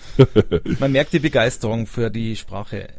Man 0.79 0.91
merkt 0.91 1.13
die 1.13 1.19
Begeisterung 1.19 1.87
für 1.87 2.11
die 2.11 2.35
Sprache. 2.35 2.89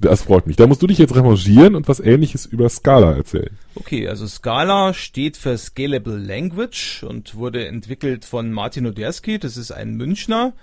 Das 0.00 0.22
freut 0.22 0.46
mich. 0.46 0.56
Da 0.56 0.66
musst 0.66 0.80
du 0.80 0.86
dich 0.86 0.98
jetzt 0.98 1.14
revanchieren 1.14 1.74
und 1.74 1.86
was 1.86 2.00
ähnliches 2.00 2.46
über 2.46 2.68
Scala 2.70 3.12
erzählen. 3.12 3.56
Okay, 3.74 4.08
also 4.08 4.26
Scala 4.26 4.94
steht 4.94 5.36
für 5.36 5.58
Scalable 5.58 6.16
Language 6.16 7.02
und 7.02 7.34
wurde 7.34 7.66
entwickelt 7.66 8.24
von 8.24 8.50
Martin 8.50 8.86
Odersky. 8.86 9.38
Das 9.38 9.58
ist 9.58 9.72
ein 9.72 9.96
Münchner, 9.96 10.54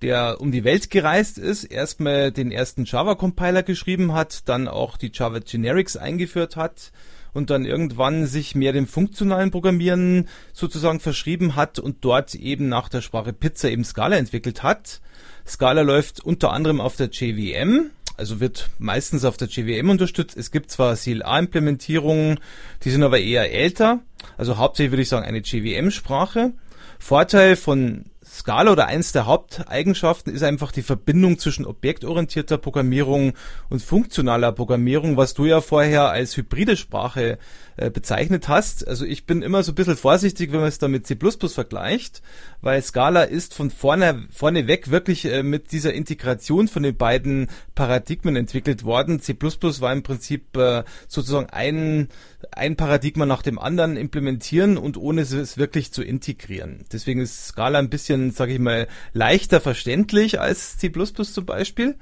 der 0.00 0.40
um 0.40 0.50
die 0.50 0.64
Welt 0.64 0.88
gereist 0.90 1.36
ist, 1.36 1.64
erstmal 1.64 2.32
den 2.32 2.50
ersten 2.50 2.84
Java-Compiler 2.84 3.62
geschrieben 3.62 4.14
hat, 4.14 4.48
dann 4.48 4.66
auch 4.66 4.96
die 4.96 5.10
Java 5.12 5.40
Generics 5.40 5.98
eingeführt 5.98 6.56
hat 6.56 6.90
und 7.34 7.50
dann 7.50 7.66
irgendwann 7.66 8.26
sich 8.26 8.54
mehr 8.54 8.72
dem 8.72 8.86
funktionalen 8.86 9.50
Programmieren 9.50 10.28
sozusagen 10.54 11.00
verschrieben 11.00 11.54
hat 11.54 11.78
und 11.78 11.98
dort 12.02 12.34
eben 12.34 12.70
nach 12.70 12.88
der 12.88 13.02
Sprache 13.02 13.34
Pizza 13.34 13.70
eben 13.70 13.84
Scala 13.84 14.16
entwickelt 14.16 14.62
hat. 14.62 15.02
Scala 15.46 15.82
läuft 15.82 16.20
unter 16.20 16.52
anderem 16.52 16.80
auf 16.80 16.96
der 16.96 17.08
JVM, 17.08 17.90
also 18.16 18.40
wird 18.40 18.70
meistens 18.78 19.24
auf 19.24 19.36
der 19.36 19.48
JVM 19.48 19.90
unterstützt. 19.90 20.36
Es 20.36 20.50
gibt 20.50 20.70
zwar 20.70 20.96
CLA-Implementierungen, 20.96 22.40
die 22.82 22.90
sind 22.90 23.02
aber 23.02 23.18
eher 23.18 23.52
älter. 23.52 24.00
Also 24.36 24.56
hauptsächlich 24.56 24.92
würde 24.92 25.02
ich 25.02 25.08
sagen 25.08 25.26
eine 25.26 25.38
JVM-Sprache. 25.38 26.52
Vorteil 26.98 27.56
von 27.56 28.06
Scala 28.24 28.72
oder 28.72 28.86
eins 28.86 29.12
der 29.12 29.26
Haupteigenschaften 29.26 30.34
ist 30.34 30.42
einfach 30.42 30.72
die 30.72 30.82
Verbindung 30.82 31.38
zwischen 31.38 31.64
objektorientierter 31.64 32.58
Programmierung 32.58 33.34
und 33.70 33.82
funktionaler 33.82 34.52
Programmierung, 34.52 35.16
was 35.16 35.34
du 35.34 35.46
ja 35.46 35.60
vorher 35.60 36.10
als 36.10 36.36
hybride 36.36 36.76
Sprache 36.76 37.38
äh, 37.76 37.90
bezeichnet 37.90 38.48
hast. 38.48 38.86
Also 38.88 39.04
ich 39.04 39.26
bin 39.26 39.42
immer 39.42 39.62
so 39.62 39.72
ein 39.72 39.74
bisschen 39.74 39.96
vorsichtig, 39.96 40.52
wenn 40.52 40.60
man 40.60 40.68
es 40.68 40.78
da 40.78 40.88
mit 40.88 41.06
C++ 41.06 41.16
vergleicht, 41.16 42.22
weil 42.62 42.80
Scala 42.82 43.22
ist 43.22 43.52
von 43.52 43.70
vorne, 43.70 44.26
vorne 44.30 44.66
weg 44.66 44.90
wirklich 44.90 45.26
äh, 45.26 45.42
mit 45.42 45.72
dieser 45.72 45.92
Integration 45.92 46.68
von 46.68 46.82
den 46.82 46.96
beiden 46.96 47.48
Paradigmen 47.74 48.34
entwickelt 48.36 48.84
worden. 48.84 49.20
C++ 49.20 49.36
war 49.38 49.92
im 49.92 50.02
Prinzip 50.02 50.56
äh, 50.56 50.84
sozusagen 51.06 51.50
ein, 51.50 52.08
ein 52.50 52.76
Paradigma 52.76 53.26
nach 53.26 53.42
dem 53.42 53.58
anderen 53.58 53.96
implementieren 53.96 54.78
und 54.78 54.96
ohne 54.96 55.22
es 55.22 55.58
wirklich 55.58 55.92
zu 55.92 56.02
integrieren. 56.02 56.84
Deswegen 56.92 57.20
ist 57.20 57.48
Scala 57.48 57.78
ein 57.78 57.90
bisschen, 57.90 58.30
sage 58.30 58.54
ich 58.54 58.58
mal, 58.58 58.88
leichter 59.12 59.60
verständlich 59.60 60.40
als 60.40 60.78
C++ 60.78 60.90
zum 60.90 61.44
Beispiel. 61.46 61.96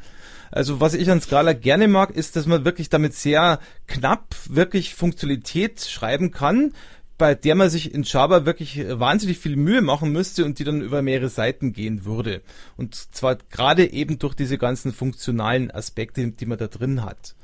Also 0.55 0.79
was 0.79 0.95
ich 0.95 1.11
an 1.11 1.21
Scala 1.21 1.53
gerne 1.53 1.89
mag, 1.89 2.11
ist, 2.11 2.37
dass 2.37 2.47
man 2.47 2.65
wirklich 2.65 2.89
damit 2.89 3.13
sehr 3.15 3.59
knapp 3.89 4.37
wirklich 4.49 4.95
Funktionalität 4.95 5.81
schreiben 5.81 6.31
kann, 6.31 6.73
bei 7.19 7.35
der 7.35 7.57
man 7.57 7.71
sich 7.71 7.93
in 7.93 8.05
Java 8.05 8.47
wirklich 8.47 8.87
wahnsinnig 8.89 9.39
viel 9.39 9.57
Mühe 9.57 9.83
machen 9.83 10.13
müsste 10.13 10.45
und 10.45 10.61
die 10.61 10.65
dann 10.65 10.81
über 10.81 11.03
mehrere 11.03 11.29
Seiten 11.29 11.73
gehen 11.73 12.05
würde. 12.05 12.41
Und 12.77 12.95
zwar 12.95 13.35
gerade 13.51 13.93
eben 13.93 14.21
durch 14.21 14.35
diese 14.35 14.57
ganzen 14.57 14.93
funktionalen 14.93 15.73
Aspekte, 15.73 16.25
die 16.31 16.47
man 16.47 16.59
da 16.59 16.69
drin 16.69 17.05
hat. 17.05 17.35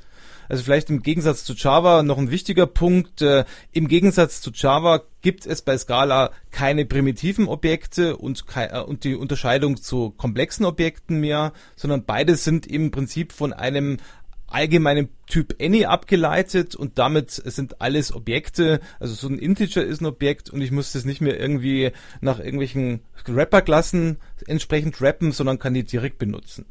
Also 0.51 0.65
vielleicht 0.65 0.89
im 0.89 1.01
Gegensatz 1.01 1.45
zu 1.45 1.53
Java 1.53 2.03
noch 2.03 2.17
ein 2.17 2.29
wichtiger 2.29 2.67
Punkt. 2.67 3.21
Äh, 3.21 3.45
Im 3.71 3.87
Gegensatz 3.87 4.41
zu 4.41 4.51
Java 4.53 4.99
gibt 5.21 5.45
es 5.45 5.61
bei 5.61 5.77
Scala 5.77 6.31
keine 6.51 6.85
primitiven 6.85 7.47
Objekte 7.47 8.17
und, 8.17 8.43
äh, 8.57 8.81
und 8.81 9.05
die 9.05 9.15
Unterscheidung 9.15 9.77
zu 9.77 10.09
komplexen 10.09 10.65
Objekten 10.65 11.21
mehr, 11.21 11.53
sondern 11.77 12.03
beide 12.03 12.35
sind 12.35 12.67
im 12.67 12.91
Prinzip 12.91 13.31
von 13.31 13.53
einem 13.53 13.95
allgemeinen 14.53 15.09
Typ 15.27 15.55
Any 15.61 15.85
abgeleitet 15.85 16.75
und 16.75 16.99
damit 16.99 17.31
sind 17.31 17.81
alles 17.81 18.13
Objekte, 18.13 18.81
also 18.99 19.13
so 19.13 19.27
ein 19.27 19.39
Integer 19.39 19.83
ist 19.83 20.01
ein 20.01 20.05
Objekt 20.05 20.49
und 20.49 20.61
ich 20.61 20.71
muss 20.71 20.91
das 20.91 21.05
nicht 21.05 21.21
mehr 21.21 21.39
irgendwie 21.39 21.91
nach 22.19 22.39
irgendwelchen 22.39 23.01
Rapper-Klassen 23.27 24.17
entsprechend 24.47 25.01
rappen, 25.01 25.31
sondern 25.31 25.59
kann 25.59 25.73
die 25.73 25.83
direkt 25.83 26.17
benutzen. 26.17 26.65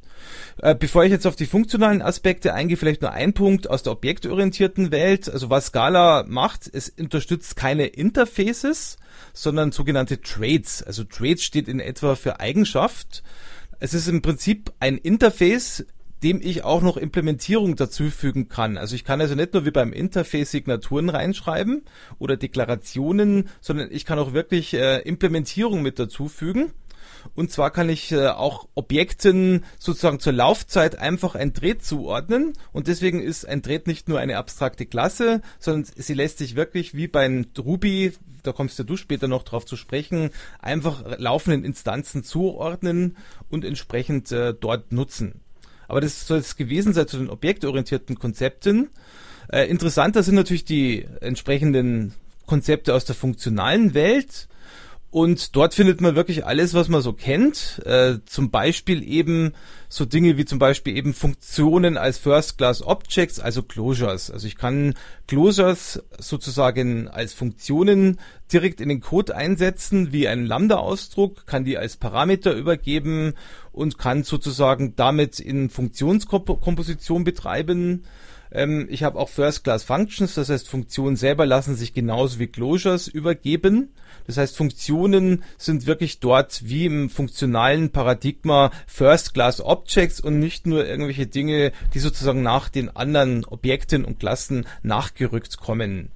Äh, 0.58 0.74
bevor 0.74 1.04
ich 1.04 1.10
jetzt 1.10 1.26
auf 1.26 1.36
die 1.36 1.46
funktionalen 1.46 2.02
Aspekte 2.02 2.54
eingehe, 2.54 2.76
vielleicht 2.76 3.02
nur 3.02 3.12
ein 3.12 3.32
Punkt 3.32 3.70
aus 3.70 3.82
der 3.82 3.92
objektorientierten 3.92 4.90
Welt. 4.90 5.28
Also 5.28 5.50
was 5.50 5.66
Scala 5.66 6.24
macht, 6.28 6.68
es 6.72 6.90
unterstützt 6.90 7.56
keine 7.56 7.86
Interfaces, 7.86 8.98
sondern 9.32 9.72
sogenannte 9.72 10.20
Traits. 10.20 10.82
Also 10.82 11.04
Traits 11.04 11.42
steht 11.42 11.68
in 11.68 11.80
etwa 11.80 12.14
für 12.14 12.40
Eigenschaft. 12.40 13.22
Es 13.78 13.94
ist 13.94 14.08
im 14.08 14.20
Prinzip 14.20 14.72
ein 14.80 14.98
Interface, 14.98 15.86
dem 16.22 16.40
ich 16.42 16.64
auch 16.64 16.82
noch 16.82 16.96
Implementierung 16.96 17.76
dazufügen 17.76 18.48
kann. 18.48 18.76
Also 18.76 18.94
ich 18.94 19.04
kann 19.04 19.20
also 19.20 19.34
nicht 19.34 19.54
nur 19.54 19.64
wie 19.64 19.70
beim 19.70 19.92
Interface 19.92 20.50
Signaturen 20.50 21.08
reinschreiben 21.08 21.82
oder 22.18 22.36
Deklarationen, 22.36 23.48
sondern 23.60 23.90
ich 23.90 24.04
kann 24.04 24.18
auch 24.18 24.32
wirklich 24.32 24.74
äh, 24.74 24.98
Implementierung 25.00 25.82
mit 25.82 25.98
dazufügen. 25.98 26.72
Und 27.34 27.50
zwar 27.50 27.70
kann 27.70 27.88
ich 27.88 28.12
äh, 28.12 28.28
auch 28.28 28.68
Objekten 28.74 29.64
sozusagen 29.78 30.20
zur 30.20 30.32
Laufzeit 30.32 30.98
einfach 30.98 31.34
ein 31.34 31.54
Tret 31.54 31.84
zuordnen. 31.84 32.54
Und 32.72 32.86
deswegen 32.86 33.22
ist 33.22 33.46
ein 33.46 33.62
Tret 33.62 33.86
nicht 33.86 34.08
nur 34.08 34.18
eine 34.18 34.36
abstrakte 34.36 34.86
Klasse, 34.86 35.42
sondern 35.58 35.90
sie 35.96 36.14
lässt 36.14 36.38
sich 36.38 36.56
wirklich 36.56 36.94
wie 36.94 37.08
bei 37.08 37.44
Ruby, 37.58 38.12
da 38.42 38.52
kommst 38.52 38.78
ja 38.78 38.84
du 38.84 38.96
später 38.96 39.28
noch 39.28 39.42
drauf 39.42 39.66
zu 39.66 39.76
sprechen, 39.76 40.30
einfach 40.60 41.18
laufenden 41.18 41.64
Instanzen 41.64 42.24
zuordnen 42.24 43.16
und 43.48 43.64
entsprechend 43.64 44.32
äh, 44.32 44.54
dort 44.58 44.92
nutzen. 44.92 45.40
Aber 45.90 46.00
das 46.00 46.28
soll 46.28 46.38
es 46.38 46.54
gewesen 46.54 46.92
sein 46.92 47.08
zu 47.08 47.18
den 47.18 47.28
objektorientierten 47.28 48.16
Konzepten. 48.16 48.90
Äh, 49.52 49.68
interessanter 49.68 50.22
sind 50.22 50.36
natürlich 50.36 50.64
die 50.64 51.04
entsprechenden 51.20 52.14
Konzepte 52.46 52.94
aus 52.94 53.04
der 53.04 53.16
funktionalen 53.16 53.92
Welt. 53.92 54.46
Und 55.10 55.56
dort 55.56 55.74
findet 55.74 56.00
man 56.00 56.14
wirklich 56.14 56.46
alles, 56.46 56.72
was 56.72 56.88
man 56.88 57.02
so 57.02 57.12
kennt. 57.12 57.82
Äh, 57.84 58.18
zum 58.26 58.52
Beispiel 58.52 59.02
eben 59.02 59.54
so 59.88 60.04
Dinge 60.04 60.36
wie 60.36 60.44
zum 60.44 60.60
Beispiel 60.60 60.96
eben 60.96 61.14
Funktionen 61.14 61.96
als 61.96 62.18
First-Class 62.18 62.82
Objects, 62.82 63.40
also 63.40 63.64
Closures. 63.64 64.30
Also 64.30 64.46
ich 64.46 64.56
kann 64.56 64.94
Closures 65.26 66.04
sozusagen 66.18 67.08
als 67.08 67.32
Funktionen 67.32 68.20
direkt 68.52 68.80
in 68.80 68.88
den 68.88 69.00
Code 69.00 69.34
einsetzen, 69.34 70.12
wie 70.12 70.28
einen 70.28 70.46
Lambda-Ausdruck, 70.46 71.44
kann 71.44 71.64
die 71.64 71.76
als 71.76 71.96
Parameter 71.96 72.54
übergeben 72.54 73.34
und 73.72 73.98
kann 73.98 74.22
sozusagen 74.22 74.94
damit 74.94 75.40
in 75.40 75.70
Funktionskomposition 75.70 77.24
betreiben. 77.24 78.04
Ähm, 78.52 78.86
ich 78.88 79.02
habe 79.02 79.18
auch 79.18 79.28
First-Class 79.28 79.82
Functions, 79.82 80.34
das 80.34 80.50
heißt 80.50 80.68
Funktionen 80.68 81.16
selber 81.16 81.46
lassen 81.46 81.74
sich 81.74 81.94
genauso 81.94 82.38
wie 82.38 82.46
Closures 82.46 83.08
übergeben. 83.08 83.92
Das 84.30 84.36
heißt, 84.36 84.56
Funktionen 84.56 85.42
sind 85.58 85.86
wirklich 85.86 86.20
dort 86.20 86.62
wie 86.64 86.86
im 86.86 87.10
funktionalen 87.10 87.90
Paradigma 87.90 88.70
First-Class 88.86 89.60
Objects 89.60 90.20
und 90.20 90.38
nicht 90.38 90.68
nur 90.68 90.86
irgendwelche 90.86 91.26
Dinge, 91.26 91.72
die 91.94 91.98
sozusagen 91.98 92.40
nach 92.40 92.68
den 92.68 92.94
anderen 92.94 93.44
Objekten 93.44 94.04
und 94.04 94.20
Klassen 94.20 94.68
nachgerückt 94.84 95.56
kommen. 95.56 96.12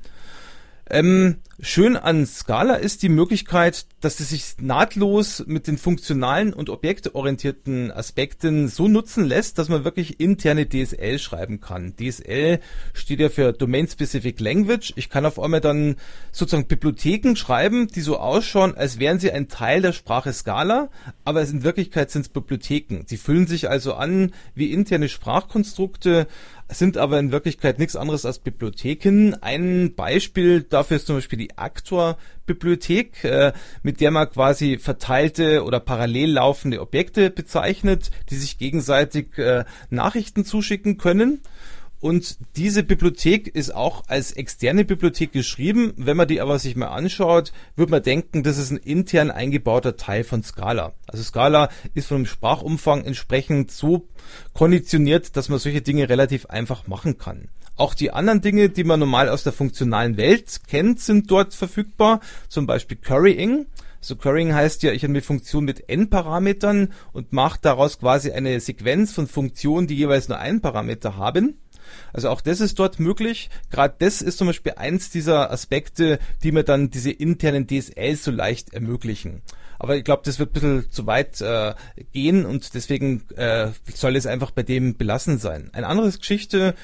Ähm, 0.91 1.37
schön 1.61 1.97
an 1.97 2.27
Scala 2.27 2.75
ist 2.75 3.03
die 3.03 3.09
Möglichkeit, 3.09 3.87
dass 4.03 4.21
es 4.21 4.29
sich 4.29 4.57
nahtlos 4.61 5.43
mit 5.47 5.67
den 5.67 5.79
funktionalen 5.79 6.53
und 6.53 6.69
objektorientierten 6.69 7.91
Aspekten 7.91 8.69
so 8.69 8.87
nutzen 8.87 9.25
lässt, 9.25 9.57
dass 9.57 9.71
man 9.71 9.85
wirklich 9.85 10.21
interne 10.21 10.69
DSL 10.69 11.19
schreiben 11.19 11.63
kann. 11.63 11.95
DSL 11.97 12.61
steht 12.93 13.21
ja 13.21 13.31
für 13.31 13.55
Domain 13.55 13.89
Specific 13.89 14.39
Language. 14.41 14.93
Ich 14.97 15.09
kann 15.09 15.25
auf 15.25 15.41
einmal 15.41 15.63
dann 15.63 15.97
sozusagen 16.33 16.69
Bibliotheken 16.69 17.35
schreiben, 17.35 17.89
die 17.89 18.03
so 18.03 18.19
ausschauen, 18.19 18.77
als 18.77 18.99
wären 18.99 19.19
sie 19.19 19.33
ein 19.33 19.49
Teil 19.49 19.81
der 19.81 19.95
Sprache 19.95 20.35
Scala, 20.35 20.91
aber 21.25 21.41
in 21.41 21.63
Wirklichkeit 21.63 22.11
sind 22.11 22.23
es 22.23 22.29
Bibliotheken. 22.29 23.05
Sie 23.07 23.17
füllen 23.17 23.47
sich 23.47 23.71
also 23.71 23.95
an 23.95 24.33
wie 24.55 24.71
interne 24.71 25.09
Sprachkonstrukte 25.09 26.27
sind 26.79 26.97
aber 26.97 27.19
in 27.19 27.33
Wirklichkeit 27.33 27.79
nichts 27.79 27.97
anderes 27.97 28.25
als 28.27 28.39
Bibliotheken. 28.39 29.35
Ein 29.41 29.95
Beispiel 29.95 30.63
dafür 30.63 30.97
ist 30.97 31.07
zum 31.07 31.17
Beispiel 31.17 31.39
die 31.39 31.57
Actor-Bibliothek, 31.57 33.25
äh, 33.25 33.53
mit 33.83 34.01
der 34.01 34.11
man 34.11 34.31
quasi 34.31 34.79
verteilte 34.79 35.65
oder 35.65 35.81
parallel 35.81 36.33
laufende 36.33 36.81
Objekte 36.81 37.31
bezeichnet, 37.31 38.11
die 38.31 38.37
sich 38.37 38.59
gegenseitig 38.59 39.39
äh, 39.39 39.65
Nachrichten 39.91 40.45
zuschicken 40.45 40.99
können. 40.99 41.41
Und 42.05 42.37
diese 42.57 42.83
Bibliothek 42.83 43.49
ist 43.49 43.75
auch 43.75 44.03
als 44.09 44.33
externe 44.33 44.85
Bibliothek 44.85 45.33
geschrieben. 45.33 45.95
Wenn 45.97 46.19
man 46.19 46.29
die 46.29 46.43
aber 46.43 46.59
sich 46.59 46.77
mal 46.77 46.89
anschaut, 46.89 47.51
wird 47.77 47.89
man 47.89 48.03
denken, 48.03 48.43
das 48.43 48.59
ist 48.59 48.71
ein 48.71 48.77
intern 48.77 49.31
eingebauter 49.31 49.97
Teil 49.97 50.23
von 50.23 50.43
Scala. 50.43 50.93
Also 51.07 51.23
Scala 51.23 51.71
ist 51.95 52.09
von 52.09 52.19
dem 52.19 52.27
Sprachumfang 52.27 53.07
entsprechend 53.07 53.71
so 53.71 54.07
konditioniert, 54.53 55.35
dass 55.35 55.49
man 55.49 55.59
solche 55.59 55.81
Dinge 55.81 56.11
relativ 56.11 56.45
einfach 56.45 56.87
machen 56.87 57.17
kann. 57.17 57.49
Auch 57.75 57.95
die 57.95 58.11
anderen 58.11 58.43
Dinge, 58.43 58.69
die 58.69 58.85
man 58.85 59.01
normal 59.01 59.31
aus 59.31 59.43
der 59.43 59.55
funktionalen 59.55 60.19
Welt 60.19 60.61
kennt, 60.69 61.01
sind 61.01 61.31
dort 61.31 61.55
verfügbar. 61.55 62.21
Zum 62.51 62.67
Beispiel 62.67 62.99
Currying. 62.99 63.65
So 64.03 64.17
Currying 64.17 64.53
heißt 64.53 64.83
ja, 64.83 64.93
ich 64.93 65.05
habe 65.05 65.13
eine 65.13 65.23
Funktion 65.23 65.65
mit 65.65 65.89
n 65.89 66.11
Parametern 66.11 66.93
und 67.15 67.33
mache 67.33 67.61
daraus 67.63 67.99
quasi 67.99 68.31
eine 68.31 68.61
Sequenz 68.61 69.15
von 69.15 69.27
Funktionen, 69.27 69.87
die 69.87 69.97
jeweils 69.97 70.29
nur 70.29 70.39
einen 70.39 70.61
Parameter 70.61 71.17
haben. 71.17 71.57
Also 72.13 72.29
auch 72.29 72.41
das 72.41 72.61
ist 72.61 72.79
dort 72.79 73.01
möglich. 73.01 73.51
Gerade 73.71 73.95
das 73.99 74.23
ist 74.23 74.39
zum 74.39 74.47
Beispiel 74.47 74.75
eins 74.77 75.11
dieser 75.11 75.51
Aspekte, 75.51 76.19
die 76.43 76.53
mir 76.53 76.65
dann 76.65 76.91
diese 76.91 77.11
internen 77.11 77.67
DSLs 77.67 78.25
so 78.25 78.31
leicht 78.31 78.73
ermöglichen. 78.73 79.43
Aber 79.79 79.97
ich 79.97 80.05
glaube, 80.05 80.23
das 80.25 80.39
wird 80.39 80.51
ein 80.51 80.53
bisschen 80.53 80.91
zu 80.91 81.07
weit 81.07 81.41
äh, 81.41 81.75
gehen 82.13 82.47
und 82.47 82.75
deswegen 82.75 83.29
äh, 83.37 83.69
soll 83.93 84.17
es 84.17 84.27
einfach 84.27 84.51
bei 84.51 84.63
dem 84.63 84.97
belassen 84.97 85.39
sein. 85.39 85.71
Eine 85.73 85.89
andere 85.89 86.11
Geschichte, 86.11 86.75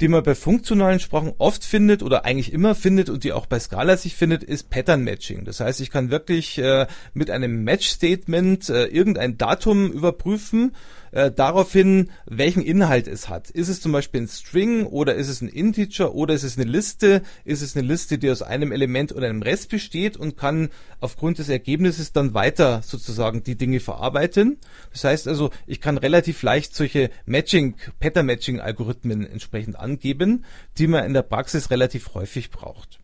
die 0.00 0.08
man 0.08 0.22
bei 0.22 0.34
funktionalen 0.34 0.98
Sprachen 0.98 1.32
oft 1.38 1.64
findet 1.64 2.02
oder 2.02 2.24
eigentlich 2.24 2.52
immer 2.52 2.74
findet 2.74 3.10
und 3.10 3.24
die 3.24 3.32
auch 3.32 3.46
bei 3.46 3.60
Scala 3.60 3.96
sich 3.96 4.16
findet, 4.16 4.42
ist 4.42 4.70
Pattern 4.70 5.04
Matching. 5.04 5.44
Das 5.44 5.60
heißt, 5.60 5.80
ich 5.80 5.90
kann 5.90 6.10
wirklich 6.10 6.58
äh, 6.58 6.86
mit 7.14 7.30
einem 7.30 7.64
Match 7.64 7.88
Statement 7.88 8.68
äh, 8.68 8.86
irgendein 8.86 9.38
Datum 9.38 9.92
überprüfen 9.92 10.74
äh, 11.12 11.30
daraufhin, 11.30 12.10
welchen 12.26 12.62
Inhalt 12.62 13.06
es 13.06 13.28
hat. 13.28 13.50
Ist 13.50 13.68
es 13.68 13.80
zum 13.80 13.92
Beispiel 13.92 14.22
ein 14.22 14.28
String 14.28 14.86
oder 14.86 15.14
ist 15.14 15.28
es 15.28 15.40
ein 15.40 15.48
Integer 15.48 16.14
oder 16.14 16.34
ist 16.34 16.42
es 16.42 16.58
eine 16.58 16.68
Liste? 16.68 17.22
Ist 17.44 17.62
es 17.62 17.76
eine 17.76 17.86
Liste, 17.86 18.18
die 18.18 18.30
aus 18.30 18.42
einem 18.42 18.72
Element 18.72 19.12
oder 19.12 19.28
einem 19.28 19.42
Rest 19.42 19.70
besteht 19.70 20.16
und 20.16 20.36
kann 20.36 20.70
aufgrund 21.00 21.38
des 21.38 21.48
Ergebnisses 21.48 22.12
dann 22.12 22.34
weiter 22.34 22.82
sozusagen 22.82 23.44
die 23.44 23.56
Dinge 23.56 23.80
verarbeiten? 23.80 24.58
Das 24.92 25.04
heißt 25.04 25.28
also, 25.28 25.50
ich 25.66 25.80
kann 25.80 25.98
relativ 25.98 26.42
leicht 26.42 26.74
solche 26.74 27.10
Matching, 27.26 27.76
Pattern-Matching-Algorithmen 28.00 29.26
entsprechend 29.26 29.78
angeben, 29.78 30.44
die 30.78 30.86
man 30.86 31.04
in 31.04 31.14
der 31.14 31.22
Praxis 31.22 31.70
relativ 31.70 32.14
häufig 32.14 32.50
braucht. 32.50 33.01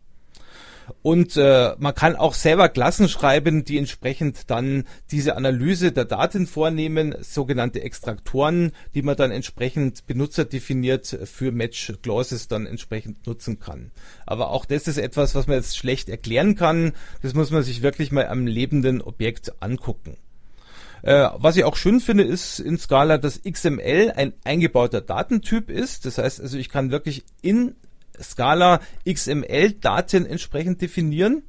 Und 1.01 1.37
äh, 1.37 1.75
man 1.77 1.95
kann 1.95 2.15
auch 2.15 2.33
selber 2.33 2.69
Klassen 2.69 3.09
schreiben, 3.09 3.63
die 3.63 3.77
entsprechend 3.77 4.49
dann 4.49 4.85
diese 5.11 5.35
Analyse 5.35 5.91
der 5.91 6.05
Daten 6.05 6.47
vornehmen, 6.47 7.15
sogenannte 7.21 7.81
Extraktoren, 7.81 8.71
die 8.93 9.01
man 9.01 9.15
dann 9.15 9.31
entsprechend 9.31 10.05
benutzerdefiniert 10.07 11.19
für 11.25 11.51
Match 11.51 11.93
Clauses 12.01 12.47
dann 12.47 12.65
entsprechend 12.65 13.25
nutzen 13.27 13.59
kann. 13.59 13.91
Aber 14.25 14.49
auch 14.49 14.65
das 14.65 14.87
ist 14.87 14.97
etwas, 14.97 15.35
was 15.35 15.47
man 15.47 15.57
jetzt 15.57 15.77
schlecht 15.77 16.09
erklären 16.09 16.55
kann. 16.55 16.93
Das 17.21 17.33
muss 17.33 17.51
man 17.51 17.63
sich 17.63 17.81
wirklich 17.81 18.11
mal 18.11 18.27
am 18.27 18.47
lebenden 18.47 19.01
Objekt 19.01 19.61
angucken. 19.61 20.17
Äh, 21.01 21.29
was 21.35 21.55
ich 21.55 21.63
auch 21.63 21.75
schön 21.75 21.99
finde, 21.99 22.23
ist 22.23 22.59
in 22.59 22.77
Scala, 22.77 23.17
dass 23.17 23.41
XML 23.43 24.11
ein 24.15 24.33
eingebauter 24.43 25.01
Datentyp 25.01 25.69
ist. 25.69 26.05
Das 26.05 26.17
heißt 26.17 26.41
also, 26.41 26.57
ich 26.57 26.69
kann 26.69 26.91
wirklich 26.91 27.23
in 27.41 27.75
Scala 28.21 28.79
XML-Daten 29.07 30.25
entsprechend 30.25 30.81
definieren 30.81 31.43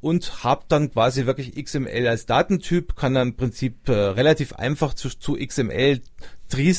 und 0.00 0.44
habe 0.44 0.64
dann 0.68 0.90
quasi 0.92 1.26
wirklich 1.26 1.54
XML 1.62 2.06
als 2.08 2.26
Datentyp, 2.26 2.96
kann 2.96 3.14
dann 3.14 3.28
im 3.28 3.36
Prinzip 3.36 3.88
äh, 3.88 3.92
relativ 3.92 4.54
einfach 4.54 4.94
zu, 4.94 5.08
zu 5.10 5.36
XML 5.36 6.00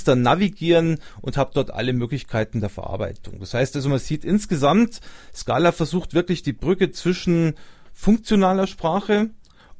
dann 0.05 0.21
navigieren 0.21 0.99
und 1.21 1.35
habe 1.35 1.51
dort 1.53 1.71
alle 1.71 1.91
Möglichkeiten 1.93 2.61
der 2.61 2.69
Verarbeitung. 2.69 3.39
Das 3.39 3.53
heißt 3.53 3.75
also, 3.75 3.89
man 3.89 3.99
sieht 3.99 4.23
insgesamt, 4.23 5.01
Scala 5.35 5.73
versucht 5.73 6.13
wirklich 6.13 6.41
die 6.41 6.53
Brücke 6.53 6.91
zwischen 6.91 7.55
funktionaler 7.93 8.67
Sprache 8.67 9.29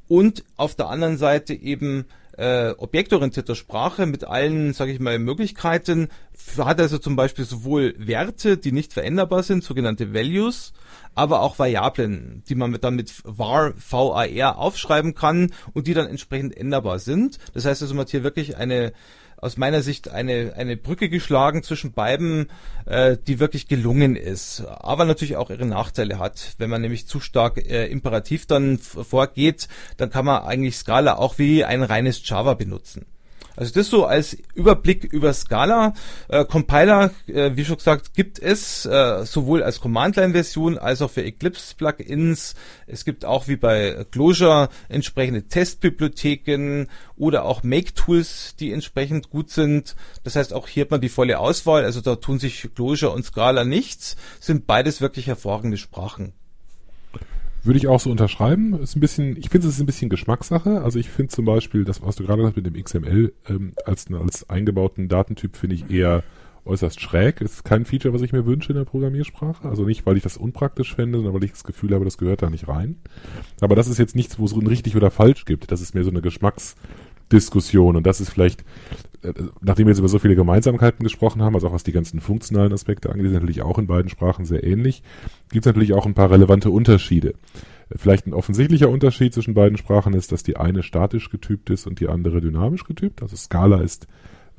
und 0.08 0.44
auf 0.58 0.76
der 0.76 0.90
anderen 0.90 1.18
Seite 1.18 1.54
eben 1.54 2.06
äh, 2.38 2.70
objektorientierter 2.78 3.56
Sprache 3.56 4.06
mit 4.06 4.24
allen, 4.24 4.74
sage 4.74 4.92
ich 4.92 5.00
mal, 5.00 5.20
Möglichkeiten 5.20 6.10
hat 6.58 6.80
also 6.80 6.98
zum 6.98 7.16
Beispiel 7.16 7.46
sowohl 7.46 7.96
Werte, 7.98 8.58
die 8.58 8.72
nicht 8.72 8.94
veränderbar 8.94 9.44
sind, 9.44 9.64
sogenannte 9.64 10.14
Values, 10.14 10.74
aber 11.16 11.42
auch 11.42 11.60
Variablen, 11.60 12.44
die 12.48 12.56
man 12.56 12.74
dann 12.80 12.96
mit 12.96 13.12
var, 13.24 13.74
var 13.90 14.58
aufschreiben 14.58 15.16
kann 15.16 15.52
und 15.74 15.88
die 15.88 15.94
dann 15.94 16.08
entsprechend 16.08 16.56
änderbar 16.56 17.00
sind. 17.00 17.40
Das 17.54 17.66
heißt 17.66 17.82
also, 17.82 17.94
man 17.96 18.02
hat 18.02 18.12
hier 18.12 18.24
wirklich 18.24 18.58
eine 18.58 18.94
aus 19.38 19.58
meiner 19.58 19.82
Sicht 19.82 20.10
eine, 20.10 20.54
eine 20.56 20.78
Brücke 20.78 21.10
geschlagen 21.10 21.64
zwischen 21.64 21.94
beiden, 21.94 22.50
äh, 22.86 23.18
die 23.28 23.40
wirklich 23.40 23.68
gelungen 23.68 24.16
ist, 24.16 24.66
aber 24.66 25.06
natürlich 25.06 25.38
auch 25.38 25.50
ihre 25.50 25.66
Nachteile 25.66 26.20
hat. 26.20 26.56
Wenn 26.58 26.70
man 26.70 26.82
nämlich 26.82 27.08
zu 27.08 27.20
stark 27.20 27.58
äh, 27.58 27.86
imperativ 27.88 28.48
dann 28.48 28.78
vorgeht, 28.80 29.68
dann 29.98 30.10
kann 30.10 30.26
man 30.26 30.44
eigentlich 30.44 30.78
Scala 30.78 31.18
auch 31.18 31.38
wie 31.38 31.64
ein 31.64 31.84
reines 31.84 32.28
Java 32.28 32.56
benutzen. 32.56 33.06
Also 33.58 33.74
das 33.74 33.90
so 33.90 34.06
als 34.06 34.38
Überblick 34.54 35.04
über 35.04 35.34
Scala. 35.34 35.94
Äh, 36.30 36.46
Compiler, 36.46 37.12
äh, 37.26 37.52
wie 37.56 37.66
schon 37.66 37.78
gesagt, 37.78 38.14
gibt 38.14 38.40
es 38.40 38.86
äh, 38.86 39.26
sowohl 39.26 39.64
als 39.64 39.82
Command-Line-Version 39.82 40.78
als 40.78 41.02
auch 41.02 41.10
für 41.10 41.24
Eclipse-Plugins. 41.24 42.54
Es 42.86 43.04
gibt 43.04 43.26
auch 43.26 43.48
wie 43.48 43.56
bei 43.56 44.06
Clojure 44.12 44.70
entsprechende 44.90 45.48
Testbibliotheken 45.48 46.86
oder 47.16 47.46
auch 47.46 47.64
Make-Tools, 47.64 48.56
die 48.60 48.72
entsprechend 48.72 49.32
gut 49.32 49.50
sind. 49.50 49.96
Das 50.24 50.36
heißt, 50.36 50.54
auch 50.54 50.68
hier 50.68 50.84
hat 50.84 50.92
man 50.92 51.02
die 51.02 51.10
volle 51.10 51.40
Auswahl. 51.40 51.84
Also 51.84 52.00
da 52.02 52.16
tun 52.16 52.38
sich 52.38 52.70
Clojure 52.76 53.12
und 53.12 53.26
Scala 53.26 53.64
nichts. 53.64 54.18
Sind 54.40 54.68
beides 54.68 55.02
wirklich 55.02 55.26
hervorragende 55.26 55.78
Sprachen. 55.78 56.34
Würde 57.68 57.80
ich 57.80 57.88
auch 57.88 58.00
so 58.00 58.10
unterschreiben. 58.10 58.80
Ist 58.82 58.96
ein 58.96 59.02
bisschen, 59.02 59.36
ich 59.36 59.50
finde, 59.50 59.68
es 59.68 59.74
ist 59.74 59.82
ein 59.82 59.86
bisschen 59.86 60.10
Geschmackssache. 60.10 60.82
Also 60.84 61.00
ich 61.00 61.10
finde 61.10 61.34
zum 61.34 61.44
Beispiel, 61.44 61.84
das, 61.84 62.02
was 62.02 62.16
du 62.16 62.24
gerade 62.24 62.46
hast 62.46 62.56
mit 62.56 62.66
dem 62.66 62.82
XML 62.82 63.34
ähm, 63.50 63.74
als, 63.86 64.06
als 64.10 64.50
eingebauten 64.50 65.10
Datentyp, 65.10 65.58
finde 65.58 65.76
ich 65.76 65.92
eher 65.92 66.24
äußerst 66.64 67.02
schräg. 67.02 67.42
Ist 67.42 67.66
kein 67.66 67.84
Feature, 67.84 68.14
was 68.14 68.22
ich 68.22 68.32
mir 68.32 68.46
wünsche 68.46 68.72
in 68.72 68.78
der 68.78 68.86
Programmiersprache. 68.86 69.68
Also 69.68 69.84
nicht, 69.84 70.06
weil 70.06 70.16
ich 70.16 70.24
das 70.24 70.38
unpraktisch 70.38 70.96
fände, 70.96 71.18
sondern 71.18 71.34
weil 71.34 71.44
ich 71.44 71.52
das 71.52 71.66
Gefühl 71.66 71.94
habe, 71.94 72.06
das 72.06 72.18
gehört 72.18 72.42
da 72.42 72.50
nicht 72.50 72.70
rein. 72.70 72.96
Aber 73.60 73.76
das 73.76 73.90
ist 73.90 73.98
jetzt 73.98 74.16
nichts, 74.16 74.40
wo 74.40 74.46
es 74.46 74.54
ein 74.54 74.66
richtig 74.66 74.96
oder 74.96 75.12
falsch 75.12 75.44
gibt. 75.44 75.70
Das 75.70 75.82
ist 75.82 75.94
mehr 75.94 76.06
so 76.06 76.10
eine 76.10 76.22
Geschmacksdiskussion. 77.28 77.96
Und 77.96 78.06
das 78.06 78.22
ist 78.22 78.30
vielleicht, 78.30 78.62
äh, 79.22 79.34
nachdem 79.62 79.88
wir 79.88 79.92
jetzt 79.92 80.00
über 80.00 80.08
so 80.08 80.20
viele 80.20 80.36
Gemeinsamkeiten 80.36 81.04
gesprochen 81.04 81.42
haben, 81.42 81.56
also 81.56 81.68
auch 81.68 81.74
was 81.74 81.84
die 81.84 81.92
ganzen 81.92 82.20
funktionalen 82.20 82.74
Aspekte 82.74 83.10
angeht, 83.10 83.26
sind 83.26 83.34
natürlich 83.34 83.62
auch 83.62 83.78
in 83.78 83.88
beiden 83.88 84.10
Sprachen 84.10 84.46
sehr 84.46 84.64
ähnlich, 84.64 85.04
gibt 85.52 85.66
es 85.66 85.70
natürlich 85.70 85.94
auch 85.94 86.06
ein 86.06 86.14
paar 86.14 86.32
relevante 86.32 86.70
Unterschiede. 86.70 87.34
Vielleicht 87.96 88.28
ein 88.28 88.34
offensichtlicher 88.34 88.90
Unterschied 88.90 89.34
zwischen 89.34 89.54
beiden 89.54 89.78
Sprachen 89.78 90.14
ist, 90.14 90.32
dass 90.32 90.44
die 90.44 90.58
eine 90.58 90.84
statisch 90.84 91.30
getypt 91.30 91.70
ist 91.70 91.88
und 91.88 92.00
die 92.00 92.10
andere 92.10 92.42
dynamisch 92.42 92.84
getypt. 92.84 93.22
Also 93.22 93.38
Scala 93.38 93.82
ist 93.82 94.08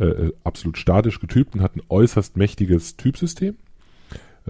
äh, 0.00 0.06
äh 0.06 0.32
absolut 0.44 0.78
statisch 0.78 1.20
getypt 1.20 1.54
und 1.54 1.60
hat 1.60 1.76
ein 1.76 1.82
äußerst 1.88 2.36
mächtiges 2.36 2.96
Typsystem. 2.96 3.56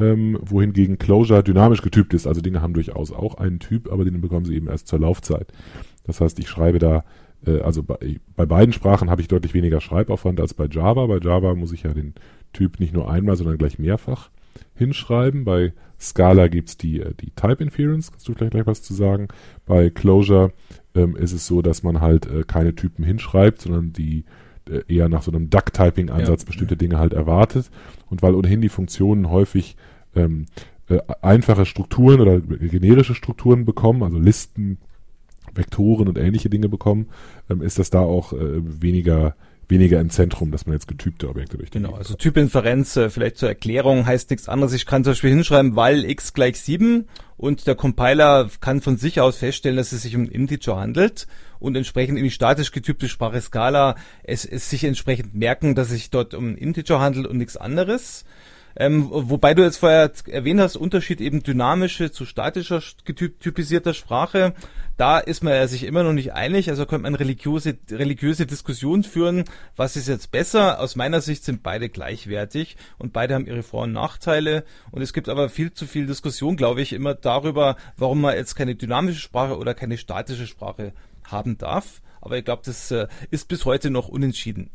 Ähm, 0.01 0.39
wohingegen 0.41 0.99
Closure 0.99 1.43
dynamisch 1.43 1.83
getypt 1.83 2.15
ist. 2.15 2.29
Also 2.29 2.41
Dinge 2.41 2.63
haben 2.63 2.73
durchaus 2.73 3.11
auch 3.11 3.35
einen 3.35 3.59
Typ, 3.59 3.91
aber 3.91 4.05
den 4.05 4.21
bekommen 4.21 4.45
sie 4.45 4.55
eben 4.55 4.69
erst 4.69 4.87
zur 4.87 5.01
Laufzeit. 5.01 5.49
Das 6.07 6.21
heißt, 6.21 6.39
ich 6.39 6.49
schreibe 6.49 6.79
da, 6.79 7.03
äh, 7.47 7.61
also 7.61 7.83
bei, 7.83 8.21
bei 8.37 8.47
beiden 8.47 8.73
Sprachen 8.73 9.11
habe 9.11 9.21
ich 9.21 9.29
deutlich 9.29 9.55
weniger 9.55 9.81
Schreibaufwand 9.81 10.41
als 10.41 10.55
bei 10.55 10.67
Java. 10.67 11.07
Bei 11.07 11.19
Java 11.19 11.55
muss 11.55 11.73
ich 11.73 11.85
ja 11.85 11.93
den 11.93 12.15
Typ 12.53 12.81
nicht 12.81 12.95
nur 12.95 13.11
einmal, 13.11 13.37
sondern 13.37 13.59
gleich 13.59 13.79
mehrfach 13.79 14.31
hinschreiben. 14.75 15.45
Bei 15.45 15.73
Scala 16.01 16.49
gibt's 16.49 16.77
die, 16.77 17.01
äh, 17.01 17.15
die 17.21 17.31
Type 17.31 17.63
Inference, 17.63 18.11
kannst 18.11 18.29
du 18.29 18.35
vielleicht 18.35 18.53
gleich 18.53 18.67
was 18.67 18.83
zu 18.83 18.95
sagen. 18.95 19.29
Bei 19.67 19.91
Closure 19.91 20.53
ähm, 20.95 21.17
ist 21.17 21.33
es 21.33 21.47
so, 21.47 21.63
dass 21.63 21.83
man 21.83 22.01
halt 22.01 22.27
äh, 22.27 22.45
keine 22.47 22.75
Typen 22.75 23.05
hinschreibt, 23.05 23.63
sondern 23.63 23.93
die 23.93 24.25
äh, 24.69 24.83
eher 24.89 25.09
nach 25.09 25.23
so 25.23 25.31
einem 25.31 25.51
Duck-Typing-Ansatz 25.51 26.43
ja, 26.43 26.47
bestimmte 26.47 26.75
ja. 26.75 26.79
Dinge 26.79 26.99
halt 26.99 27.13
erwartet. 27.13 27.71
Und 28.09 28.23
weil 28.23 28.35
ohnehin 28.35 28.61
die 28.61 28.69
Funktionen 28.69 29.31
häufig 29.31 29.77
ähm, 30.15 30.47
äh, 30.89 30.99
einfache 31.23 31.67
Strukturen 31.67 32.21
oder 32.21 32.41
generische 32.41 33.15
Strukturen 33.15 33.65
bekommen, 33.65 34.03
also 34.03 34.19
Listen, 34.19 34.79
Vektoren 35.55 36.09
und 36.09 36.19
ähnliche 36.19 36.51
Dinge 36.51 36.69
bekommen, 36.69 37.09
ähm, 37.51 37.63
ist 37.63 37.79
das 37.79 37.91
da 37.91 38.01
auch 38.01 38.33
äh, 38.33 38.61
weniger 38.83 39.35
weniger 39.69 40.01
im 40.01 40.11
Zentrum, 40.11 40.51
dass 40.51 40.67
man 40.67 40.75
jetzt 40.75 40.89
getypte 40.89 41.29
Objekte 41.29 41.59
durch 41.59 41.71
Genau, 41.71 41.93
also 41.93 42.15
Typinferenz, 42.15 42.97
äh, 42.97 43.11
vielleicht 43.11 43.37
zur 43.37 43.49
Erklärung, 43.49 44.07
heißt 44.07 44.31
nichts 44.31 44.49
anderes. 44.49 44.73
Ich 44.73 44.87
kann 44.87 45.05
zum 45.05 45.13
Beispiel 45.13 45.31
hinschreiben, 45.31 45.77
weil 45.77 46.05
x 46.05 46.33
gleich 46.33 46.61
7 46.61 47.07
und 47.37 47.67
der 47.67 47.75
Compiler 47.75 48.49
kann 48.61 48.81
von 48.81 48.97
sich 48.97 49.21
aus 49.21 49.37
feststellen, 49.37 49.77
dass 49.77 49.93
es 49.93 50.03
sich 50.03 50.17
um 50.17 50.23
ein 50.23 50.29
Integer 50.29 50.77
handelt 50.77 51.27
und 51.61 51.77
entsprechend 51.77 52.19
in 52.19 52.25
die 52.25 52.31
statisch 52.31 52.73
getypte 52.73 53.09
Sprache 53.09 53.41
Scala 53.41 53.97
es, 54.23 54.45
es 54.45 54.71
sich 54.71 54.85
entsprechend 54.85 55.35
merken, 55.35 55.75
dass 55.75 55.89
es 55.89 55.95
sich 55.95 56.11
dort 56.11 56.35
um 56.35 56.53
ein 56.53 56.57
Integer 56.57 57.01
handelt 57.01 57.27
und 57.27 57.37
nichts 57.37 57.57
anderes. 57.57 58.25
Ähm, 58.81 59.09
wobei 59.11 59.55
du 59.55 59.65
jetzt 59.65 59.79
vorher 59.79 60.13
erwähnt 60.29 60.61
hast, 60.61 60.77
Unterschied 60.77 61.21
eben 61.21 61.43
dynamische 61.43 62.13
zu 62.13 62.25
statischer 62.25 62.81
typisierter 63.05 63.93
Sprache. 63.93 64.55
Da 64.97 65.19
ist 65.19 65.43
man 65.43 65.67
sich 65.67 65.83
immer 65.83 66.05
noch 66.05 66.13
nicht 66.13 66.33
einig. 66.33 66.71
Also 66.71 66.87
könnte 66.87 67.03
man 67.03 67.17
religiöse, 67.17 67.77
religiöse 67.91 68.47
Diskussion 68.47 69.03
führen. 69.03 69.45
Was 69.75 69.97
ist 69.97 70.07
jetzt 70.07 70.31
besser? 70.31 70.79
Aus 70.79 70.95
meiner 70.95 71.21
Sicht 71.21 71.43
sind 71.43 71.65
beide 71.65 71.89
gleichwertig 71.89 72.77
und 72.99 73.13
beide 73.13 73.35
haben 73.35 73.47
ihre 73.47 73.65
Vor- 73.65 73.83
und 73.83 73.93
Nachteile. 73.93 74.63
Und 74.93 75.03
es 75.03 75.13
gibt 75.13 75.29
aber 75.29 75.49
viel 75.49 75.73
zu 75.73 75.87
viel 75.87 76.07
Diskussion, 76.07 76.57
glaube 76.57 76.81
ich, 76.81 76.93
immer 76.93 77.15
darüber, 77.15 77.77
warum 77.97 78.21
man 78.21 78.37
jetzt 78.37 78.55
keine 78.55 78.77
dynamische 78.77 79.21
Sprache 79.21 79.59
oder 79.59 79.75
keine 79.75 79.99
statische 79.99 80.47
Sprache 80.47 80.93
haben 81.25 81.59
darf. 81.59 82.01
Aber 82.21 82.39
ich 82.39 82.45
glaube, 82.45 82.63
das 82.65 82.93
äh, 82.93 83.09
ist 83.33 83.49
bis 83.49 83.65
heute 83.65 83.91
noch 83.91 84.07
unentschieden. 84.07 84.71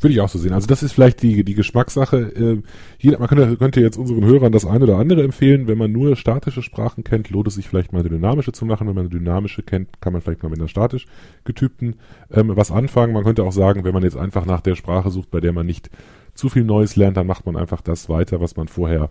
Würde 0.00 0.12
ich 0.12 0.20
auch 0.20 0.28
so 0.28 0.38
sehen. 0.38 0.52
Also 0.52 0.66
das 0.66 0.82
ist 0.82 0.92
vielleicht 0.92 1.22
die, 1.22 1.44
die 1.44 1.54
Geschmackssache. 1.54 2.62
Jeder, 2.98 3.18
man 3.18 3.28
könnte, 3.28 3.56
könnte 3.56 3.80
jetzt 3.80 3.96
unseren 3.96 4.24
Hörern 4.24 4.52
das 4.52 4.66
eine 4.66 4.84
oder 4.84 4.98
andere 4.98 5.22
empfehlen. 5.22 5.66
Wenn 5.66 5.78
man 5.78 5.92
nur 5.92 6.16
statische 6.16 6.62
Sprachen 6.62 7.04
kennt, 7.04 7.30
lohnt 7.30 7.46
es 7.46 7.54
sich 7.54 7.68
vielleicht 7.68 7.92
mal 7.92 8.00
eine 8.00 8.08
dynamische 8.08 8.52
zu 8.52 8.66
machen. 8.66 8.86
Wenn 8.86 8.94
man 8.94 9.06
eine 9.06 9.14
dynamische 9.14 9.62
kennt, 9.62 10.00
kann 10.00 10.12
man 10.12 10.20
vielleicht 10.20 10.42
mal 10.42 10.50
mit 10.50 10.58
einer 10.58 10.68
statisch 10.68 11.06
getypten 11.44 11.96
ähm, 12.30 12.52
was 12.54 12.70
anfangen. 12.70 13.14
Man 13.14 13.24
könnte 13.24 13.44
auch 13.44 13.52
sagen, 13.52 13.84
wenn 13.84 13.94
man 13.94 14.02
jetzt 14.02 14.16
einfach 14.16 14.44
nach 14.44 14.60
der 14.60 14.74
Sprache 14.74 15.10
sucht, 15.10 15.30
bei 15.30 15.40
der 15.40 15.52
man 15.52 15.66
nicht 15.66 15.90
zu 16.34 16.48
viel 16.48 16.64
Neues 16.64 16.96
lernt, 16.96 17.16
dann 17.16 17.26
macht 17.26 17.46
man 17.46 17.56
einfach 17.56 17.80
das 17.80 18.08
weiter, 18.08 18.40
was 18.40 18.56
man 18.56 18.68
vorher 18.68 19.10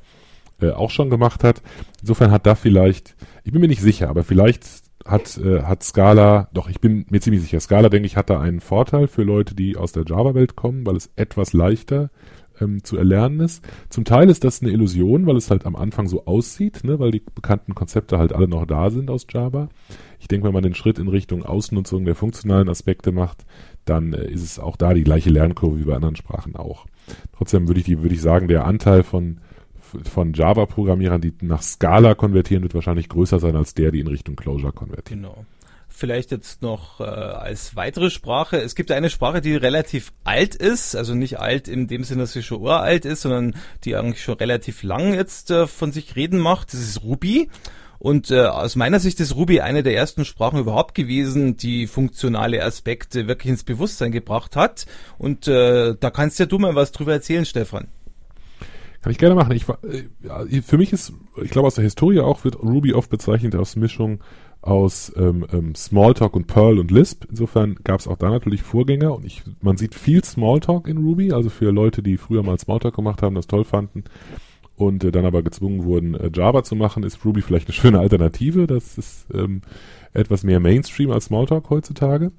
äh, 0.62 0.72
auch 0.72 0.92
schon 0.92 1.10
gemacht 1.10 1.44
hat. 1.44 1.62
Insofern 2.02 2.32
hat 2.32 2.46
da 2.46 2.56
vielleicht, 2.56 3.16
ich 3.44 3.52
bin 3.52 3.62
mir 3.62 3.68
nicht 3.68 3.82
sicher, 3.82 4.10
aber 4.10 4.24
vielleicht 4.24 4.83
hat, 5.06 5.38
äh, 5.38 5.64
hat 5.64 5.84
Scala, 5.84 6.50
doch 6.54 6.70
ich 6.70 6.80
bin 6.80 7.06
mir 7.10 7.22
ziemlich 7.22 7.42
sicher, 7.42 7.60
Scala, 7.60 7.90
denke 7.90 8.06
ich, 8.06 8.18
hat 8.18 8.30
da 8.30 8.40
einen 8.40 8.62
Vorteil 8.62 9.08
für 9.08 9.24
Leute, 9.24 9.56
die 9.56 9.78
aus 9.78 9.92
der 9.92 10.06
Java-Welt 10.06 10.56
kommen, 10.56 10.86
weil 10.86 10.96
es 10.96 11.12
etwas 11.16 11.54
leichter 11.54 12.10
ähm, 12.60 12.84
zu 12.84 12.98
erlernen 12.98 13.40
ist. 13.40 13.64
Zum 13.90 14.06
Teil 14.06 14.30
ist 14.30 14.44
das 14.44 14.62
eine 14.62 14.72
Illusion, 14.72 15.26
weil 15.26 15.38
es 15.38 15.50
halt 15.50 15.66
am 15.66 15.76
Anfang 15.76 16.08
so 16.08 16.26
aussieht, 16.26 16.84
ne, 16.84 17.00
weil 17.00 17.12
die 17.12 17.22
bekannten 17.34 17.76
Konzepte 17.76 18.18
halt 18.18 18.34
alle 18.34 18.48
noch 18.48 18.66
da 18.66 18.90
sind 18.90 19.10
aus 19.10 19.26
Java. 19.30 19.70
Ich 20.20 20.28
denke, 20.28 20.48
wenn 20.48 20.54
man 20.54 20.64
den 20.64 20.76
Schritt 20.76 21.00
in 21.00 21.08
Richtung 21.08 21.44
Ausnutzung 21.44 22.06
der 22.06 22.16
funktionalen 22.16 22.70
Aspekte 22.70 23.12
macht, 23.12 23.46
dann 23.86 24.14
äh, 24.14 24.28
ist 24.28 24.44
es 24.44 24.60
auch 24.60 24.78
da 24.78 24.94
die 24.94 25.04
gleiche 25.04 25.30
Lernkurve 25.30 25.80
wie 25.80 25.86
bei 25.86 25.96
anderen 25.96 26.16
Sprachen 26.16 26.56
auch. 26.56 26.86
Trotzdem 27.36 27.68
würde 27.68 27.82
ich 27.82 27.86
die, 27.86 28.02
würde 28.02 28.16
ich 28.16 28.22
sagen, 28.22 28.48
der 28.48 28.66
Anteil 28.66 29.04
von 29.04 29.40
von 30.12 30.34
Java-Programmierern, 30.34 31.22
die 31.22 31.34
nach 31.42 31.62
Scala 31.62 32.16
konvertieren, 32.16 32.64
wird 32.64 32.74
wahrscheinlich 32.74 33.10
größer 33.10 33.40
sein 33.40 33.56
als 33.56 33.74
der, 33.74 33.92
die 33.92 34.00
in 34.00 34.08
Richtung 34.08 34.36
Clojure 34.36 34.72
konvertieren. 34.72 35.24
Genau. 35.24 35.46
Vielleicht 35.96 36.32
jetzt 36.32 36.64
noch 36.64 37.00
äh, 37.00 37.04
als 37.04 37.76
weitere 37.76 38.10
Sprache. 38.10 38.58
Es 38.58 38.74
gibt 38.74 38.90
eine 38.92 39.12
Sprache, 39.12 39.42
die 39.42 39.56
relativ 39.56 40.12
alt 40.24 40.56
ist, 40.56 40.96
also 40.96 41.14
nicht 41.14 41.40
alt 41.40 41.68
in 41.68 41.88
dem 41.88 42.04
Sinne, 42.04 42.22
dass 42.22 42.34
sie 42.34 42.42
schon 42.42 42.62
uralt 42.62 43.06
ist, 43.06 43.22
sondern 43.22 43.56
die 43.84 43.96
eigentlich 43.96 44.24
schon 44.24 44.36
relativ 44.36 44.82
lang 44.82 45.14
jetzt 45.14 45.52
äh, 45.52 45.68
von 45.68 45.92
sich 45.92 46.16
reden 46.16 46.40
macht. 46.40 46.74
Das 46.74 46.80
ist 46.80 47.04
Ruby. 47.04 47.48
Und 48.00 48.32
äh, 48.32 48.42
aus 48.42 48.76
meiner 48.76 49.00
Sicht 49.00 49.20
ist 49.22 49.36
Ruby 49.36 49.62
eine 49.62 49.82
der 49.82 49.96
ersten 49.96 50.26
Sprachen 50.26 50.60
überhaupt 50.60 50.94
gewesen, 50.94 51.58
die 51.58 51.88
funktionale 51.88 52.62
Aspekte 52.62 53.28
wirklich 53.28 53.52
ins 53.52 53.64
Bewusstsein 53.64 54.12
gebracht 54.12 54.56
hat. 54.56 54.88
Und 55.18 55.48
äh, 55.48 55.96
da 55.98 56.10
kannst 56.10 56.38
ja 56.40 56.46
du 56.46 56.58
mal 56.58 56.76
was 56.76 56.92
drüber 56.92 57.14
erzählen, 57.14 57.46
Stefan. 57.46 57.88
Kann 59.04 59.12
ich 59.12 59.18
gerne 59.18 59.36
machen. 59.36 59.52
Ich, 59.52 59.66
ja, 60.22 60.46
für 60.62 60.78
mich 60.78 60.94
ist, 60.94 61.12
ich 61.42 61.52
glaube 61.52 61.68
aus 61.68 61.76
der 61.76 61.84
Historie 61.84 62.22
auch, 62.22 62.46
wird 62.46 62.64
Ruby 62.64 62.94
oft 62.94 63.10
bezeichnet 63.10 63.54
als 63.54 63.76
Mischung 63.76 64.24
aus 64.62 65.12
ähm, 65.18 65.46
ähm, 65.52 65.76
Smalltalk 65.76 66.34
und 66.38 66.48
Perl 66.48 66.80
und 66.80 66.90
Lisp. 66.90 67.26
Insofern 67.30 67.76
gab 67.84 68.00
es 68.00 68.08
auch 68.08 68.16
da 68.16 68.30
natürlich 68.30 68.64
Vorgänger 68.64 69.14
und 69.14 69.26
ich, 69.26 69.44
man 69.60 69.76
sieht 69.76 69.94
viel 69.94 70.24
Smalltalk 70.24 70.88
in 70.88 71.00
Ruby, 71.00 71.34
also 71.34 71.50
für 71.50 71.72
Leute, 71.72 72.02
die 72.02 72.16
früher 72.16 72.44
mal 72.44 72.58
Smalltalk 72.58 72.96
gemacht 72.96 73.22
haben, 73.22 73.36
das 73.36 73.48
toll 73.48 73.66
fanden 73.66 74.06
und 74.78 75.04
äh, 75.04 75.12
dann 75.12 75.26
aber 75.26 75.44
gezwungen 75.44 75.84
wurden, 75.84 76.16
äh, 76.16 76.32
Java 76.34 76.64
zu 76.64 76.78
machen, 76.78 77.04
ist 77.04 77.26
Ruby 77.26 77.42
vielleicht 77.42 77.68
eine 77.68 77.76
schöne 77.76 78.00
Alternative. 78.00 78.68
Das 78.68 78.98
ist 78.98 79.28
ähm, 79.34 79.64
etwas 80.14 80.46
mehr 80.46 80.62
Mainstream 80.62 81.12
als 81.12 81.26
Smalltalk 81.26 81.70
heutzutage. 81.70 82.32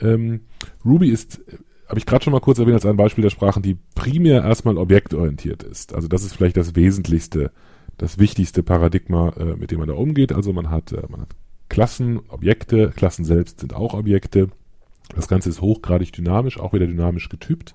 Ähm, 0.00 0.40
Ruby 0.86 1.10
ist 1.10 1.42
habe 1.88 1.98
ich 1.98 2.06
gerade 2.06 2.22
schon 2.22 2.32
mal 2.32 2.40
kurz 2.40 2.58
erwähnt 2.58 2.74
als 2.74 2.86
ein 2.86 2.96
Beispiel 2.96 3.22
der 3.22 3.30
Sprachen, 3.30 3.62
die 3.62 3.78
primär 3.94 4.44
erstmal 4.44 4.76
objektorientiert 4.76 5.62
ist. 5.62 5.94
Also 5.94 6.06
das 6.06 6.22
ist 6.22 6.34
vielleicht 6.34 6.56
das 6.56 6.76
Wesentlichste, 6.76 7.50
das 7.96 8.18
wichtigste 8.18 8.62
Paradigma, 8.62 9.30
äh, 9.30 9.56
mit 9.56 9.70
dem 9.70 9.78
man 9.78 9.88
da 9.88 9.94
umgeht. 9.94 10.32
Also 10.32 10.52
man 10.52 10.70
hat, 10.70 10.92
äh, 10.92 11.02
man 11.08 11.22
hat 11.22 11.30
Klassen, 11.68 12.20
Objekte, 12.28 12.92
Klassen 12.94 13.24
selbst 13.24 13.60
sind 13.60 13.74
auch 13.74 13.94
Objekte. 13.94 14.48
Das 15.14 15.28
Ganze 15.28 15.48
ist 15.48 15.62
hochgradig 15.62 16.12
dynamisch, 16.12 16.60
auch 16.60 16.74
wieder 16.74 16.86
dynamisch 16.86 17.30
getypt. 17.30 17.74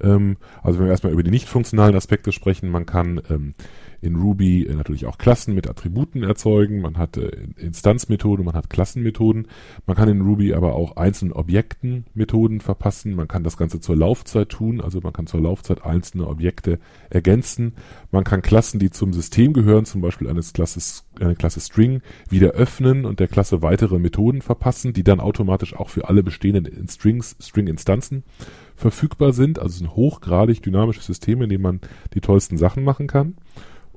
Ähm, 0.00 0.36
also 0.62 0.78
wenn 0.78 0.86
wir 0.86 0.92
erstmal 0.92 1.12
über 1.12 1.24
die 1.24 1.30
nicht 1.30 1.48
funktionalen 1.48 1.96
Aspekte 1.96 2.30
sprechen, 2.30 2.70
man 2.70 2.86
kann 2.86 3.20
ähm, 3.28 3.54
in 4.00 4.16
Ruby 4.16 4.68
natürlich 4.74 5.06
auch 5.06 5.18
Klassen 5.18 5.54
mit 5.54 5.68
Attributen 5.68 6.22
erzeugen. 6.22 6.80
Man 6.80 6.98
hat 6.98 7.16
äh, 7.16 7.30
Instanzmethoden, 7.56 8.44
man 8.44 8.54
hat 8.54 8.70
Klassenmethoden. 8.70 9.48
Man 9.86 9.96
kann 9.96 10.08
in 10.08 10.20
Ruby 10.20 10.54
aber 10.54 10.74
auch 10.74 10.96
einzelnen 10.96 11.32
Objekten 11.32 12.04
Methoden 12.14 12.60
verpassen. 12.60 13.14
Man 13.14 13.28
kann 13.28 13.42
das 13.42 13.56
Ganze 13.56 13.80
zur 13.80 13.96
Laufzeit 13.96 14.50
tun, 14.50 14.80
also 14.80 15.00
man 15.00 15.12
kann 15.12 15.26
zur 15.26 15.40
Laufzeit 15.40 15.84
einzelne 15.84 16.28
Objekte 16.28 16.78
ergänzen. 17.10 17.74
Man 18.12 18.24
kann 18.24 18.42
Klassen, 18.42 18.78
die 18.78 18.90
zum 18.90 19.12
System 19.12 19.52
gehören, 19.52 19.84
zum 19.84 20.00
Beispiel 20.00 20.28
eines 20.28 20.52
Klasses, 20.52 21.04
eine 21.20 21.34
Klasse 21.34 21.60
String, 21.60 22.00
wieder 22.30 22.50
öffnen 22.50 23.04
und 23.04 23.20
der 23.20 23.28
Klasse 23.28 23.62
weitere 23.62 23.98
Methoden 23.98 24.42
verpassen, 24.42 24.92
die 24.92 25.04
dann 25.04 25.20
automatisch 25.20 25.74
auch 25.74 25.88
für 25.88 26.08
alle 26.08 26.22
bestehenden 26.22 26.86
Strings, 26.88 27.36
String-Instanzen 27.40 28.22
verfügbar 28.76 29.32
sind. 29.32 29.58
Also 29.58 29.70
es 29.70 29.76
ist 29.76 29.82
ein 29.82 29.96
hochgradig 29.96 30.62
dynamisches 30.62 31.06
System, 31.06 31.42
in 31.42 31.50
dem 31.50 31.62
man 31.62 31.80
die 32.14 32.20
tollsten 32.20 32.56
Sachen 32.56 32.84
machen 32.84 33.08
kann. 33.08 33.34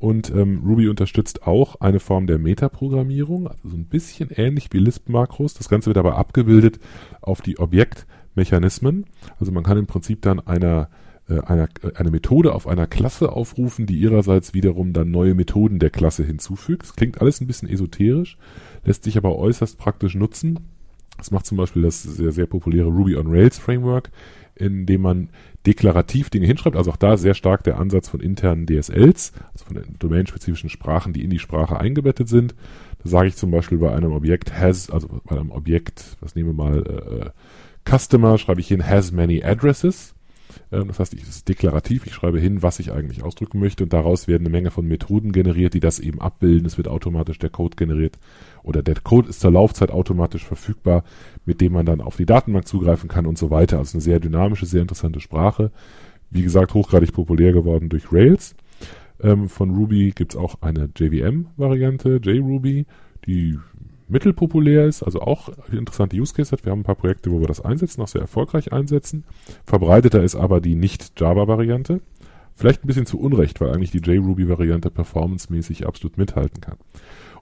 Und 0.02 0.32
ähm, 0.32 0.64
Ruby 0.66 0.90
unterstützt 0.90 1.46
auch 1.46 1.80
eine 1.80 2.00
Form 2.00 2.26
der 2.26 2.40
Metaprogrammierung, 2.40 3.48
also 3.48 3.70
so 3.70 3.78
ein 3.78 3.86
bisschen 3.86 4.32
ähnlich 4.32 4.70
wie 4.72 4.80
Lisp-Makros. 4.80 5.54
Das 5.54 5.70
Ganze 5.70 5.88
wird 5.92 6.00
aber 6.00 6.18
abgebildet 6.18 6.80
auf 7.22 7.42
die 7.42 7.60
Objektmechanismen. 7.60 9.06
Also 9.40 9.52
man 9.52 9.64
kann 9.64 9.78
im 9.78 9.86
Prinzip 9.86 10.24
dann 10.24 10.40
einer, 10.40 10.90
äh, 11.30 11.40
einer, 11.42 11.70
äh, 11.84 11.94
eine 11.94 12.10
Methode 12.10 12.56
auf 12.56 12.66
einer 12.66 12.88
Klasse 12.88 13.32
aufrufen, 13.32 13.86
die 13.86 14.00
ihrerseits 14.00 14.56
wiederum 14.56 14.92
dann 14.92 15.12
neue 15.12 15.36
Methoden 15.36 15.78
der 15.78 15.92
Klasse 15.92 16.24
hinzufügt. 16.24 16.82
Das 16.82 16.96
klingt 16.96 17.22
alles 17.22 17.40
ein 17.40 17.46
bisschen 17.46 17.70
esoterisch, 17.70 18.40
lässt 18.84 19.04
sich 19.04 19.18
aber 19.18 19.38
äußerst 19.38 19.78
praktisch 19.78 20.16
nutzen. 20.16 20.62
Das 21.18 21.30
macht 21.30 21.46
zum 21.46 21.58
Beispiel 21.58 21.84
das 21.84 22.02
sehr, 22.02 22.32
sehr 22.32 22.48
populäre 22.48 22.88
Ruby 22.88 23.18
on 23.18 23.28
Rails 23.28 23.60
Framework, 23.60 24.10
in 24.62 24.86
dem 24.86 25.02
man 25.02 25.30
deklarativ 25.66 26.30
Dinge 26.30 26.48
hinschreibt. 26.48 26.76
Also 26.76 26.92
auch 26.92 26.98
da 26.98 27.18
sehr 27.18 27.34
stark 27.34 27.64
der 27.64 27.80
Ansatz 27.80 28.10
von 28.10 28.20
internen 28.20 28.66
DSLs, 28.66 29.34
also 29.54 29.66
von 29.66 29.82
domainspezifischen 30.00 30.70
Sprachen, 30.70 31.14
die 31.14 31.24
in 31.24 31.30
die 31.30 31.40
Sprache 31.40 31.80
eingebettet 31.80 32.30
sind. 32.30 32.56
Da 33.04 33.10
sage 33.10 33.28
ich 33.28 33.36
zum 33.36 33.52
Beispiel 33.52 33.80
bei 33.80 33.94
einem 33.94 34.12
Objekt 34.12 34.58
has, 34.58 34.90
also 34.90 35.22
bei 35.26 35.36
einem 35.38 35.52
Objekt, 35.52 36.18
was 36.22 36.36
nehmen 36.36 36.50
wir 36.50 36.66
mal, 36.66 37.34
äh, 37.86 37.90
Customer, 37.90 38.38
schreibe 38.38 38.62
ich 38.62 38.68
hin 38.68 38.88
has 38.88 39.12
many 39.12 39.44
addresses. 39.44 40.14
Ähm, 40.72 40.88
das 40.88 41.00
heißt, 41.00 41.14
es 41.14 41.28
ist 41.28 41.50
deklarativ, 41.50 42.06
ich 42.06 42.14
schreibe 42.14 42.40
hin, 42.40 42.62
was 42.62 42.80
ich 42.80 42.92
eigentlich 42.92 43.24
ausdrücken 43.24 43.60
möchte 43.60 43.84
und 43.84 43.94
daraus 43.94 44.28
werden 44.28 44.44
eine 44.44 44.52
Menge 44.52 44.72
von 44.72 44.88
Methoden 44.88 45.32
generiert, 45.32 45.74
die 45.74 45.80
das 45.80 46.00
eben 46.00 46.22
abbilden. 46.22 46.66
Es 46.66 46.78
wird 46.78 46.88
automatisch 46.88 47.40
der 47.40 47.50
Code 47.50 47.76
generiert 47.76 48.18
oder 48.64 48.82
der 48.82 48.96
Code 48.96 49.30
ist 49.30 49.40
zur 49.40 49.52
Laufzeit 49.52 49.92
automatisch 49.92 50.46
verfügbar, 50.46 51.04
mit 51.46 51.62
dem 51.62 51.74
man 51.74 51.86
dann 51.86 52.02
auf 52.02 52.18
die 52.18 52.26
Datenbank 52.26 52.68
zugreifen 52.68 53.10
kann 53.10 53.26
und 53.26 53.38
so 53.38 53.50
weiter. 53.50 53.78
Also 53.78 53.96
eine 53.96 54.02
sehr 54.02 54.20
dynamische, 54.20 54.66
sehr 54.66 54.82
interessante 54.82 55.20
Sprache. 55.20 55.72
Wie 56.30 56.44
gesagt, 56.44 56.74
hochgradig 56.74 57.12
populär 57.14 57.52
geworden 57.52 57.90
durch 57.90 58.12
Rails. 58.12 58.56
Ähm, 59.22 59.50
von 59.50 59.72
Ruby 59.72 60.12
gibt's 60.16 60.36
auch 60.36 60.62
eine 60.62 60.90
JVM-Variante, 60.96 62.20
JRuby, 62.24 62.86
die 63.26 63.58
mittelpopulär 64.12 64.86
ist, 64.86 65.04
also 65.04 65.22
auch 65.22 65.50
interessante 65.72 66.18
Use 66.18 66.34
Case 66.34 66.52
hat. 66.52 66.66
Wir 66.66 66.72
haben 66.72 66.82
ein 66.82 66.86
paar 66.86 66.96
Projekte, 66.96 67.32
wo 67.32 67.40
wir 67.40 67.48
das 67.48 67.62
einsetzen, 67.62 68.02
auch 68.02 68.08
sehr 68.08 68.22
erfolgreich 68.22 68.74
einsetzen. 68.74 69.24
Verbreiteter 69.66 70.24
ist 70.24 70.36
aber 70.36 70.62
die 70.62 70.76
Nicht-Java-Variante. 70.76 72.02
Vielleicht 72.56 72.84
ein 72.84 72.88
bisschen 72.88 73.06
zu 73.06 73.20
Unrecht, 73.20 73.60
weil 73.62 73.72
eigentlich 73.72 73.92
die 73.92 74.00
JRuby-Variante 74.00 74.92
performancemäßig 74.92 75.88
absolut 75.88 76.18
mithalten 76.18 76.62
kann. 76.62 76.78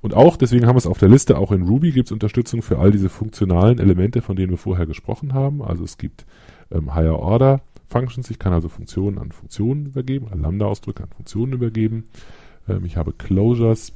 Und 0.01 0.13
auch, 0.13 0.37
deswegen 0.37 0.65
haben 0.65 0.75
wir 0.75 0.79
es 0.79 0.87
auf 0.87 0.99
der 0.99 1.09
Liste, 1.09 1.37
auch 1.37 1.51
in 1.51 1.63
Ruby 1.63 1.91
gibt 1.91 2.07
es 2.07 2.11
Unterstützung 2.11 2.61
für 2.61 2.79
all 2.79 2.91
diese 2.91 3.09
funktionalen 3.09 3.79
Elemente, 3.79 4.21
von 4.21 4.35
denen 4.35 4.51
wir 4.51 4.57
vorher 4.57 4.85
gesprochen 4.85 5.33
haben. 5.33 5.61
Also 5.61 5.83
es 5.83 5.97
gibt 5.97 6.25
ähm, 6.71 6.95
Higher 6.95 7.19
Order 7.19 7.61
Functions, 7.89 8.29
ich 8.29 8.39
kann 8.39 8.53
also 8.53 8.69
Funktionen 8.69 9.17
an 9.17 9.31
Funktionen 9.31 9.87
übergeben, 9.87 10.27
Lambda-Ausdrücke 10.33 11.03
an 11.03 11.09
Funktionen 11.09 11.53
übergeben. 11.53 12.05
Ähm, 12.69 12.85
ich 12.85 12.95
habe 12.95 13.11
Closures, 13.11 13.93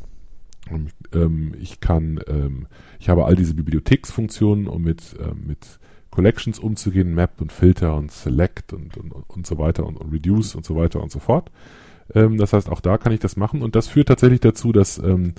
ich 1.60 1.80
kann, 1.80 2.20
ähm, 2.28 2.68
ich 3.00 3.10
habe 3.10 3.26
all 3.26 3.36
diese 3.36 3.54
Bibliotheksfunktionen, 3.54 4.68
um 4.68 4.82
mit, 4.82 5.16
ähm, 5.20 5.48
mit 5.48 5.80
Collections 6.10 6.60
umzugehen, 6.60 7.14
Map 7.16 7.42
und 7.42 7.52
Filter 7.52 7.96
und 7.96 8.12
Select 8.12 8.72
und, 8.72 8.98
und, 8.98 9.12
und 9.12 9.48
so 9.48 9.58
weiter 9.58 9.86
und, 9.86 9.98
und 9.98 10.14
Reduce 10.14 10.56
und 10.56 10.66
so 10.66 10.76
weiter 10.76 11.02
und 11.02 11.12
so 11.12 11.20
fort. 11.20 11.52
Ähm, 12.14 12.38
das 12.38 12.54
heißt, 12.54 12.70
auch 12.70 12.82
da 12.82 12.98
kann 12.98 13.12
ich 13.12 13.20
das 13.20 13.36
machen 13.36 13.62
und 13.62 13.76
das 13.76 13.88
führt 13.88 14.08
tatsächlich 14.08 14.40
dazu, 14.40 14.72
dass 14.72 15.00
ähm, 15.00 15.34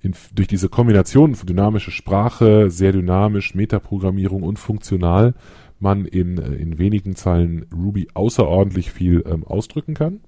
in, 0.00 0.14
durch 0.34 0.48
diese 0.48 0.68
Kombination 0.68 1.34
von 1.34 1.46
dynamischer 1.46 1.90
Sprache, 1.90 2.70
sehr 2.70 2.92
dynamisch, 2.92 3.54
Metaprogrammierung 3.54 4.42
und 4.42 4.58
funktional 4.58 5.34
man 5.80 6.04
in, 6.04 6.38
äh, 6.38 6.54
in 6.54 6.78
wenigen 6.78 7.16
Zeilen 7.16 7.66
Ruby 7.72 8.08
außerordentlich 8.14 8.90
viel 8.90 9.24
ähm, 9.26 9.44
ausdrücken 9.44 9.94
kann. 9.94 10.20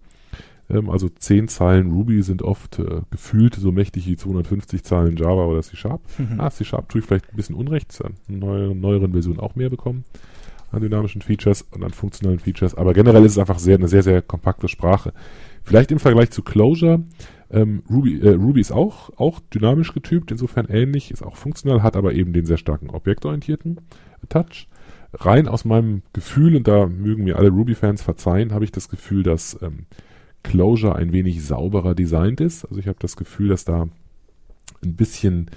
Ähm, 0.71 0.91
also 0.91 1.09
10 1.09 1.49
Zeilen 1.49 1.93
Ruby 1.93 2.23
sind 2.23 2.43
oft 2.43 2.79
äh, 2.79 3.03
gefühlt 3.11 3.55
so 3.55 3.73
mächtig 3.73 4.07
wie 4.07 4.17
250 4.17 4.85
Zeilen 4.85 5.17
Java 5.17 5.47
oder 5.47 5.63
C 5.63 5.77
Sharp. 5.77 6.03
Mhm. 6.19 6.41
Ah, 6.41 6.51
C 6.51 6.65
Sharp 6.65 6.89
tue 6.89 7.01
ich 7.01 7.07
vielleicht 7.07 7.31
ein 7.31 7.37
bisschen 7.37 7.57
unrecht, 7.57 8.01
an 8.05 8.15
neueren, 8.29 8.81
neueren 8.81 9.13
Versionen 9.13 9.41
auch 9.41 9.55
mehr 9.55 9.71
bekommen 9.71 10.05
an 10.73 10.83
dynamischen 10.83 11.23
Features 11.23 11.63
und 11.63 11.83
an 11.83 11.91
funktionalen 11.91 12.39
Features. 12.39 12.75
Aber 12.75 12.93
generell 12.93 13.25
ist 13.25 13.33
es 13.33 13.39
einfach 13.39 13.59
sehr, 13.59 13.77
eine 13.77 13.89
sehr, 13.89 14.03
sehr 14.03 14.23
kompakte 14.23 14.69
Sprache. 14.69 15.13
Vielleicht 15.65 15.91
im 15.91 15.99
Vergleich 15.99 16.31
zu 16.31 16.43
Closure. 16.43 17.03
Ähm, 17.51 17.83
Ruby, 17.91 18.21
äh, 18.21 18.35
Ruby 18.35 18.61
ist 18.61 18.73
auch, 18.73 19.11
auch 19.17 19.41
dynamisch 19.53 19.93
getypt, 19.93 20.31
insofern 20.31 20.67
ähnlich, 20.67 21.11
ist 21.11 21.23
auch 21.23 21.37
funktional, 21.37 21.83
hat 21.83 21.97
aber 21.97 22.13
eben 22.13 22.33
den 22.33 22.47
sehr 22.47 22.59
starken 22.59 22.91
objektorientierten 22.91 23.81
Touch. 24.29 24.69
Rein 25.13 25.49
aus 25.49 25.65
meinem 25.65 26.03
Gefühl, 26.13 26.55
und 26.55 26.69
da 26.69 26.87
mögen 26.87 27.25
mir 27.25 27.37
alle 27.37 27.49
Ruby-Fans 27.49 28.03
verzeihen, 28.03 28.53
habe 28.53 28.65
ich 28.65 28.71
das 28.71 28.89
Gefühl, 28.89 29.25
dass 29.25 29.61
ähm, 29.61 29.87
Closure 30.43 30.97
ein 30.97 31.13
wenig 31.13 31.45
sauberer 31.45 31.95
designt 31.95 32.41
ist. 32.41 32.65
Also 32.65 32.79
ich 32.79 32.89
habe 32.89 32.99
das 33.01 33.17
Gefühl, 33.17 33.49
dass 33.49 33.65
da 33.65 33.89
ein 34.83 34.97
bisschen 34.97 35.51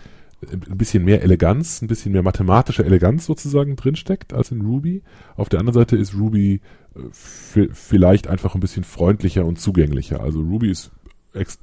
ein 0.51 0.77
bisschen 0.77 1.05
mehr 1.05 1.23
Eleganz, 1.23 1.81
ein 1.81 1.87
bisschen 1.87 2.11
mehr 2.11 2.23
mathematische 2.23 2.83
Eleganz 2.83 3.25
sozusagen 3.25 3.77
drinsteckt 3.77 4.33
als 4.33 4.51
in 4.51 4.61
Ruby. 4.61 5.01
Auf 5.37 5.47
der 5.47 5.59
anderen 5.59 5.79
Seite 5.79 5.95
ist 5.95 6.15
Ruby 6.15 6.59
äh, 6.95 7.67
vielleicht 7.71 8.27
einfach 8.27 8.55
ein 8.55 8.59
bisschen 8.59 8.83
freundlicher 8.83 9.45
und 9.45 9.59
zugänglicher. 9.59 10.21
Also 10.21 10.41
Ruby 10.41 10.69
ist, 10.69 10.91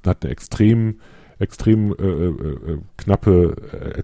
hat 0.05 0.25
eine 0.25 0.33
extrem 0.33 0.97
extrem 1.39 1.95
äh, 1.95 2.05
äh, 2.05 2.73
äh 2.73 2.79
knappe, 2.99 3.57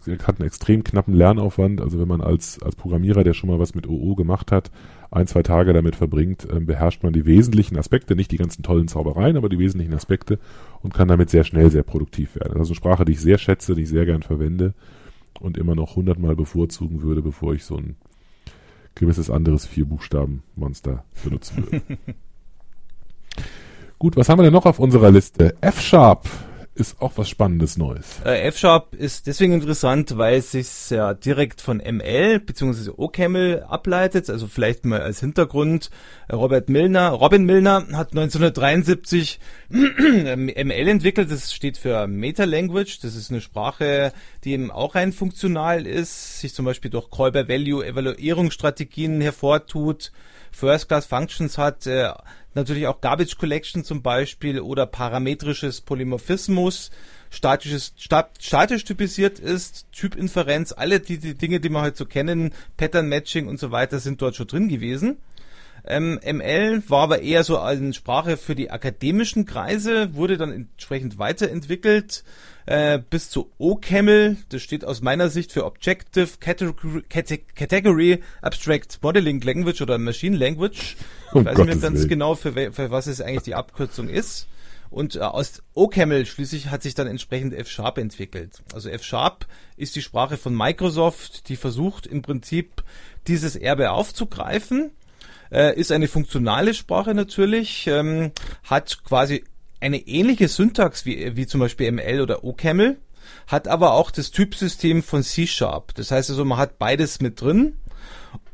äh, 0.07 0.19
hat 0.25 0.41
einen 0.41 0.47
extrem 0.47 0.83
knappen 0.83 1.15
Lernaufwand. 1.15 1.81
Also 1.81 2.01
wenn 2.01 2.09
man 2.09 2.23
als, 2.23 2.61
als 2.63 2.77
Programmierer, 2.77 3.25
der 3.25 3.35
schon 3.35 3.51
mal 3.51 3.59
was 3.59 3.75
mit 3.75 3.87
OO 3.87 4.15
gemacht 4.15 4.51
hat, 4.51 4.71
ein, 5.11 5.27
zwei 5.27 5.43
Tage 5.43 5.73
damit 5.73 5.97
verbringt, 5.97 6.49
äh, 6.51 6.61
beherrscht 6.61 7.03
man 7.03 7.13
die 7.13 7.27
wesentlichen 7.27 7.77
Aspekte, 7.79 8.17
nicht 8.17 8.31
die 8.31 8.39
ganzen 8.39 8.63
tollen 8.63 8.89
Zaubereien, 8.89 9.37
aber 9.37 9.49
die 9.49 9.59
wesentlichen 9.59 9.95
Aspekte 9.95 10.39
und 10.83 10.95
kann 10.95 11.09
damit 11.09 11.31
sehr 11.31 11.45
schnell 11.45 11.71
sehr 11.71 11.83
produktiv 11.83 12.37
werden. 12.37 12.55
Das 12.55 12.63
ist 12.63 12.71
eine 12.71 12.77
Sprache, 12.77 13.05
die 13.05 13.13
ich 13.13 13.21
sehr 13.21 13.39
schätze, 13.39 13.75
die 13.75 13.83
ich 13.83 13.89
sehr 13.89 14.07
gern 14.07 14.23
verwende 14.23 14.75
und 15.41 15.59
immer 15.59 15.75
noch 15.75 15.97
hundertmal 15.97 16.37
bevorzugen 16.37 17.03
würde, 17.03 17.23
bevor 17.23 17.55
ich 17.55 17.65
so 17.65 17.77
ein 17.77 17.97
gewisses 18.95 19.31
anderes 19.31 19.67
Vier-Buchstaben-Monster 19.67 21.05
benutzen 21.23 21.65
würde. 21.65 21.83
Gut, 23.99 24.17
was 24.17 24.29
haben 24.29 24.39
wir 24.39 24.45
denn 24.45 24.53
noch 24.53 24.67
auf 24.67 24.79
unserer 24.79 25.11
Liste? 25.11 25.57
F-Sharp 25.61 26.29
ist 26.77 27.01
auch 27.01 27.15
was 27.17 27.29
Spannendes 27.29 27.77
Neues. 27.77 28.21
Äh, 28.25 28.47
F-Sharp 28.49 28.95
ist 28.95 29.27
deswegen 29.27 29.55
interessant, 29.55 30.17
weil 30.19 30.39
es 30.39 30.53
sich 30.53 30.91
ja 30.91 31.15
direkt 31.15 31.61
von 31.61 31.79
ML 31.79 32.39
bzw. 32.41 32.91
OCaml 32.97 33.65
ableitet. 33.67 34.31
Also 34.31 34.47
vielleicht 34.47 34.85
mal 34.85 35.01
als 35.01 35.19
Hintergrund. 35.21 35.91
Robert 36.31 36.69
Milner, 36.69 37.09
Robin 37.09 37.45
Milner 37.45 37.87
hat 37.93 38.13
1973 38.13 39.41
ML 39.71 40.89
entwickelt. 40.89 41.31
Das 41.31 41.53
steht 41.53 41.79
für 41.79 42.07
Meta 42.07 42.45
Language. 42.45 43.01
Das 43.01 43.17
ist 43.17 43.31
eine 43.31 43.41
Sprache, 43.41 44.13
die 44.45 44.53
eben 44.53 44.71
auch 44.71 44.95
rein 44.95 45.13
funktional 45.13 45.87
ist, 45.87 46.41
sich 46.41 46.53
zum 46.55 46.67
Beispiel 46.67 46.91
durch 46.91 47.11
Call-by-Value-Evaluierungsstrategien 47.11 49.21
hervortut. 49.21 50.13
First-Class 50.53 51.07
Functions 51.07 51.59
hat, 51.59 51.87
äh, 51.87 52.13
natürlich 52.55 52.87
auch 52.87 53.01
Garbage 53.01 53.37
Collection 53.37 53.85
zum 53.85 54.03
Beispiel 54.03 54.61
oder 54.61 54.87
parametrisches 54.87 55.81
Polymorphismus, 55.81 56.91
statisches, 57.31 57.93
sta 57.99 58.29
statisch 58.41 58.85
typisiert 58.85 59.39
ist, 59.39 59.87
Typinferenz, 59.93 60.73
alle 60.73 61.01
die, 61.01 61.19
die 61.19 61.35
Dinge, 61.35 61.61
die 61.61 61.69
wir 61.69 61.83
heute 61.83 61.99
so 61.99 62.07
kennen, 62.07 62.53
Pattern 62.77 63.09
Matching 63.09 63.47
und 63.47 63.61
so 63.61 63.71
weiter 63.71 63.99
sind 63.99 64.23
dort 64.23 64.37
schon 64.37 64.47
drin 64.47 64.69
gewesen. 64.69 65.19
Ähm, 65.87 66.19
ML 66.25 66.83
war 66.89 67.05
aber 67.05 67.23
eher 67.23 67.45
so 67.45 67.59
eine 67.59 67.93
Sprache 67.93 68.37
für 68.37 68.57
die 68.57 68.71
akademischen 68.71 69.47
Kreise, 69.47 70.15
wurde 70.15 70.37
dann 70.37 70.51
entsprechend 70.51 71.19
weiterentwickelt 71.19 72.25
äh, 72.67 72.99
bis 72.99 73.31
zu 73.31 73.51
OCaml. 73.59 74.37
Das 74.49 74.63
steht 74.63 74.85
aus 74.85 75.01
meiner 75.01 75.29
Sicht 75.29 75.53
für 75.53 75.65
Objective 75.65 76.29
Category, 76.39 77.03
Category 77.09 78.23
Abstract 78.43 78.99
Modeling 79.03 79.41
Language 79.41 79.81
oder 79.83 79.99
Machine 79.99 80.37
Language. 80.37 80.97
Ich 81.35 81.45
weiß 81.45 81.57
Gottes 81.57 81.75
nicht 81.75 81.83
ganz 81.83 81.99
Willen. 82.01 82.09
genau, 82.09 82.35
für, 82.35 82.53
für 82.73 82.91
was 82.91 83.07
es 83.07 83.21
eigentlich 83.21 83.43
die 83.43 83.55
Abkürzung 83.55 84.09
ist. 84.09 84.47
Und 84.91 85.17
äh, 85.17 85.21
aus 85.21 85.63
OCaml 85.75 86.27
schließlich 86.27 86.71
hat 86.71 86.83
sich 86.83 86.95
dann 86.95 87.07
entsprechend 87.07 87.55
F-Sharp 87.55 87.99
entwickelt. 87.99 88.63
Also 88.73 88.89
F-Sharp 88.89 89.47
ist 89.77 89.97
die 89.97 90.03
Sprache 90.03 90.37
von 90.37 90.57
Microsoft, 90.57 91.49
die 91.49 91.57
versucht 91.57 92.07
im 92.07 92.23
Prinzip 92.23 92.83
dieses 93.27 93.57
Erbe 93.57 93.91
aufzugreifen 93.91 94.93
äh, 95.51 95.79
ist 95.79 95.93
eine 95.93 96.09
funktionale 96.09 96.75
Sprache 96.75 97.15
natürlich, 97.15 97.87
ähm, 97.87 98.33
hat 98.65 99.03
quasi 99.05 99.45
eine 99.81 99.99
ähnliche 100.07 100.49
Syntax 100.49 101.05
wie, 101.07 101.37
wie 101.37 101.47
zum 101.47 101.61
Beispiel 101.61 101.91
ML 101.93 102.21
oder 102.21 102.45
OCaml, 102.45 102.97
hat 103.47 103.69
aber 103.69 103.93
auch 103.93 104.11
das 104.11 104.31
Typsystem 104.31 105.03
von 105.03 105.23
C-Sharp. 105.23 105.95
Das 105.95 106.11
heißt 106.11 106.31
also, 106.31 106.45
man 106.45 106.59
hat 106.59 106.79
beides 106.79 107.21
mit 107.21 107.41
drin. 107.41 107.77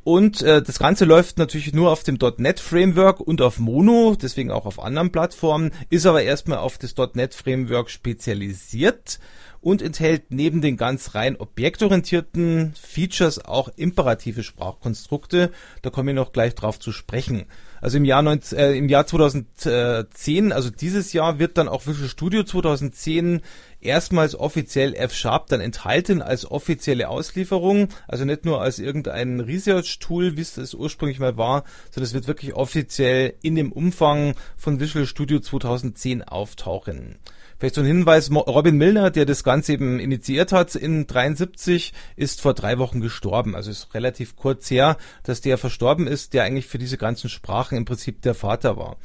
Und 0.04 0.42
äh, 0.42 0.62
das 0.62 0.80
Ganze 0.80 1.04
läuft 1.04 1.38
natürlich 1.38 1.72
nur 1.72 1.92
auf 1.92 2.02
dem 2.02 2.18
.NET 2.38 2.58
Framework 2.58 3.20
und 3.20 3.40
auf 3.40 3.60
Mono, 3.60 4.16
deswegen 4.20 4.50
auch 4.50 4.66
auf 4.66 4.82
anderen 4.82 5.12
Plattformen, 5.12 5.70
ist 5.90 6.06
aber 6.06 6.22
erstmal 6.22 6.58
auf 6.58 6.76
das 6.76 6.94
.NET 7.14 7.34
Framework 7.34 7.88
spezialisiert 7.88 9.20
und 9.62 9.80
enthält 9.80 10.24
neben 10.30 10.60
den 10.60 10.76
ganz 10.76 11.14
rein 11.14 11.36
objektorientierten 11.36 12.74
Features 12.74 13.44
auch 13.44 13.70
imperative 13.76 14.42
Sprachkonstrukte. 14.42 15.50
Da 15.80 15.90
komme 15.90 16.10
ich 16.10 16.16
noch 16.16 16.32
gleich 16.32 16.54
drauf 16.54 16.78
zu 16.78 16.92
sprechen. 16.92 17.46
Also 17.80 17.96
im 17.96 18.04
Jahr, 18.04 18.22
19, 18.22 18.58
äh, 18.58 18.72
im 18.74 18.88
Jahr 18.88 19.06
2010, 19.06 20.52
also 20.52 20.70
dieses 20.70 21.12
Jahr, 21.12 21.38
wird 21.38 21.58
dann 21.58 21.68
auch 21.68 21.86
Visual 21.86 22.08
Studio 22.08 22.44
2010 22.44 23.40
erstmals 23.80 24.34
offiziell 24.34 24.94
F-Sharp 24.94 25.48
dann 25.48 25.60
enthalten 25.60 26.22
als 26.22 26.48
offizielle 26.48 27.08
Auslieferung. 27.08 27.88
Also 28.06 28.24
nicht 28.24 28.44
nur 28.44 28.60
als 28.60 28.78
irgendein 28.78 29.40
Research-Tool, 29.40 30.36
wie 30.36 30.42
es 30.42 30.54
das 30.54 30.74
ursprünglich 30.74 31.18
mal 31.18 31.36
war, 31.36 31.64
sondern 31.90 32.06
es 32.06 32.14
wird 32.14 32.28
wirklich 32.28 32.54
offiziell 32.54 33.34
in 33.42 33.54
dem 33.54 33.72
Umfang 33.72 34.34
von 34.56 34.78
Visual 34.78 35.06
Studio 35.06 35.40
2010 35.40 36.22
auftauchen. 36.22 37.18
Vielleicht 37.62 37.76
so 37.76 37.82
ein 37.82 37.86
Hinweis, 37.86 38.28
Robin 38.28 38.76
Milner, 38.76 39.12
der 39.12 39.24
das 39.24 39.44
Ganze 39.44 39.74
eben 39.74 40.00
initiiert 40.00 40.50
hat 40.50 40.74
in 40.74 41.06
73, 41.06 41.92
ist 42.16 42.40
vor 42.40 42.54
drei 42.54 42.78
Wochen 42.78 43.00
gestorben. 43.00 43.54
Also 43.54 43.70
ist 43.70 43.94
relativ 43.94 44.34
kurz 44.34 44.68
her, 44.68 44.96
dass 45.22 45.42
der 45.42 45.58
verstorben 45.58 46.08
ist, 46.08 46.34
der 46.34 46.42
eigentlich 46.42 46.66
für 46.66 46.78
diese 46.78 46.98
ganzen 46.98 47.30
Sprachen 47.30 47.78
im 47.78 47.84
Prinzip 47.84 48.20
der 48.22 48.34
Vater 48.34 48.76
war. 48.76 48.96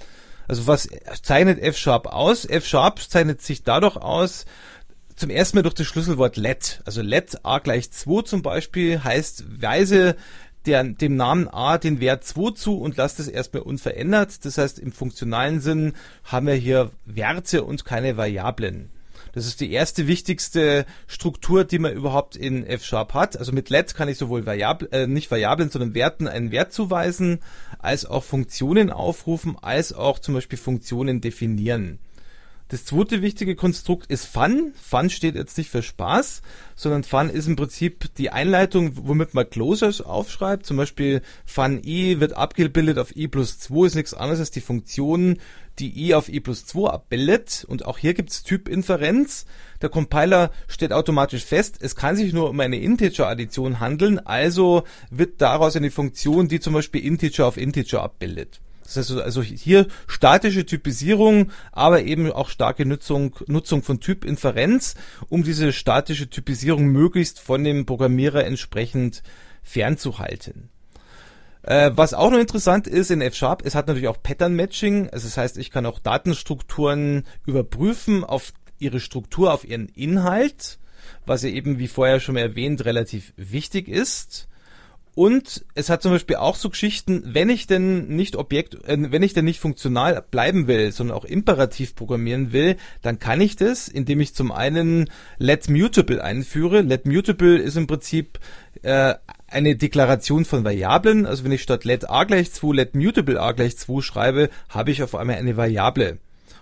Also 0.47 0.65
was 0.65 0.89
zeichnet 1.21 1.59
F-Sharp 1.59 2.07
aus? 2.07 2.45
F-Sharp 2.45 2.99
zeichnet 2.99 3.43
sich 3.43 3.61
dadurch 3.61 3.97
aus, 3.97 4.45
zum 5.15 5.29
ersten 5.29 5.57
Mal 5.57 5.61
durch 5.61 5.75
das 5.75 5.85
Schlüsselwort 5.85 6.35
let. 6.35 6.81
Also 6.83 7.03
let 7.03 7.37
a 7.43 7.59
gleich 7.59 7.91
2 7.91 8.23
zum 8.23 8.41
Beispiel 8.41 9.03
heißt, 9.03 9.61
weise 9.61 10.15
der, 10.67 10.83
dem 10.83 11.15
Namen 11.15 11.47
a 11.47 11.77
den 11.77 11.99
Wert 11.99 12.23
2 12.23 12.51
zu 12.51 12.77
und 12.77 12.97
lasse 12.97 13.17
das 13.17 13.27
erstmal 13.27 13.63
unverändert. 13.63 14.45
Das 14.45 14.57
heißt, 14.57 14.79
im 14.79 14.91
funktionalen 14.91 15.61
Sinn 15.61 15.93
haben 16.23 16.47
wir 16.47 16.53
hier 16.53 16.91
Werte 17.05 17.63
und 17.63 17.85
keine 17.85 18.17
Variablen. 18.17 18.89
Das 19.33 19.45
ist 19.45 19.61
die 19.61 19.71
erste 19.71 20.07
wichtigste 20.07 20.85
Struktur, 21.05 21.63
die 21.63 21.79
man 21.79 21.93
überhaupt 21.93 22.35
in 22.35 22.65
F-Sharp 22.65 23.13
hat. 23.13 23.37
Also 23.37 23.51
mit 23.51 23.69
Let 23.69 23.93
kann 23.93 24.09
ich 24.09 24.17
sowohl 24.17 24.45
Variablen, 24.45 24.91
äh, 24.91 25.07
nicht 25.07 25.29
Variablen, 25.29 25.69
sondern 25.69 25.93
Werten 25.93 26.27
einen 26.27 26.51
Wert 26.51 26.73
zuweisen, 26.73 27.39
als 27.79 28.05
auch 28.05 28.23
Funktionen 28.23 28.89
aufrufen, 28.89 29.55
als 29.61 29.93
auch 29.93 30.19
zum 30.19 30.33
Beispiel 30.33 30.57
Funktionen 30.57 31.21
definieren. 31.21 31.99
Das 32.69 32.83
zweite 32.83 33.21
wichtige 33.21 33.55
Konstrukt 33.55 34.11
ist 34.11 34.25
Fun. 34.25 34.73
Fun 34.81 35.09
steht 35.09 35.35
jetzt 35.35 35.57
nicht 35.57 35.69
für 35.69 35.81
Spaß, 35.81 36.41
sondern 36.75 37.05
Fun 37.05 37.29
ist 37.29 37.47
im 37.47 37.55
Prinzip 37.55 38.13
die 38.15 38.29
Einleitung, 38.29 38.91
womit 39.07 39.33
man 39.33 39.49
Closures 39.49 40.01
aufschreibt. 40.01 40.65
Zum 40.65 40.75
Beispiel 40.75 41.21
Fun 41.45 41.81
i 41.85 42.19
wird 42.19 42.33
abgebildet 42.33 42.97
auf 42.97 43.15
i 43.15 43.29
plus 43.29 43.57
2, 43.59 43.87
ist 43.87 43.95
nichts 43.95 44.13
anderes 44.13 44.41
als 44.41 44.51
die 44.51 44.59
Funktion, 44.59 45.39
die 45.79 46.07
i 46.07 46.13
auf 46.13 46.27
i 46.27 46.41
plus 46.41 46.65
2 46.65 46.89
abbildet. 46.89 47.65
Und 47.69 47.85
auch 47.85 47.99
hier 47.99 48.13
gibt's 48.13 48.43
Typinferenz. 48.43 49.45
Der 49.81 49.87
Compiler 49.87 50.51
stellt 50.67 50.91
automatisch 50.91 51.45
fest, 51.45 51.77
es 51.79 51.95
kann 51.95 52.17
sich 52.17 52.33
nur 52.33 52.49
um 52.49 52.59
eine 52.59 52.79
Integer-Addition 52.79 53.79
handeln, 53.79 54.19
also 54.19 54.83
wird 55.09 55.39
daraus 55.39 55.77
eine 55.77 55.91
Funktion, 55.91 56.49
die 56.49 56.59
zum 56.59 56.73
Beispiel 56.73 57.05
Integer 57.05 57.47
auf 57.47 57.55
Integer 57.55 58.03
abbildet. 58.03 58.59
Das 58.87 58.95
heißt 58.95 59.11
also 59.19 59.41
hier 59.43 59.87
statische 60.07 60.65
Typisierung, 60.65 61.51
aber 61.73 62.03
eben 62.03 62.31
auch 62.31 62.49
starke 62.49 62.85
Nutzung, 62.85 63.35
Nutzung 63.47 63.83
von 63.83 63.99
Typinferenz, 63.99 64.95
um 65.27 65.43
diese 65.43 65.73
statische 65.73 66.29
Typisierung 66.29 66.85
möglichst 66.87 67.39
von 67.39 67.63
dem 67.63 67.85
Programmierer 67.85 68.45
entsprechend 68.45 69.23
fernzuhalten. 69.61 70.69
Äh, 71.63 71.91
was 71.95 72.13
auch 72.13 72.31
noch 72.31 72.39
interessant 72.39 72.87
ist 72.87 73.11
in 73.11 73.19
F-Sharp, 73.19 73.65
es 73.65 73.75
hat 73.75 73.87
natürlich 73.87 74.07
auch 74.07 74.23
Pattern 74.23 74.55
Matching. 74.55 75.09
Also 75.09 75.27
das 75.27 75.35
heißt, 75.35 75.57
ich 75.57 75.69
kann 75.69 75.85
auch 75.85 75.99
Datenstrukturen 75.99 77.25
überprüfen 77.45 78.23
auf 78.23 78.53
ihre 78.79 79.01
Struktur, 79.01 79.53
auf 79.53 79.67
ihren 79.67 79.89
Inhalt, 79.89 80.79
was 81.25 81.43
ja 81.43 81.49
eben, 81.49 81.77
wie 81.77 81.89
vorher 81.89 82.21
schon 82.21 82.37
erwähnt, 82.37 82.85
relativ 82.85 83.33
wichtig 83.35 83.89
ist. 83.89 84.47
Und 85.17 85.65
es 85.73 85.89
hat 85.89 86.03
zum 86.03 86.11
Beispiel 86.11 86.35
auch 86.35 86.55
so 86.55 86.69
Geschichten, 86.69 87.23
wenn 87.25 87.49
ich 87.49 87.65
denn 87.65 88.07
nicht 88.07 88.35
Objekt, 88.35 88.75
äh, 88.87 89.11
wenn 89.11 89.23
ich 89.23 89.33
denn 89.33 89.45
nicht 89.45 89.59
funktional 89.59 90.23
bleiben 90.29 90.67
will, 90.67 90.91
sondern 90.91 91.17
auch 91.17 91.25
imperativ 91.25 91.95
programmieren 91.95 92.53
will, 92.53 92.75
dann 93.01 93.17
kann 93.17 93.41
ich 93.41 93.55
das, 93.55 93.87
indem 93.87 94.19
ich 94.19 94.35
zum 94.35 94.51
einen 94.51 95.09
let 95.39 95.71
mutable 95.71 96.23
einführe. 96.23 96.81
Let 96.81 97.07
mutable 97.07 97.57
ist 97.57 97.77
im 97.77 97.87
Prinzip 97.87 98.37
äh, 98.83 99.15
eine 99.47 99.75
Deklaration 99.75 100.45
von 100.45 100.63
Variablen. 100.63 101.25
Also 101.25 101.43
wenn 101.43 101.51
ich 101.51 101.63
statt 101.63 101.83
let 101.83 102.07
a 102.07 102.23
gleich 102.25 102.51
2 102.51 102.75
let 102.75 102.93
mutable 102.93 103.41
a 103.41 103.53
gleich 103.53 103.75
2 103.75 104.01
schreibe, 104.03 104.51
habe 104.69 104.91
ich 104.91 105.01
auf 105.01 105.15
einmal 105.15 105.37
eine 105.37 105.57
Variable. 105.57 106.19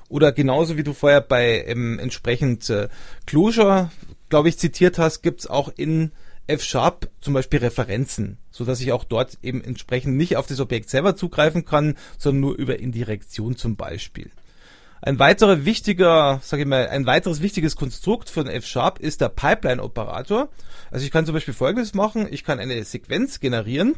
Oder 0.08 0.32
genauso 0.32 0.78
wie 0.78 0.84
du 0.84 0.94
vorher 0.94 1.20
bei 1.20 1.66
ähm, 1.68 2.00
entsprechend 2.00 2.70
äh, 2.70 2.88
Closure, 3.26 3.92
glaube 4.30 4.48
ich, 4.48 4.58
zitiert 4.58 4.98
hast, 4.98 5.24
gibt's 5.24 5.46
auch 5.46 5.74
in 5.76 6.14
F-Sharp 6.48 7.10
zum 7.22 7.34
Beispiel 7.34 7.60
Referenzen, 7.60 8.38
so 8.52 8.66
dass 8.66 8.82
ich 8.82 8.92
auch 8.92 9.04
dort 9.04 9.38
eben 9.42 9.64
entsprechend 9.64 10.16
nicht 10.16 10.38
auf 10.38 10.48
das 10.48 10.60
Objekt 10.60 10.90
selber 10.90 11.16
zugreifen 11.16 11.66
kann, 11.66 11.96
sondern 12.18 12.42
nur 12.42 12.56
über 12.56 12.80
Indirektion 12.80 13.56
zum 13.56 13.76
Beispiel. 13.76 14.32
Ein 15.02 15.20
weiterer 15.20 15.66
wichtiger, 15.66 16.40
sage 16.42 16.64
ich 16.64 16.68
mal, 16.68 16.88
ein 16.88 17.06
weiteres 17.06 17.42
wichtiges 17.42 17.76
Konstrukt 17.76 18.30
von 18.30 18.48
F-Sharp 18.48 19.00
ist 19.00 19.22
der 19.22 19.30
Pipeline-Operator. 19.30 20.50
Also 20.90 21.06
ich 21.06 21.12
kann 21.12 21.26
zum 21.26 21.34
Beispiel 21.34 21.54
Folgendes 21.54 21.94
machen. 21.94 22.28
Ich 22.32 22.44
kann 22.44 22.60
eine 22.60 22.84
Sequenz 22.84 23.40
generieren 23.40 23.96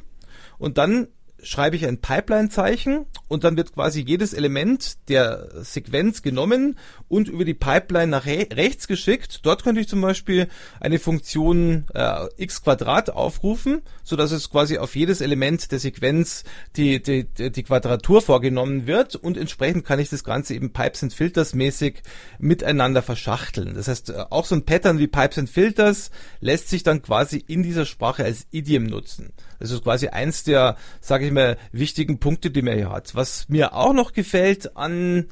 und 0.58 0.78
dann 0.78 1.08
schreibe 1.44 1.76
ich 1.76 1.86
ein 1.86 2.00
Pipeline-Zeichen 2.00 3.06
und 3.28 3.44
dann 3.44 3.58
wird 3.58 3.74
quasi 3.74 4.02
jedes 4.02 4.34
Element 4.34 4.98
der 5.08 5.50
Sequenz 5.64 6.22
genommen 6.22 6.78
und 7.08 7.28
über 7.28 7.46
die 7.46 7.54
Pipeline 7.54 8.08
nach 8.08 8.26
re 8.26 8.48
rechts 8.52 8.88
geschickt. 8.88 9.42
Dort 9.44 9.64
könnte 9.64 9.82
ich 9.82 9.88
zum 9.88 10.02
Beispiel 10.02 10.48
eine 10.80 11.00
Funktion 11.00 11.86
äh, 11.94 12.28
x 12.38 12.64
Quadrat 12.64 13.10
aufrufen, 13.12 13.82
so 14.04 14.16
dass 14.16 14.32
es 14.32 14.50
quasi 14.50 14.78
auf 14.78 14.96
jedes 14.96 15.22
Element 15.22 15.72
der 15.72 15.80
Sequenz 15.80 16.44
die, 16.76 17.02
die, 17.02 17.26
die 17.26 17.64
Quadratur 17.64 18.22
vorgenommen 18.22 18.88
wird 18.88 19.16
und 19.16 19.38
entsprechend 19.38 19.86
kann 19.86 20.00
ich 20.00 20.10
das 20.10 20.24
Ganze 20.24 20.56
eben 20.56 20.74
Pipes 20.74 21.04
and 21.04 21.14
Filters 21.14 21.54
mäßig 21.54 22.02
miteinander 22.40 23.02
verschachteln. 23.02 23.76
Das 23.76 23.88
heißt, 23.88 24.10
äh, 24.10 24.26
auch 24.30 24.46
so 24.46 24.56
ein 24.56 24.66
Pattern 24.66 25.00
wie 25.00 25.08
Pipes 25.08 25.38
and 25.38 25.50
Filters 25.50 26.12
lässt 26.40 26.70
sich 26.70 26.84
dann 26.84 27.02
quasi 27.02 27.44
in 27.48 27.64
dieser 27.64 27.86
Sprache 27.86 28.24
als 28.24 28.48
Idiom 28.52 28.86
nutzen. 28.86 29.34
Das 29.60 29.72
ist 29.72 29.84
quasi 29.84 30.08
eins 30.08 30.44
der, 30.44 30.78
sage 31.02 31.26
ich 31.26 31.32
mal, 31.32 31.58
wichtigen 31.72 32.20
Punkte, 32.20 32.52
die 32.52 32.62
man 32.62 32.76
hier 32.76 32.92
hat. 32.92 33.16
Was 33.16 33.50
mir 33.50 33.74
auch 33.74 33.94
noch 33.94 34.14
gefällt 34.14 34.76
an 34.78 35.28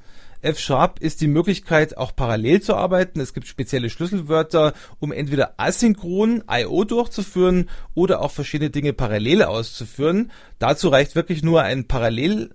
F-Sharp 0.45 0.99
ist 0.99 1.21
die 1.21 1.27
Möglichkeit, 1.27 1.97
auch 1.97 2.15
parallel 2.15 2.61
zu 2.61 2.75
arbeiten. 2.75 3.19
Es 3.19 3.33
gibt 3.33 3.47
spezielle 3.47 3.89
Schlüsselwörter, 3.89 4.73
um 4.99 5.11
entweder 5.11 5.55
asynchron 5.57 6.43
I.O. 6.49 6.83
durchzuführen 6.83 7.67
oder 7.95 8.21
auch 8.21 8.31
verschiedene 8.31 8.69
Dinge 8.69 8.93
parallel 8.93 9.41
auszuführen. 9.41 10.31
Dazu 10.59 10.89
reicht 10.89 11.15
wirklich 11.15 11.41
nur 11.41 11.63
ein 11.63 11.87
Parallel 11.87 12.51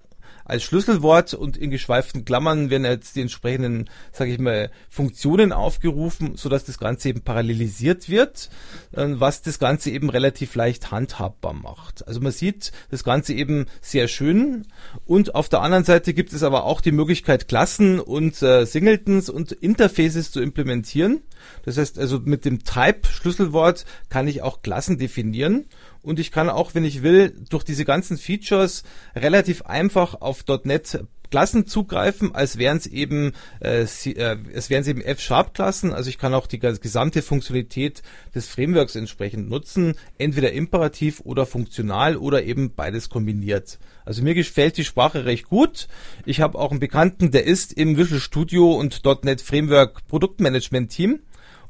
als 0.51 0.65
Schlüsselwort 0.65 1.33
und 1.33 1.57
in 1.57 1.71
geschweiften 1.71 2.25
Klammern 2.25 2.71
werden 2.71 2.85
jetzt 2.85 3.15
die 3.17 3.21
entsprechenden, 3.21 3.89
sage 4.13 4.33
ich 4.33 4.39
mal, 4.39 4.71
Funktionen 4.89 5.53
aufgerufen, 5.53 6.37
so 6.37 6.49
dass 6.49 6.65
das 6.65 6.79
Ganze 6.79 7.09
eben 7.09 7.23
parallelisiert 7.23 8.09
wird, 8.09 8.51
äh, 8.93 9.07
was 9.09 9.43
das 9.43 9.59
Ganze 9.59 9.91
eben 9.91 10.11
relativ 10.11 10.55
leicht 10.57 10.91
handhabbar 10.91 11.55
macht. 11.55 12.07
Also 12.07 12.21
man 12.21 12.33
sieht 12.33 12.73
das 12.91 13.05
Ganze 13.05 13.33
eben 13.33 13.67
sehr 13.81 14.09
schön 14.09 14.67
und 15.07 15.35
auf 15.35 15.49
der 15.49 15.63
anderen 15.63 15.85
Seite 15.85 16.15
gibt 16.15 16.33
es 16.33 16.43
aber 16.43 16.65
auch 16.65 16.81
die 16.81 16.93
Möglichkeit, 16.93 17.49
Klassen 17.49 18.01
und 18.01 18.43
äh, 18.43 18.67
Singletons 18.67 19.31
und 19.31 19.53
Interfaces 19.53 20.33
zu 20.33 20.41
implementieren. 20.41 21.21
Das 21.65 21.79
heißt 21.79 21.99
also 21.99 22.19
mit 22.19 22.45
dem 22.45 22.65
Type-Schlüsselwort 22.65 23.85
kann 24.09 24.29
ich 24.29 24.43
auch 24.43 24.63
Klassen 24.63 24.99
definieren 24.99 25.67
und 26.03 26.19
ich 26.19 26.31
kann 26.31 26.49
auch, 26.49 26.75
wenn 26.75 26.85
ich 26.85 27.03
will, 27.03 27.35
durch 27.49 27.65
diese 27.65 27.85
ganzen 27.85 28.17
Features 28.17 28.85
relativ 29.15 29.63
einfach 29.63 30.21
auf 30.21 30.45
.NET 30.65 31.05
Klassen 31.31 31.67
zugreifen, 31.67 32.35
als 32.35 32.59
wären 32.59 32.77
es 32.77 32.87
eben, 32.87 33.33
äh, 33.61 33.83
äh, 33.83 34.37
es 34.53 34.71
wären 34.71 34.85
eben 34.85 35.01
F-Sharp-Klassen. 35.01 35.93
Also 35.93 36.11
ich 36.11 36.19
kann 36.19 36.35
auch 36.35 36.47
die 36.47 36.59
gesamte 36.59 37.23
Funktionalität 37.23 38.03
des 38.35 38.49
Frameworks 38.49 38.97
entsprechend 38.97 39.49
nutzen, 39.49 39.95
entweder 40.19 40.53
imperativ 40.53 41.21
oder 41.21 41.47
funktional 41.47 42.17
oder 42.17 42.43
eben 42.43 42.75
beides 42.75 43.09
kombiniert. 43.09 43.79
Also 44.05 44.23
mir 44.23 44.35
gefällt 44.35 44.77
die 44.77 44.85
Sprache 44.85 45.25
recht 45.25 45.49
gut. 45.49 45.87
Ich 46.27 46.41
habe 46.41 46.59
auch 46.59 46.73
einen 46.73 46.81
Bekannten, 46.81 47.31
der 47.31 47.45
ist 47.45 47.73
im 47.73 47.97
Visual 47.97 48.21
Studio 48.21 48.73
und 48.73 49.05
.NET 49.25 49.41
Framework 49.41 50.07
Produktmanagement 50.09 50.91
Team 50.91 51.21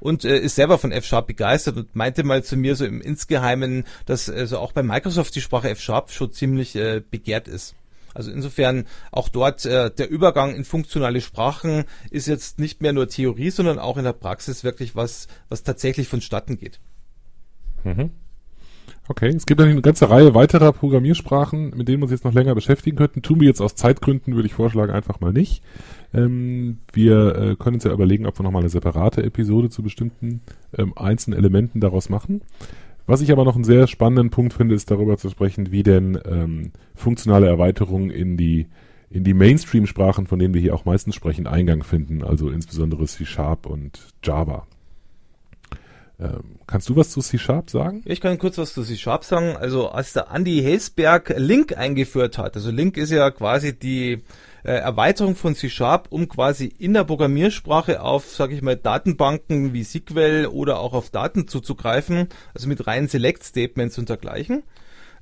und 0.01 0.25
äh, 0.25 0.39
ist 0.39 0.57
selber 0.57 0.79
von 0.79 0.93
F-Sharp 0.93 1.27
begeistert 1.27 1.77
und 1.77 1.95
meinte 1.95 2.25
mal 2.25 2.43
zu 2.43 2.57
mir 2.57 2.77
so 2.77 2.85
im 2.85 3.01
Insgeheimen, 3.01 3.85
dass 4.07 4.29
also 4.29 4.59
auch 4.59 4.73
bei 4.73 4.83
Microsoft 4.83 5.35
die 5.35 5.41
Sprache 5.41 5.71
F-Sharp 5.71 6.11
schon 6.11 6.33
ziemlich 6.33 6.75
äh, 6.77 7.03
begehrt 7.09 7.49
ist. 7.49 7.75
Also 8.15 8.31
insofern 8.33 8.87
auch 9.13 9.29
dort 9.29 9.65
äh, 9.67 9.91
der 9.91 10.11
Übergang 10.11 10.55
in 10.55 10.65
funktionale 10.65 11.21
Sprachen 11.21 11.85
ist 12.11 12.27
jetzt 12.27 12.59
nicht 12.59 12.83
mehr 12.83 12.93
nur 12.93 13.09
Theorie, 13.09 13.51
sondern 13.51 13.79
auch 13.79 13.97
in 13.97 14.05
der 14.05 14.13
Praxis 14.13 14.65
wirklich 14.65 14.97
was, 14.97 15.29
was 15.49 15.63
tatsächlich 15.63 16.09
vonstatten 16.09 16.59
geht. 16.59 16.81
Mhm. 17.85 18.11
Okay, 19.09 19.29
es 19.29 19.45
gibt 19.45 19.61
eine 19.61 19.81
ganze 19.83 20.09
Reihe 20.09 20.35
weiterer 20.35 20.73
Programmiersprachen, 20.73 21.71
mit 21.77 21.89
denen 21.89 21.99
wir 21.99 22.05
uns 22.05 22.13
jetzt 22.13 22.25
noch 22.25 22.33
länger 22.33 22.55
beschäftigen 22.55 22.97
könnten. 22.97 23.23
Tun 23.23 23.41
wir 23.41 23.49
jetzt 23.49 23.61
aus 23.61 23.75
Zeitgründen, 23.75 24.37
würde 24.37 24.47
ich 24.47 24.55
vorschlagen, 24.55 24.93
einfach 24.93 25.19
mal 25.19 25.33
nicht. 25.33 25.65
Ähm, 26.13 26.79
wir 26.93 27.37
äh, 27.37 27.57
können 27.57 27.75
uns 27.75 27.85
ja 27.85 27.93
überlegen, 27.93 28.27
ob 28.27 28.39
wir 28.39 28.43
nochmal 28.43 28.63
eine 28.63 28.69
separate 28.69 29.23
Episode 29.23 29.71
zu 29.71 29.83
bestimmten 29.83 30.41
ähm, 30.77 30.93
einzelnen 30.97 31.39
Elementen 31.39 31.81
daraus 31.81 32.09
machen. 32.09 32.43
Was 33.07 33.21
ich 33.21 33.33
aber 33.33 33.45
noch 33.45 33.55
einen 33.55 33.65
sehr 33.65 33.87
spannenden 33.87 34.31
Punkt 34.31 34.53
finde, 34.53 34.75
ist 34.75 34.91
darüber 34.91 35.17
zu 35.17 35.31
sprechen, 35.31 35.73
wie 35.73 35.83
denn 35.83 36.19
ähm, 36.25 36.73
funktionale 36.95 37.47
Erweiterungen 37.47 38.11
in 38.11 38.37
die 38.37 38.67
in 39.13 39.25
die 39.25 39.35
Mainstream-Sprachen, 39.35 40.29
von 40.29 40.39
denen 40.39 40.55
wir 40.55 40.61
hier 40.61 40.73
auch 40.73 40.85
meistens 40.85 41.17
sprechen, 41.17 41.49
Eingang 41.49 41.83
finden, 41.83 42.23
also 42.23 42.49
insbesondere 42.49 43.07
C 43.07 43.25
Sharp 43.25 43.67
und 43.67 43.99
Java. 44.23 44.69
Ähm, 46.21 46.59
kannst 46.67 46.89
du 46.89 46.97
was 46.97 47.11
zu 47.11 47.21
C-Sharp 47.21 47.71
sagen? 47.71 48.03
Ich 48.05 48.21
kann 48.21 48.37
kurz 48.37 48.59
was 48.59 48.75
zu 48.75 48.83
C-Sharp 48.83 49.25
sagen. 49.25 49.57
Also 49.57 49.89
als 49.89 50.13
der 50.13 50.31
Andy 50.31 50.61
Hesberg 50.61 51.35
Link 51.37 51.77
eingeführt 51.77 52.37
hat, 52.37 52.57
also 52.57 52.71
Link 52.71 52.99
ist 52.99 53.11
ja 53.11 53.31
quasi 53.31 53.79
die 53.79 54.23
äh, 54.65 54.73
Erweiterung 54.73 55.37
von 55.37 55.55
C-Sharp, 55.55 56.09
um 56.11 56.29
quasi 56.29 56.67
in 56.79 56.95
der 56.95 57.05
Programmiersprache 57.05 58.03
auf, 58.03 58.31
sage 58.31 58.55
ich 58.55 58.63
mal, 58.63 58.77
Datenbanken 58.77 59.73
wie 59.73 59.85
SQL 59.85 60.49
oder 60.51 60.81
auch 60.81 60.93
auf 60.93 61.11
Daten 61.11 61.49
zuzugreifen, 61.49 62.29
also 62.55 62.69
mit 62.69 62.87
reinen 62.87 63.09
Select-Statements 63.09 63.99
und 63.99 64.09
dergleichen. 64.09 64.63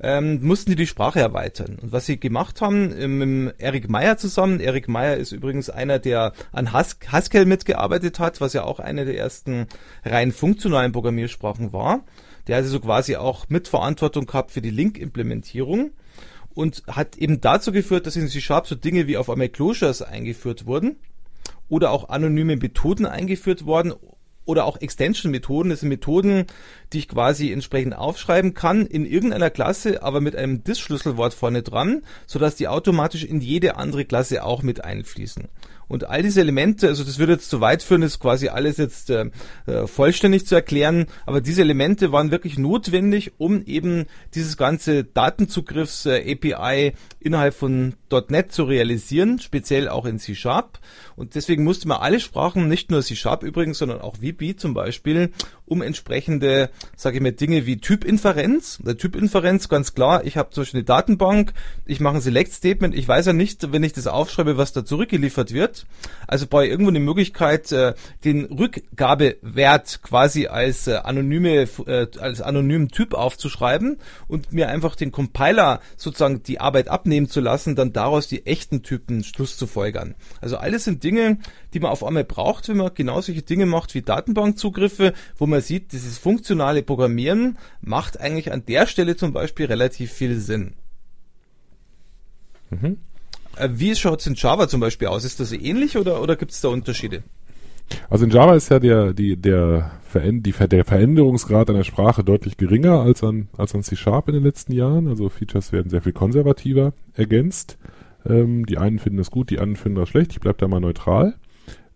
ähm, 0.01 0.41
mussten 0.43 0.71
die 0.71 0.77
die 0.77 0.87
Sprache 0.87 1.21
erweitern. 1.21 1.79
Und 1.81 1.93
was 1.93 2.07
sie 2.07 2.21
gemacht 2.21 2.61
haben, 2.61 3.19
mit 3.19 3.55
Eric 3.59 3.89
Meyer 3.91 4.17
zusammen, 4.17 4.61
Eric 4.61 4.89
Meyer 4.89 5.17
ist 5.17 5.33
übrigens 5.33 5.71
einer, 5.71 5.99
der 5.99 6.33
an 6.53 6.73
Hus 6.73 6.97
Haskell 7.11 7.47
mitgearbeitet 7.47 8.19
hat, 8.19 8.41
was 8.41 8.53
ja 8.53 8.65
auch 8.65 8.79
eine 8.79 9.05
der 9.05 9.19
ersten 9.19 9.67
rein 10.05 10.33
funktionalen 10.33 10.93
Programmiersprachen 10.93 11.73
war. 11.73 12.05
Der 12.47 12.57
also 12.57 12.71
so 12.71 12.81
quasi 12.81 13.17
auch 13.17 13.49
Mitverantwortung 13.49 14.27
gehabt 14.27 14.53
für 14.53 14.63
die 14.63 14.71
Link-Implementierung 14.71 15.91
und 16.59 16.83
hat 16.89 17.17
eben 17.19 17.41
dazu 17.41 17.71
geführt, 17.71 18.05
dass 18.05 18.17
in 18.17 18.27
C-Sharp 18.27 18.67
so 18.67 18.75
Dinge 18.75 19.07
wie 19.07 19.17
auf 19.17 19.31
einmal 19.31 19.49
Closures 19.49 20.03
eingeführt 20.03 20.67
wurden 20.67 20.97
oder 21.69 21.93
auch 21.93 22.09
anonyme 22.09 22.57
Methoden 22.57 23.07
eingeführt 23.07 23.65
worden 23.65 23.93
oder 24.45 24.65
auch 24.65 24.81
Extension-Methoden. 24.81 25.71
Das 25.71 25.81
sind 25.81 25.89
Methoden, 25.89 26.47
die 26.93 26.99
ich 26.99 27.07
quasi 27.07 27.53
entsprechend 27.53 27.97
aufschreiben 27.97 28.55
kann 28.55 28.87
in 28.87 29.07
irgendeiner 29.07 29.51
Klasse, 29.51 30.03
aber 30.03 30.21
mit 30.21 30.35
einem 30.35 30.65
Dis-Schlüsselwort 30.65 31.33
vorne 31.33 31.63
dran, 31.63 32.03
sodass 32.27 32.57
die 32.57 32.67
automatisch 32.67 33.23
in 33.23 33.41
jede 33.41 33.77
andere 33.77 34.05
Klasse 34.05 34.43
auch 34.43 34.65
mit 34.65 34.83
einfließen. 34.83 35.47
Und 35.89 36.09
all 36.09 36.23
diese 36.23 36.41
Elemente, 36.41 36.87
also 36.87 37.03
das 37.03 37.19
würde 37.19 37.33
jetzt 37.33 37.51
zu 37.51 37.61
weit 37.61 37.83
führen, 37.83 38.03
das 38.03 38.21
quasi 38.21 38.49
alles 38.49 38.77
jetzt 38.77 39.11
äh, 39.11 39.31
äh, 39.67 39.87
vollständig 39.87 40.47
zu 40.47 40.55
erklären, 40.55 41.07
aber 41.27 41.41
diese 41.41 41.63
Elemente 41.63 42.13
waren 42.13 42.31
wirklich 42.31 42.59
notwendig, 42.59 43.33
um 43.39 43.65
eben 43.65 44.05
dieses 44.35 44.57
ganze 44.57 45.05
Datenzugriffs 45.05 46.07
äh, 46.07 46.19
innerhalb 47.21 47.55
von 47.55 47.95
.NET 48.29 48.53
zu 48.53 48.65
realisieren, 48.65 49.39
speziell 49.39 49.89
auch 49.89 50.05
in 50.05 50.19
C 50.19 50.35
Sharp. 50.35 50.79
Und 51.17 51.35
deswegen 51.35 51.65
musste 51.65 51.89
man 51.89 51.99
alle 51.99 52.21
Sprachen, 52.21 52.69
nicht 52.69 52.91
nur 52.91 53.03
C 53.03 53.17
Sharp 53.17 53.43
übrigens, 53.43 53.79
sondern 53.79 54.01
auch 54.01 54.17
VB 54.17 54.57
zum 54.57 54.75
Beispiel, 54.75 55.33
um 55.69 55.83
entsprechende, 55.83 56.71
sage 56.97 57.17
ich 57.17 57.23
mal, 57.23 57.33
Dinge 57.33 57.67
wie 57.67 57.79
Typinferenz. 57.79 58.79
Der 58.85 58.97
Typinferenz, 58.97 59.69
ganz 59.69 59.95
klar, 59.95 60.25
ich 60.25 60.37
habe 60.37 60.51
zum 60.51 60.63
Beispiel 60.63 60.79
eine 60.79 60.85
Datenbank, 60.85 61.53
ich 61.87 62.01
mache 62.01 62.17
ein 62.17 62.21
Select-Statement, 62.21 62.95
ich 62.95 63.07
weiß 63.07 63.27
ja 63.27 63.33
nicht, 63.33 63.73
wenn 63.73 63.83
ich 63.83 63.93
das 63.93 64.07
aufschreibe, 64.07 64.57
was 64.57 64.73
da 64.73 64.85
zurückgeliefert 64.85 65.53
wird. 65.53 65.87
Also 66.27 66.47
ich 66.47 66.71
irgendwo 66.71 66.91
eine 66.91 67.01
Möglichkeit, 67.01 67.71
äh, 67.73 67.95
den 68.25 68.45
Rückgabewert 68.47 70.03
quasi 70.03 70.47
als 70.47 70.87
äh, 70.87 70.97
anonyme, 70.97 71.69
äh, 71.87 72.07
als 72.19 72.41
anonymen 72.41 72.89
Typ 72.89 73.15
aufzuschreiben 73.15 73.99
und 74.27 74.53
mir 74.53 74.69
einfach 74.69 74.97
den 74.97 75.13
Compiler 75.13 75.81
sozusagen 75.97 76.43
die 76.43 76.61
Arbeit 76.61 76.89
abnehmen 76.89 77.29
zu 77.29 77.41
lassen, 77.41 77.77
dann 77.77 77.93
daraus 77.93 78.29
die 78.29 78.47
echten 78.47 78.83
Typen 78.83 79.25
Schluss 79.25 79.57
zu 79.57 79.67
folgern. 79.67 80.15
Also 80.41 80.57
alles 80.57 80.85
sind 80.85 81.05
Dinge, 81.05 81.39
die 81.75 81.81
man 81.81 81.91
auf 81.91 82.05
einmal 82.05 82.25
braucht, 82.25 82.69
wenn 82.69 82.79
man 82.79 82.93
genau 82.95 83.21
solche 83.21 83.43
Dinge 83.43 83.67
macht 83.67 83.95
wie 83.95 84.03
Datenbankzugriffe, 84.03 85.13
wo 85.37 85.47
man 85.47 85.58
sieht, 85.61 85.93
dieses 85.93 86.19
funktionale 86.19 86.83
Programmieren 86.83 87.59
macht 87.81 88.21
eigentlich 88.21 88.53
an 88.53 88.65
der 88.67 88.87
Stelle 88.87 89.17
zum 89.17 89.33
Beispiel 89.33 89.67
relativ 89.67 90.13
viel 90.13 90.39
Sinn. 90.39 90.75
Mhm. 92.71 92.99
Äh, 93.57 93.69
wie 93.73 93.95
schaut 93.95 94.21
es 94.21 94.27
in 94.27 94.35
Java 94.35 94.69
zum 94.69 94.81
Beispiel 94.81 95.09
aus? 95.09 95.25
Ist 95.25 95.41
das 95.41 95.53
ähnlich 95.53 95.97
oder, 95.97 96.23
oder 96.23 96.37
gibt 96.37 96.53
es 96.53 96.61
da 96.61 96.69
Unterschiede? 96.69 97.23
Also 98.11 98.25
in 98.25 98.31
Java 98.31 98.55
ist 98.55 98.71
ja 98.71 98.79
der, 98.79 99.15
die, 99.15 99.37
der, 99.37 99.91
Veränd 100.09 100.47
die, 100.47 100.53
der 100.53 100.85
Veränderungsgrad 100.85 101.71
einer 101.71 101.85
Sprache 101.85 102.25
deutlich 102.25 102.57
geringer 102.57 103.01
als 103.01 103.23
an, 103.23 103.49
als 103.57 103.75
an 103.75 103.83
C-Sharp 103.83 104.29
in 104.29 104.35
den 104.35 104.45
letzten 104.45 104.73
Jahren. 104.73 105.07
Also 105.09 105.29
Features 105.29 105.73
werden 105.73 105.91
sehr 105.91 106.03
viel 106.03 106.13
konservativer 106.13 106.93
ergänzt. 107.15 107.79
Ähm, 108.27 108.67
die 108.67 108.79
einen 108.79 108.99
finden 108.99 109.19
das 109.19 109.31
gut, 109.31 109.51
die 109.51 109.59
anderen 109.59 109.77
finden 109.77 109.99
das 109.99 110.09
schlecht. 110.09 110.33
Ich 110.33 110.41
bleibe 110.41 110.59
da 110.59 110.69
mal 110.69 110.81
neutral. 110.81 111.35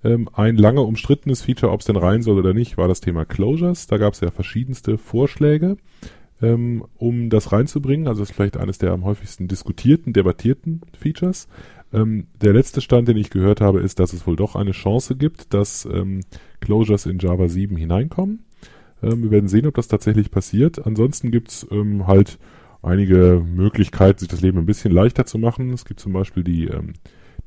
Ähm, 0.04 0.28
ein 0.32 0.56
lange 0.56 0.80
umstrittenes 0.80 1.42
Feature, 1.42 1.72
ob 1.72 1.80
es 1.80 1.86
denn 1.86 1.96
rein 1.96 2.22
soll 2.22 2.38
oder 2.38 2.54
nicht, 2.54 2.76
war 2.76 2.88
das 2.88 3.00
Thema 3.00 3.24
Closures. 3.24 3.86
Da 3.86 3.98
gab 3.98 4.14
es 4.14 4.20
ja 4.20 4.30
verschiedenste 4.30 4.98
Vorschläge, 4.98 5.76
ähm, 6.40 6.84
um 6.98 7.30
das 7.30 7.52
reinzubringen. 7.52 8.08
Also 8.08 8.20
das 8.20 8.30
ist 8.30 8.36
vielleicht 8.36 8.56
eines 8.56 8.78
der 8.78 8.92
am 8.92 9.04
häufigsten 9.04 9.48
diskutierten, 9.48 10.12
debattierten 10.12 10.82
Features. 10.98 11.48
Ähm, 11.92 12.26
der 12.40 12.52
letzte 12.52 12.80
Stand, 12.80 13.08
den 13.08 13.16
ich 13.16 13.30
gehört 13.30 13.60
habe, 13.60 13.80
ist, 13.80 14.00
dass 14.00 14.12
es 14.12 14.26
wohl 14.26 14.36
doch 14.36 14.56
eine 14.56 14.72
Chance 14.72 15.14
gibt, 15.16 15.54
dass 15.54 15.84
ähm, 15.84 16.20
Closures 16.60 17.06
in 17.06 17.18
Java 17.18 17.48
7 17.48 17.76
hineinkommen. 17.76 18.44
Ähm, 19.02 19.22
wir 19.22 19.30
werden 19.30 19.48
sehen, 19.48 19.66
ob 19.66 19.74
das 19.74 19.88
tatsächlich 19.88 20.30
passiert. 20.30 20.84
Ansonsten 20.84 21.30
gibt's 21.30 21.66
ähm, 21.70 22.06
halt 22.06 22.38
einige 22.82 23.44
Möglichkeiten, 23.44 24.18
sich 24.18 24.28
das 24.28 24.40
Leben 24.40 24.58
ein 24.58 24.66
bisschen 24.66 24.92
leichter 24.92 25.26
zu 25.26 25.38
machen. 25.38 25.72
Es 25.72 25.84
gibt 25.84 26.00
zum 26.00 26.12
Beispiel 26.12 26.42
die, 26.42 26.68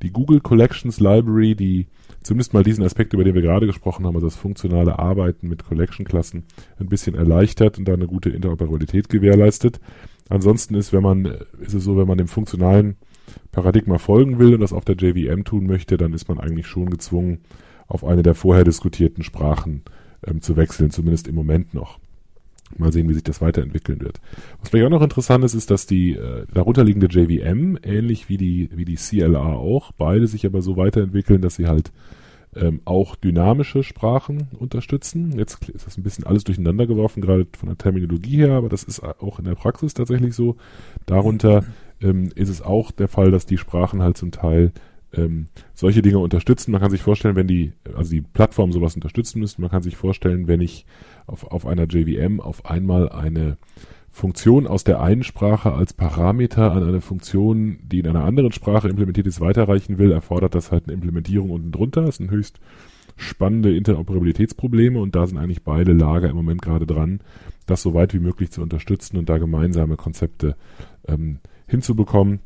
die 0.02 0.10
Google 0.10 0.40
Collections 0.40 1.00
Library, 1.00 1.54
die 1.54 1.86
zumindest 2.22 2.54
mal 2.54 2.62
diesen 2.62 2.84
Aspekt, 2.84 3.14
über 3.14 3.24
den 3.24 3.34
wir 3.34 3.42
gerade 3.42 3.66
gesprochen 3.66 4.06
haben, 4.06 4.14
also 4.14 4.26
das 4.26 4.36
funktionale 4.36 4.98
Arbeiten 4.98 5.48
mit 5.48 5.64
Collection-Klassen, 5.64 6.44
ein 6.78 6.88
bisschen 6.88 7.14
erleichtert 7.14 7.78
und 7.78 7.86
da 7.86 7.94
eine 7.94 8.06
gute 8.06 8.30
Interoperabilität 8.30 9.08
gewährleistet. 9.08 9.80
Ansonsten 10.28 10.74
ist, 10.74 10.92
wenn 10.92 11.02
man, 11.02 11.24
ist 11.60 11.74
es 11.74 11.84
so, 11.84 11.96
wenn 11.96 12.08
man 12.08 12.18
dem 12.18 12.28
funktionalen 12.28 12.96
Paradigma 13.52 13.98
folgen 13.98 14.38
will 14.38 14.54
und 14.54 14.60
das 14.60 14.72
auf 14.72 14.84
der 14.84 14.96
JVM 14.96 15.44
tun 15.44 15.66
möchte, 15.66 15.96
dann 15.96 16.12
ist 16.12 16.28
man 16.28 16.38
eigentlich 16.38 16.66
schon 16.66 16.90
gezwungen, 16.90 17.40
auf 17.86 18.04
eine 18.04 18.22
der 18.22 18.34
vorher 18.34 18.64
diskutierten 18.64 19.22
Sprachen 19.22 19.82
ähm, 20.26 20.42
zu 20.42 20.56
wechseln, 20.56 20.90
zumindest 20.90 21.28
im 21.28 21.36
Moment 21.36 21.74
noch. 21.74 21.98
Mal 22.76 22.92
sehen, 22.92 23.08
wie 23.08 23.14
sich 23.14 23.22
das 23.22 23.40
weiterentwickeln 23.40 24.00
wird. 24.00 24.20
Was 24.60 24.70
vielleicht 24.70 24.86
auch 24.86 24.90
noch 24.90 25.02
interessant 25.02 25.44
ist, 25.44 25.54
ist, 25.54 25.70
dass 25.70 25.86
die 25.86 26.12
äh, 26.12 26.46
darunterliegende 26.52 27.06
JVM, 27.06 27.78
ähnlich 27.82 28.28
wie 28.28 28.36
die, 28.36 28.70
wie 28.74 28.84
die 28.84 28.96
CLA 28.96 29.54
auch, 29.54 29.92
beide 29.92 30.26
sich 30.26 30.44
aber 30.46 30.62
so 30.62 30.76
weiterentwickeln, 30.76 31.40
dass 31.40 31.56
sie 31.56 31.66
halt 31.66 31.92
ähm, 32.56 32.80
auch 32.84 33.16
dynamische 33.16 33.82
Sprachen 33.82 34.48
unterstützen. 34.58 35.38
Jetzt 35.38 35.68
ist 35.68 35.86
das 35.86 35.96
ein 35.96 36.02
bisschen 36.02 36.24
alles 36.24 36.44
durcheinander 36.44 36.86
geworfen, 36.86 37.20
gerade 37.20 37.46
von 37.56 37.68
der 37.68 37.78
Terminologie 37.78 38.38
her, 38.38 38.52
aber 38.52 38.68
das 38.68 38.82
ist 38.82 39.02
auch 39.02 39.38
in 39.38 39.44
der 39.44 39.54
Praxis 39.54 39.94
tatsächlich 39.94 40.34
so. 40.34 40.56
Darunter 41.04 41.64
ähm, 42.00 42.30
ist 42.34 42.48
es 42.48 42.62
auch 42.62 42.90
der 42.90 43.08
Fall, 43.08 43.30
dass 43.30 43.46
die 43.46 43.58
Sprachen 43.58 44.02
halt 44.02 44.16
zum 44.16 44.30
Teil 44.30 44.72
ähm, 45.12 45.46
solche 45.74 46.02
Dinge 46.02 46.18
unterstützen. 46.18 46.72
Man 46.72 46.80
kann 46.80 46.90
sich 46.90 47.02
vorstellen, 47.02 47.36
wenn 47.36 47.46
die, 47.46 47.72
also 47.94 48.10
die 48.10 48.22
Plattform 48.22 48.72
sowas 48.72 48.94
unterstützen 48.94 49.40
müsste, 49.40 49.60
man 49.60 49.70
kann 49.70 49.82
sich 49.82 49.96
vorstellen, 49.96 50.48
wenn 50.48 50.60
ich 50.60 50.86
auf, 51.26 51.44
auf 51.44 51.66
einer 51.66 51.84
JVM 51.84 52.40
auf 52.40 52.66
einmal 52.66 53.08
eine 53.08 53.56
Funktion 54.10 54.66
aus 54.66 54.82
der 54.82 55.02
einen 55.02 55.22
Sprache 55.22 55.72
als 55.72 55.92
Parameter 55.92 56.72
an 56.72 56.82
eine 56.82 57.02
Funktion, 57.02 57.78
die 57.82 57.98
in 57.98 58.06
einer 58.06 58.24
anderen 58.24 58.50
Sprache 58.50 58.88
implementiert 58.88 59.26
ist, 59.26 59.42
weiterreichen 59.42 59.98
will, 59.98 60.10
erfordert 60.10 60.54
das 60.54 60.72
halt 60.72 60.84
eine 60.84 60.94
Implementierung 60.94 61.50
unten 61.50 61.70
drunter. 61.70 62.02
Das 62.02 62.16
sind 62.16 62.30
höchst 62.30 62.58
spannende 63.16 63.76
Interoperabilitätsprobleme 63.76 64.98
und 64.98 65.14
da 65.14 65.26
sind 65.26 65.36
eigentlich 65.36 65.64
beide 65.64 65.92
Lager 65.92 66.30
im 66.30 66.36
Moment 66.36 66.62
gerade 66.62 66.86
dran, 66.86 67.20
das 67.66 67.82
so 67.82 67.92
weit 67.92 68.14
wie 68.14 68.18
möglich 68.18 68.50
zu 68.50 68.62
unterstützen 68.62 69.18
und 69.18 69.28
da 69.28 69.36
gemeinsame 69.36 69.96
Konzepte 69.96 70.56
ähm, 71.06 71.40
hinzubekommen. 71.66 72.40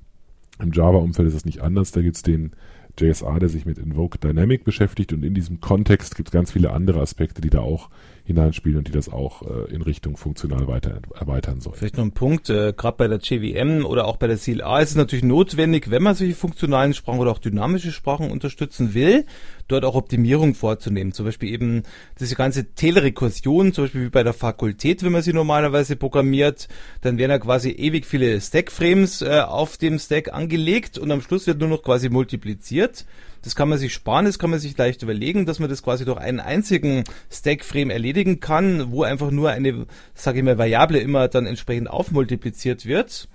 Im 0.61 0.73
Java-Umfeld 0.73 1.29
ist 1.29 1.35
es 1.35 1.45
nicht 1.45 1.61
anders. 1.61 1.93
Da 1.93 2.03
gibt 2.03 2.17
es 2.17 2.23
den 2.23 2.53
JSA, 2.99 3.39
der 3.39 3.49
sich 3.49 3.65
mit 3.65 3.79
Invoke 3.79 4.19
Dynamic 4.19 4.65
beschäftigt 4.65 5.13
und 5.13 5.25
in 5.25 5.35
diesem 5.35 5.61
Kontext 5.61 6.17
gibt 6.17 6.29
es 6.29 6.33
ganz 6.33 6.53
viele 6.53 6.73
andere 6.73 7.01
Aspekte, 7.01 7.41
die 7.41 7.51
da 7.51 7.61
auch 7.61 7.91
hineinspielen 8.25 8.79
und 8.79 8.89
die 8.89 8.93
das 8.93 9.09
auch 9.09 9.43
äh, 9.43 9.73
in 9.73 9.83
Richtung 9.83 10.17
funktional 10.17 10.67
weiter 10.67 11.01
erweitern 11.19 11.61
sollen. 11.61 11.77
Vielleicht 11.77 11.97
noch 11.97 12.05
ein 12.05 12.13
Punkt, 12.13 12.51
äh, 12.51 12.73
gerade 12.77 12.97
bei 12.97 13.09
der 13.09 13.19
JVM 13.19 13.85
oder 13.85 14.07
auch 14.07 14.17
bei 14.17 14.27
der 14.27 14.37
CLA 14.37 14.81
ist 14.81 14.91
es 14.91 14.97
natürlich 14.97 15.25
notwendig, 15.25 15.91
wenn 15.91 16.03
man 16.03 16.15
solche 16.15 16.35
funktionalen 16.35 16.95
Sprachen 16.95 17.19
oder 17.19 17.31
auch 17.31 17.39
dynamische 17.39 17.93
Sprachen 17.93 18.31
unterstützen 18.31 18.95
will, 18.95 19.25
dort 19.69 19.85
auch 19.85 19.95
Optimierung 19.95 20.55
vorzunehmen. 20.55 21.13
Zum 21.13 21.27
Beispiel 21.27 21.53
eben 21.53 21.83
diese 22.19 22.35
ganze 22.35 22.75
Telerekursion, 22.75 23.73
zum 23.73 23.85
Beispiel 23.85 24.05
wie 24.05 24.11
bei 24.11 24.23
der 24.23 24.35
Fakultät, 24.35 25.03
wenn 25.03 25.13
man 25.13 25.23
sie 25.23 25.33
normalerweise 25.33 25.97
programmiert, 25.97 26.69
dann 27.01 27.19
werden 27.19 27.31
ja 27.31 27.39
quasi 27.39 27.71
ewig 27.71 28.07
viele 28.07 28.41
Stack-Frames 28.41 29.23
äh, 29.23 29.41
auf 29.41 29.77
dem 29.77 29.99
Stack 29.99 30.33
angelegt 30.33 30.99
und 30.99 31.11
am 31.11 31.23
Schluss 31.23 31.47
wird 31.47 31.59
nur 31.59 31.69
noch 31.69 31.83
quasi 31.83 32.09
multipliziert. 32.09 33.07
Das 33.43 33.55
kann 33.55 33.69
man 33.69 33.79
sich 33.79 33.93
sparen, 33.93 34.27
das 34.27 34.39
kann 34.39 34.51
man 34.51 34.59
sich 34.59 34.77
leicht 34.77 35.03
überlegen, 35.03 35.47
dass 35.47 35.59
man 35.59 35.71
das 35.71 35.83
quasi 35.83 36.05
durch 36.05 36.19
einen 36.19 36.41
einzigen 36.41 37.05
Stack-Frame 37.31 37.91
erledigen 37.91 38.41
kann, 38.41 38.93
wo 38.93 39.03
einfach 39.03 39.31
nur 39.31 39.51
eine, 39.51 39.87
sage 40.15 40.39
ich 40.39 40.45
mal, 40.45 40.59
Variable 40.59 40.99
immer 40.99 41.29
dann 41.29 41.47
entsprechend 41.47 41.89
aufmultipliziert 41.89 42.87
wird. 42.87 43.29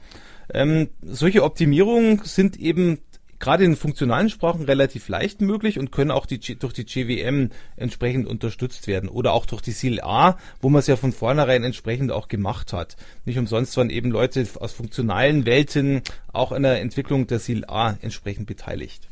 Ähm, 0.54 0.90
solche 1.02 1.44
Optimierungen 1.44 2.22
sind 2.24 2.58
eben 2.58 3.00
gerade 3.40 3.64
in 3.64 3.76
funktionalen 3.76 4.30
Sprachen 4.30 4.64
relativ 4.66 5.10
leicht 5.10 5.42
möglich 5.42 5.78
und 5.78 5.92
können 5.92 6.12
auch 6.12 6.26
die, 6.26 6.40
durch 6.58 6.74
die 6.74 6.84
JVM 6.84 7.50
entsprechend 7.76 8.28
unterstützt 8.28 8.88
werden 8.88 9.10
oder 9.10 9.34
auch 9.34 9.46
durch 9.46 9.62
die 9.62 9.74
CLA, 9.74 10.38
wo 10.62 10.70
man 10.70 10.80
es 10.80 10.88
ja 10.88 10.96
von 10.96 11.12
vornherein 11.12 11.64
entsprechend 11.64 12.12
auch 12.12 12.28
gemacht 12.28 12.74
hat. 12.74 12.96
Nicht 13.26 13.38
umsonst 13.38 13.76
waren 13.78 13.90
eben 13.90 14.12
Leute 14.12 14.48
aus 14.60 14.74
funktionalen 14.74 15.46
Welten 15.46 16.02
auch 16.32 16.52
an 16.52 16.64
der 16.64 16.82
Entwicklung 16.82 17.28
der 17.28 17.40
CLA 17.40 17.98
entsprechend 18.02 18.48
beteiligt. 18.48 19.08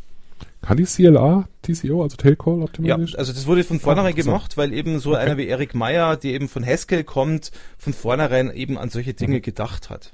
Kann 0.63 0.77
die 0.77 0.85
CLA 0.85 1.49
TCO, 1.61 2.03
also 2.03 2.15
Tail 2.15 2.37
Call 2.37 2.61
optimieren? 2.61 3.05
Ja, 3.05 3.17
also 3.17 3.33
das 3.33 3.45
wurde 3.47 3.65
von 3.65 3.81
vornherein 3.81 4.13
ah, 4.13 4.15
gemacht, 4.15 4.55
weil 4.55 4.71
eben 4.71 4.99
so 4.99 5.11
okay. 5.11 5.19
einer 5.19 5.37
wie 5.37 5.47
Eric 5.47 5.75
Meyer, 5.75 6.15
der 6.15 6.33
eben 6.33 6.47
von 6.47 6.65
Haskell 6.65 7.03
kommt, 7.03 7.51
von 7.77 7.91
vornherein 7.91 8.49
eben 8.49 8.77
an 8.77 8.89
solche 8.89 9.13
Dinge 9.13 9.37
mhm. 9.37 9.41
gedacht 9.41 9.89
hat. 9.89 10.13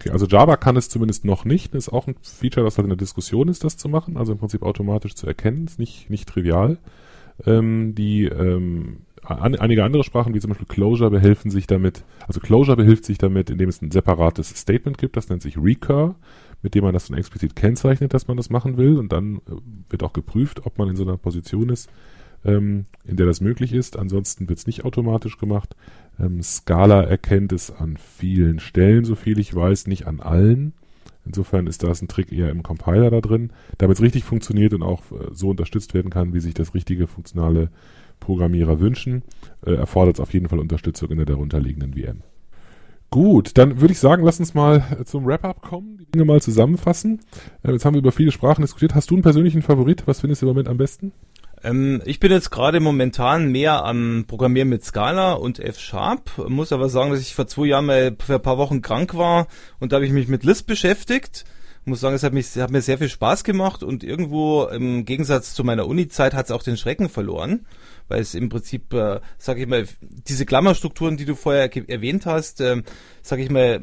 Okay, 0.00 0.08
also 0.08 0.26
Java 0.26 0.56
kann 0.56 0.78
es 0.78 0.88
zumindest 0.88 1.26
noch 1.26 1.44
nicht. 1.44 1.74
Das 1.74 1.88
ist 1.88 1.92
auch 1.92 2.06
ein 2.06 2.16
Feature, 2.22 2.64
das 2.64 2.78
halt 2.78 2.84
in 2.86 2.90
der 2.90 2.96
Diskussion 2.96 3.48
ist, 3.48 3.62
das 3.62 3.76
zu 3.76 3.90
machen. 3.90 4.16
Also 4.16 4.32
im 4.32 4.38
Prinzip 4.38 4.62
automatisch 4.62 5.14
zu 5.14 5.26
erkennen. 5.26 5.66
Ist 5.66 5.78
nicht, 5.78 6.08
nicht 6.08 6.30
trivial. 6.30 6.78
Ähm, 7.44 7.94
die 7.94 8.24
ähm, 8.24 9.00
an, 9.22 9.54
einige 9.54 9.84
andere 9.84 10.02
Sprachen, 10.02 10.34
wie 10.34 10.40
zum 10.40 10.48
Beispiel 10.48 10.66
Clojure, 10.66 11.10
behelfen 11.10 11.50
sich 11.50 11.66
damit, 11.66 12.04
also 12.26 12.40
Clojure 12.40 12.76
behilft 12.76 13.04
sich 13.04 13.18
damit, 13.18 13.50
indem 13.50 13.68
es 13.68 13.82
ein 13.82 13.90
separates 13.90 14.48
Statement 14.50 14.98
gibt, 14.98 15.16
das 15.16 15.28
nennt 15.28 15.42
sich 15.42 15.56
Recur, 15.58 16.14
mit 16.64 16.74
dem 16.74 16.82
man 16.82 16.94
das 16.94 17.08
dann 17.08 17.18
explizit 17.18 17.54
kennzeichnet, 17.54 18.14
dass 18.14 18.26
man 18.26 18.38
das 18.38 18.48
machen 18.48 18.78
will 18.78 18.96
und 18.96 19.12
dann 19.12 19.36
äh, 19.36 19.40
wird 19.90 20.02
auch 20.02 20.14
geprüft, 20.14 20.64
ob 20.64 20.78
man 20.78 20.88
in 20.88 20.96
so 20.96 21.04
einer 21.04 21.18
Position 21.18 21.68
ist, 21.68 21.90
ähm, 22.42 22.86
in 23.04 23.18
der 23.18 23.26
das 23.26 23.42
möglich 23.42 23.74
ist. 23.74 23.98
Ansonsten 23.98 24.48
wird 24.48 24.58
es 24.58 24.66
nicht 24.66 24.82
automatisch 24.82 25.36
gemacht. 25.36 25.76
Ähm, 26.18 26.42
Scala 26.42 27.02
erkennt 27.02 27.52
es 27.52 27.70
an 27.70 27.98
vielen 27.98 28.60
Stellen, 28.60 29.04
so 29.04 29.14
viel 29.14 29.38
ich 29.38 29.54
weiß, 29.54 29.86
nicht 29.88 30.06
an 30.06 30.20
allen. 30.20 30.72
Insofern 31.26 31.66
ist 31.66 31.82
das 31.82 32.00
ein 32.00 32.08
Trick 32.08 32.32
eher 32.32 32.48
im 32.48 32.62
Compiler 32.62 33.10
da 33.10 33.20
drin, 33.20 33.50
damit 33.76 33.98
es 33.98 34.02
richtig 34.02 34.24
funktioniert 34.24 34.72
und 34.72 34.82
auch 34.82 35.02
äh, 35.12 35.28
so 35.32 35.50
unterstützt 35.50 35.92
werden 35.92 36.10
kann, 36.10 36.32
wie 36.32 36.40
sich 36.40 36.54
das 36.54 36.72
richtige 36.72 37.06
funktionale 37.06 37.68
Programmierer 38.20 38.80
wünschen, 38.80 39.22
äh, 39.66 39.74
erfordert 39.74 40.16
es 40.16 40.20
auf 40.20 40.32
jeden 40.32 40.48
Fall 40.48 40.60
Unterstützung 40.60 41.10
in 41.10 41.18
der 41.18 41.26
darunterliegenden 41.26 41.92
VM. 41.92 42.22
Gut, 43.14 43.56
dann 43.58 43.80
würde 43.80 43.92
ich 43.92 44.00
sagen, 44.00 44.24
lass 44.24 44.40
uns 44.40 44.54
mal 44.54 44.82
äh, 44.98 45.04
zum 45.04 45.24
Wrap-up 45.24 45.62
kommen, 45.62 45.98
die 45.98 46.06
Dinge 46.10 46.24
mal 46.24 46.42
zusammenfassen. 46.42 47.20
Äh, 47.62 47.70
jetzt 47.70 47.84
haben 47.84 47.94
wir 47.94 48.00
über 48.00 48.10
viele 48.10 48.32
Sprachen 48.32 48.62
diskutiert. 48.62 48.96
Hast 48.96 49.08
du 49.08 49.14
einen 49.14 49.22
persönlichen 49.22 49.62
Favorit? 49.62 50.02
Was 50.06 50.22
findest 50.22 50.42
du 50.42 50.46
im 50.46 50.50
Moment 50.50 50.66
am 50.66 50.78
besten? 50.78 51.12
Ähm, 51.62 52.02
ich 52.06 52.18
bin 52.18 52.32
jetzt 52.32 52.50
gerade 52.50 52.80
momentan 52.80 53.52
mehr 53.52 53.84
am 53.84 54.24
Programmieren 54.26 54.68
mit 54.68 54.84
Scala 54.84 55.34
und 55.34 55.60
F-Sharp. 55.60 56.48
Muss 56.48 56.72
aber 56.72 56.88
sagen, 56.88 57.12
dass 57.12 57.20
ich 57.20 57.36
vor 57.36 57.46
zwei 57.46 57.66
Jahren 57.66 57.86
mal 57.86 58.16
für 58.18 58.34
ein 58.34 58.42
paar 58.42 58.58
Wochen 58.58 58.82
krank 58.82 59.16
war 59.16 59.46
und 59.78 59.92
da 59.92 59.98
habe 59.98 60.06
ich 60.06 60.12
mich 60.12 60.26
mit 60.26 60.42
Lisp 60.42 60.66
beschäftigt. 60.66 61.44
muss 61.84 62.00
sagen, 62.00 62.16
es 62.16 62.24
hat, 62.24 62.32
mich, 62.32 62.56
hat 62.56 62.72
mir 62.72 62.82
sehr 62.82 62.98
viel 62.98 63.08
Spaß 63.08 63.44
gemacht 63.44 63.84
und 63.84 64.02
irgendwo 64.02 64.64
im 64.64 65.04
Gegensatz 65.04 65.54
zu 65.54 65.62
meiner 65.62 65.86
Uni-Zeit 65.86 66.34
hat 66.34 66.46
es 66.46 66.50
auch 66.50 66.64
den 66.64 66.76
Schrecken 66.76 67.08
verloren 67.08 67.64
weil 68.08 68.20
es 68.20 68.34
im 68.34 68.48
Prinzip, 68.48 68.92
äh, 68.92 69.20
sage 69.38 69.62
ich 69.62 69.68
mal, 69.68 69.86
diese 70.00 70.46
Klammerstrukturen, 70.46 71.16
die 71.16 71.24
du 71.24 71.34
vorher 71.34 71.70
erwähnt 71.88 72.26
hast, 72.26 72.60
äh, 72.60 72.82
sage 73.22 73.42
ich 73.42 73.50
mal, 73.50 73.80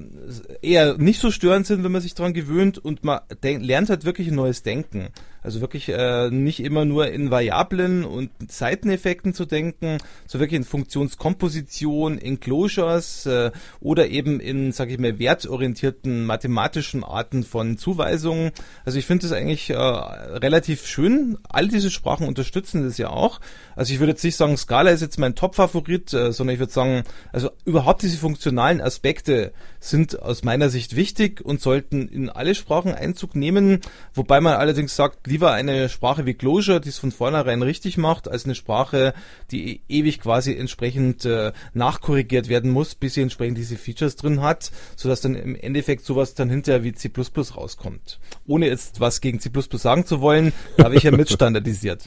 eher 0.61 0.97
nicht 0.97 1.19
so 1.19 1.31
störend 1.31 1.65
sind, 1.65 1.83
wenn 1.83 1.91
man 1.91 2.01
sich 2.01 2.13
dran 2.13 2.33
gewöhnt 2.33 2.77
und 2.77 3.03
man 3.03 3.21
lernt 3.41 3.89
halt 3.89 4.05
wirklich 4.05 4.27
ein 4.27 4.35
neues 4.35 4.63
Denken. 4.63 5.09
Also 5.43 5.59
wirklich 5.59 5.89
äh, 5.89 6.29
nicht 6.29 6.59
immer 6.59 6.85
nur 6.85 7.07
in 7.07 7.31
Variablen 7.31 8.05
und 8.05 8.29
Seiteneffekten 8.47 9.33
zu 9.33 9.45
denken, 9.45 9.97
so 10.27 10.39
wirklich 10.39 10.57
in 10.57 10.63
Funktionskomposition, 10.63 12.19
in 12.19 12.39
Closures 12.39 13.25
äh, 13.25 13.49
oder 13.79 14.09
eben 14.09 14.39
in, 14.39 14.71
sage 14.71 14.93
ich 14.93 14.99
mal, 14.99 15.17
wertorientierten 15.17 16.25
mathematischen 16.25 17.03
Arten 17.03 17.43
von 17.43 17.79
Zuweisungen. 17.79 18.51
Also 18.85 18.99
ich 18.99 19.07
finde 19.07 19.23
das 19.23 19.31
eigentlich 19.31 19.71
äh, 19.71 19.75
relativ 19.75 20.85
schön. 20.85 21.39
All 21.49 21.67
diese 21.67 21.89
Sprachen 21.89 22.27
unterstützen 22.27 22.83
das 22.83 22.99
ja 22.99 23.09
auch. 23.09 23.41
Also 23.75 23.93
ich 23.93 23.99
würde 23.99 24.10
jetzt 24.11 24.23
nicht 24.23 24.35
sagen, 24.35 24.57
Scala 24.57 24.91
ist 24.91 25.01
jetzt 25.01 25.19
mein 25.19 25.35
Top-Favorit, 25.35 26.13
äh, 26.13 26.31
sondern 26.31 26.53
ich 26.53 26.59
würde 26.59 26.73
sagen, 26.73 27.03
also 27.31 27.49
überhaupt 27.65 28.01
diese 28.01 28.17
funktionalen 28.17 28.81
Aspekte 28.81 29.53
sind 29.81 30.21
aus 30.21 30.43
meiner 30.43 30.69
Sicht 30.69 30.95
wichtig 30.95 31.41
und 31.43 31.59
sollten 31.59 32.07
in 32.07 32.29
alle 32.29 32.55
Sprachen 32.55 32.93
Einzug 32.93 33.35
nehmen, 33.35 33.79
wobei 34.13 34.39
man 34.39 34.53
allerdings 34.53 34.95
sagt, 34.95 35.27
lieber 35.27 35.51
eine 35.51 35.89
Sprache 35.89 36.25
wie 36.25 36.35
Clojure, 36.35 36.79
die 36.79 36.89
es 36.89 36.99
von 36.99 37.11
vornherein 37.11 37.63
richtig 37.63 37.97
macht, 37.97 38.29
als 38.29 38.45
eine 38.45 38.55
Sprache, 38.55 39.13
die 39.49 39.73
e-, 39.73 39.79
ewig 39.89 40.21
quasi 40.21 40.55
entsprechend 40.55 41.25
äh, 41.25 41.51
nachkorrigiert 41.73 42.47
werden 42.47 42.71
muss, 42.71 42.93
bis 42.93 43.15
sie 43.15 43.21
entsprechend 43.21 43.57
diese 43.57 43.75
Features 43.75 44.15
drin 44.15 44.41
hat, 44.41 44.71
sodass 44.95 45.21
dann 45.21 45.35
im 45.35 45.55
Endeffekt 45.55 46.05
sowas 46.05 46.35
dann 46.35 46.49
hinterher 46.49 46.83
wie 46.83 46.93
C++ 46.93 47.11
rauskommt. 47.57 48.19
Ohne 48.45 48.67
jetzt 48.67 48.99
was 48.99 49.19
gegen 49.19 49.39
C++ 49.39 49.49
sagen 49.73 50.05
zu 50.05 50.21
wollen, 50.21 50.53
habe 50.77 50.95
ich 50.95 51.03
ja 51.03 51.11
mitstandardisiert. 51.17 52.03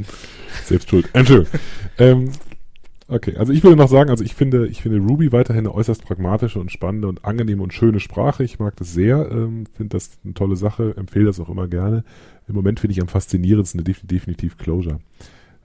Selbst 0.65 0.89
schuld. 0.89 1.09
Entschuldigung. 1.13 1.61
ähm, 1.99 2.33
Okay, 3.07 3.37
also 3.37 3.53
ich 3.53 3.63
würde 3.63 3.77
noch 3.77 3.89
sagen, 3.89 4.09
also 4.09 4.25
ich 4.25 4.35
finde, 4.35 4.67
ich 4.67 4.81
finde 4.81 4.99
Ruby 4.99 5.31
weiterhin 5.31 5.67
eine 5.67 5.75
äußerst 5.75 6.05
pragmatische 6.05 6.59
und 6.59 6.73
spannende 6.73 7.07
und 7.07 7.25
angenehme 7.25 7.63
und 7.63 7.75
schöne 7.75 8.01
Sprache. 8.01 8.45
Ich 8.45 8.59
mag 8.59 8.77
das 8.77 8.95
sehr, 8.95 9.31
ähm, 9.31 9.67
finde 9.75 9.97
das 9.97 10.13
eine 10.25 10.33
tolle 10.33 10.57
Sache, 10.57 10.95
empfehle 10.97 11.27
das 11.27 11.39
auch 11.39 11.51
immer 11.51 11.69
gerne. 11.69 12.03
Im 12.49 12.55
Moment 12.55 12.81
finde 12.81 12.93
ich 12.93 13.03
am 13.03 13.09
faszinierendsten 13.09 13.85
definitiv 13.85 14.57
Closure. 14.57 15.01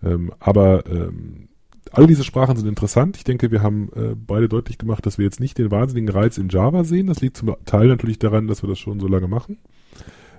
Ähm, 0.03 0.33
aber 0.39 0.85
ähm, 0.87 1.47
all 1.91 2.07
diese 2.07 2.25
Sprachen 2.25 2.57
sind 2.57 2.67
interessant. 2.67 3.15
Ich 3.15 3.23
denke, 3.23 3.51
wir 3.51 3.61
haben 3.61 3.89
äh, 3.95 4.15
beide 4.15 4.49
deutlich 4.49 4.77
gemacht, 4.77 5.05
dass 5.05 5.17
wir 5.17 5.23
jetzt 5.23 5.39
nicht 5.39 5.57
den 5.57 5.71
wahnsinnigen 5.71 6.09
Reiz 6.09 6.37
in 6.37 6.49
Java 6.49 6.83
sehen. 6.83 7.07
Das 7.07 7.21
liegt 7.21 7.37
zum 7.37 7.55
Teil 7.65 7.87
natürlich 7.87 8.19
daran, 8.19 8.47
dass 8.47 8.63
wir 8.63 8.69
das 8.69 8.79
schon 8.79 8.99
so 8.99 9.07
lange 9.07 9.29
machen. 9.29 9.57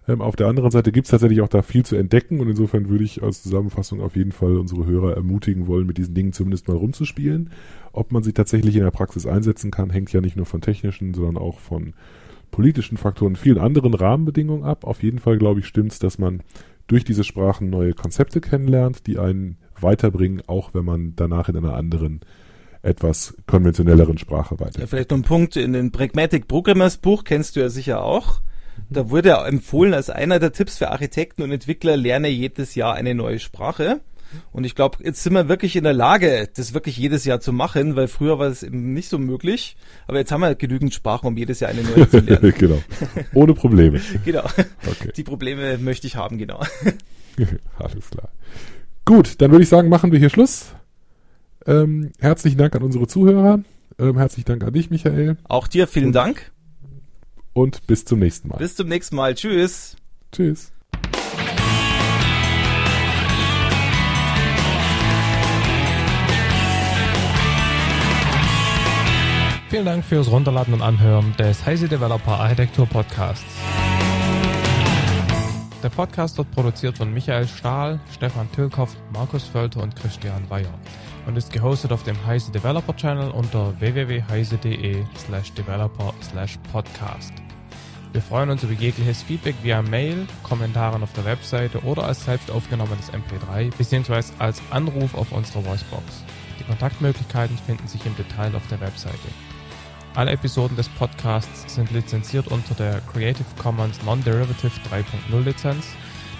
Ähm, 0.09 0.21
auf 0.21 0.37
der 0.37 0.49
anderen 0.49 0.71
Seite 0.71 0.93
gibt 0.93 1.07
es 1.07 1.11
tatsächlich 1.11 1.41
auch 1.41 1.49
da 1.49 1.63
viel 1.63 1.85
zu 1.85 1.97
entdecken 1.97 2.41
und 2.41 2.49
insofern 2.49 2.89
würde 2.89 3.05
ich 3.05 3.23
als 3.23 3.43
Zusammenfassung 3.43 4.01
auf 4.01 4.17
jeden 4.17 4.33
Fall 4.33 4.57
unsere 4.57 4.87
Hörer 4.87 5.15
ermutigen 5.15 5.67
wollen, 5.67 5.87
mit 5.87 5.99
diesen 5.99 6.15
Dingen 6.15 6.33
zumindest 6.33 6.69
mal 6.69 6.77
rumzuspielen. 6.77 7.51
Ob 7.93 8.13
man 8.13 8.23
sie 8.23 8.33
tatsächlich 8.33 8.77
in 8.77 8.83
der 8.83 8.91
Praxis 8.91 9.27
einsetzen 9.27 9.71
kann, 9.71 9.91
hängt 9.91 10.13
ja 10.13 10.21
nicht 10.21 10.37
nur 10.37 10.47
von 10.47 10.61
technischen, 10.61 11.15
sondern 11.15 11.37
auch 11.37 11.59
von 11.59 11.95
politischen 12.51 12.97
Faktoren, 12.97 13.37
vielen 13.37 13.59
anderen 13.59 13.95
Rahmenbedingungen 13.95 14.65
ab. 14.65 14.85
Auf 14.85 15.03
jeden 15.03 15.19
Fall, 15.19 15.39
glaube 15.39 15.61
ich, 15.61 15.67
stimmt 15.67 15.93
es, 15.93 15.99
dass 15.99 16.19
man 16.19 16.43
durch 16.87 17.05
diese 17.05 17.23
Sprachen 17.23 17.71
neue 17.71 17.95
Konzepte 17.95 18.41
kennenlernt, 18.41 19.07
die 19.07 19.19
einen 19.19 19.57
weiterbringen, 19.81 20.43
auch 20.47 20.75
wenn 20.75 20.85
man 20.85 21.15
danach 21.17 21.49
in 21.49 21.57
einer 21.57 21.75
anderen 21.75 22.21
etwas 22.83 23.37
konventionelleren 23.47 24.19
Sprache 24.19 24.59
weiter. 24.59 24.81
Ja, 24.81 24.87
vielleicht 24.87 25.11
noch 25.11 25.19
ein 25.19 25.23
Punkt 25.23 25.57
in 25.57 25.73
den 25.73 25.93
Pragmatic 25.93 26.49
Programmers 26.49 26.97
Buch 26.97 27.25
kennst 27.25 27.57
du 27.57 27.61
ja 27.61 27.69
sicher 27.69 28.03
auch. 28.03 28.41
Da 28.89 29.11
wurde 29.11 29.33
empfohlen 29.33 29.95
als 29.95 30.11
einer 30.11 30.39
der 30.39 30.53
Tipps 30.53 30.79
für 30.79 30.91
Architekten 30.91 31.43
und 31.43 31.53
Entwickler, 31.53 31.97
lerne 31.97 32.29
jedes 32.29 32.75
Jahr 32.75 32.95
eine 32.95 33.15
neue 33.15 33.39
Sprache. 33.39 34.01
Und 34.53 34.65
ich 34.65 34.75
glaube, 34.75 34.99
jetzt 35.03 35.23
sind 35.23 35.33
wir 35.33 35.49
wirklich 35.49 35.77
in 35.77 35.85
der 35.85 35.93
Lage, 35.93 36.49
das 36.55 36.75
wirklich 36.75 36.97
jedes 36.97 37.25
Jahr 37.25 37.41
zu 37.41 37.53
machen, 37.53 37.97
weil 37.97 38.09
früher 38.09 38.39
war 38.39 38.47
es 38.47 38.63
eben 38.63 38.93
nicht 38.93 39.09
so 39.09 39.19
möglich. 39.19 39.77
Aber 40.07 40.19
jetzt 40.19 40.31
haben 40.33 40.41
wir 40.41 40.55
genügend 40.55 40.95
Sprachen, 40.95 41.27
um 41.27 41.37
jedes 41.37 41.61
Jahr 41.61 41.71
eine 41.71 41.83
neue 41.83 42.09
zu 42.09 42.21
lernen. 42.21 42.55
genau. 42.59 42.83
Ohne 43.35 43.55
Probleme. 43.55 44.01
genau. 44.25 44.45
Okay. 44.87 45.13
Die 45.17 45.25
Probleme 45.25 45.79
möchte 45.79 46.07
ich 46.07 46.17
haben, 46.17 46.39
genau. 46.39 46.61
Alles 47.79 48.11
klar. 48.11 48.31
Gut, 49.05 49.41
dann 49.41 49.51
würde 49.51 49.63
ich 49.65 49.69
sagen, 49.69 49.89
machen 49.89 50.13
wir 50.13 50.19
hier 50.19 50.31
Schluss. 50.31 50.67
Ähm, 51.67 52.13
herzlichen 52.21 52.59
Dank 52.59 52.75
an 52.77 52.83
unsere 52.83 53.07
Zuhörer. 53.07 53.61
Ähm, 53.99 54.17
herzlichen 54.19 54.47
Dank 54.47 54.65
an 54.65 54.73
dich, 54.73 54.91
Michael. 54.91 55.37
Auch 55.45 55.67
dir 55.67 55.87
vielen 55.87 56.13
Dank 56.13 56.53
und 57.53 57.87
bis 57.87 58.05
zum 58.05 58.19
nächsten 58.19 58.49
Mal. 58.49 58.59
Bis 58.59 58.77
zum 58.77 58.89
nächsten 58.89 59.17
Mal. 59.17 59.35
Tschüss. 59.35 59.97
Tschüss. 60.33 60.73
Vielen 69.69 69.85
Dank 69.85 70.05
fürs 70.05 70.29
Runterladen 70.29 70.75
und 70.75 70.83
Anhören 70.83 71.33
des 71.39 71.65
Heise 71.65 71.89
Developer 71.89 72.41
Architektur 72.41 72.87
Podcasts. 72.87 73.45
Der 75.81 75.91
Podcast 75.91 76.37
wird 76.39 76.51
produziert 76.51 76.99
von 76.99 77.15
Michael 77.15 77.47
Stahl, 77.47 78.01
Stefan 78.13 78.51
Tilkoff, 78.53 78.97
Markus 79.13 79.45
Völter 79.45 79.83
und 79.83 79.95
Christian 79.95 80.47
Bayer 80.49 80.75
und 81.31 81.37
ist 81.37 81.53
gehostet 81.53 81.93
auf 81.93 82.03
dem 82.03 82.17
Heise 82.27 82.51
Developer 82.51 82.97
Channel 82.97 83.31
unter 83.31 83.79
www.heise.de 83.81 85.05
slash 85.17 85.53
developer 85.53 86.13
slash 86.29 86.59
podcast. 86.73 87.33
Wir 88.13 88.21
freuen 88.21 88.51
uns 88.51 88.65
über 88.65 88.73
jegliches 88.73 89.23
Feedback 89.23 89.55
via 89.63 89.81
Mail, 89.81 90.27
Kommentaren 90.43 91.05
auf 91.05 91.13
der 91.13 91.25
Webseite 91.25 91.85
oder 91.85 92.03
als 92.03 92.25
selbst 92.25 92.51
aufgenommenes 92.51 93.13
MP3 93.13 93.71
bzw. 93.79 94.33
als 94.41 94.61
Anruf 94.71 95.15
auf 95.15 95.31
unserer 95.31 95.65
Voicebox. 95.65 96.25
Die 96.59 96.65
Kontaktmöglichkeiten 96.65 97.57
finden 97.59 97.87
sich 97.87 98.05
im 98.07 98.17
Detail 98.17 98.53
auf 98.57 98.67
der 98.67 98.81
Webseite. 98.81 99.29
Alle 100.17 100.33
Episoden 100.33 100.77
des 100.77 100.89
Podcasts 100.89 101.73
sind 101.73 101.93
lizenziert 101.93 102.49
unter 102.49 102.75
der 102.75 103.01
Creative 103.13 103.47
Commons 103.63 104.03
Non-Derivative 104.03 104.73
3.0 104.91 105.45
Lizenz. 105.45 105.87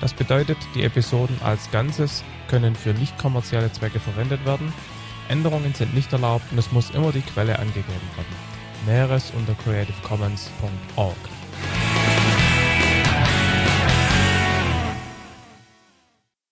Das 0.01 0.15
bedeutet, 0.15 0.57
die 0.75 0.83
Episoden 0.83 1.39
als 1.43 1.71
Ganzes 1.71 2.25
können 2.49 2.75
für 2.75 2.95
nicht 2.95 3.19
kommerzielle 3.19 3.71
Zwecke 3.71 4.01
verwendet 4.01 4.45
werden. 4.47 4.73
Änderungen 5.29 5.75
sind 5.75 5.95
nicht 5.95 6.13
erlaubt 6.13 6.45
und 6.51 6.59
es 6.59 6.73
muss 6.73 6.91
immer 6.91 7.13
die 7.13 7.21
Quelle 7.21 7.59
angegeben 7.59 7.87
werden. 8.17 8.51
Näheres 8.87 9.33
unter 9.37 9.55
creativecommons.org. 9.55 11.40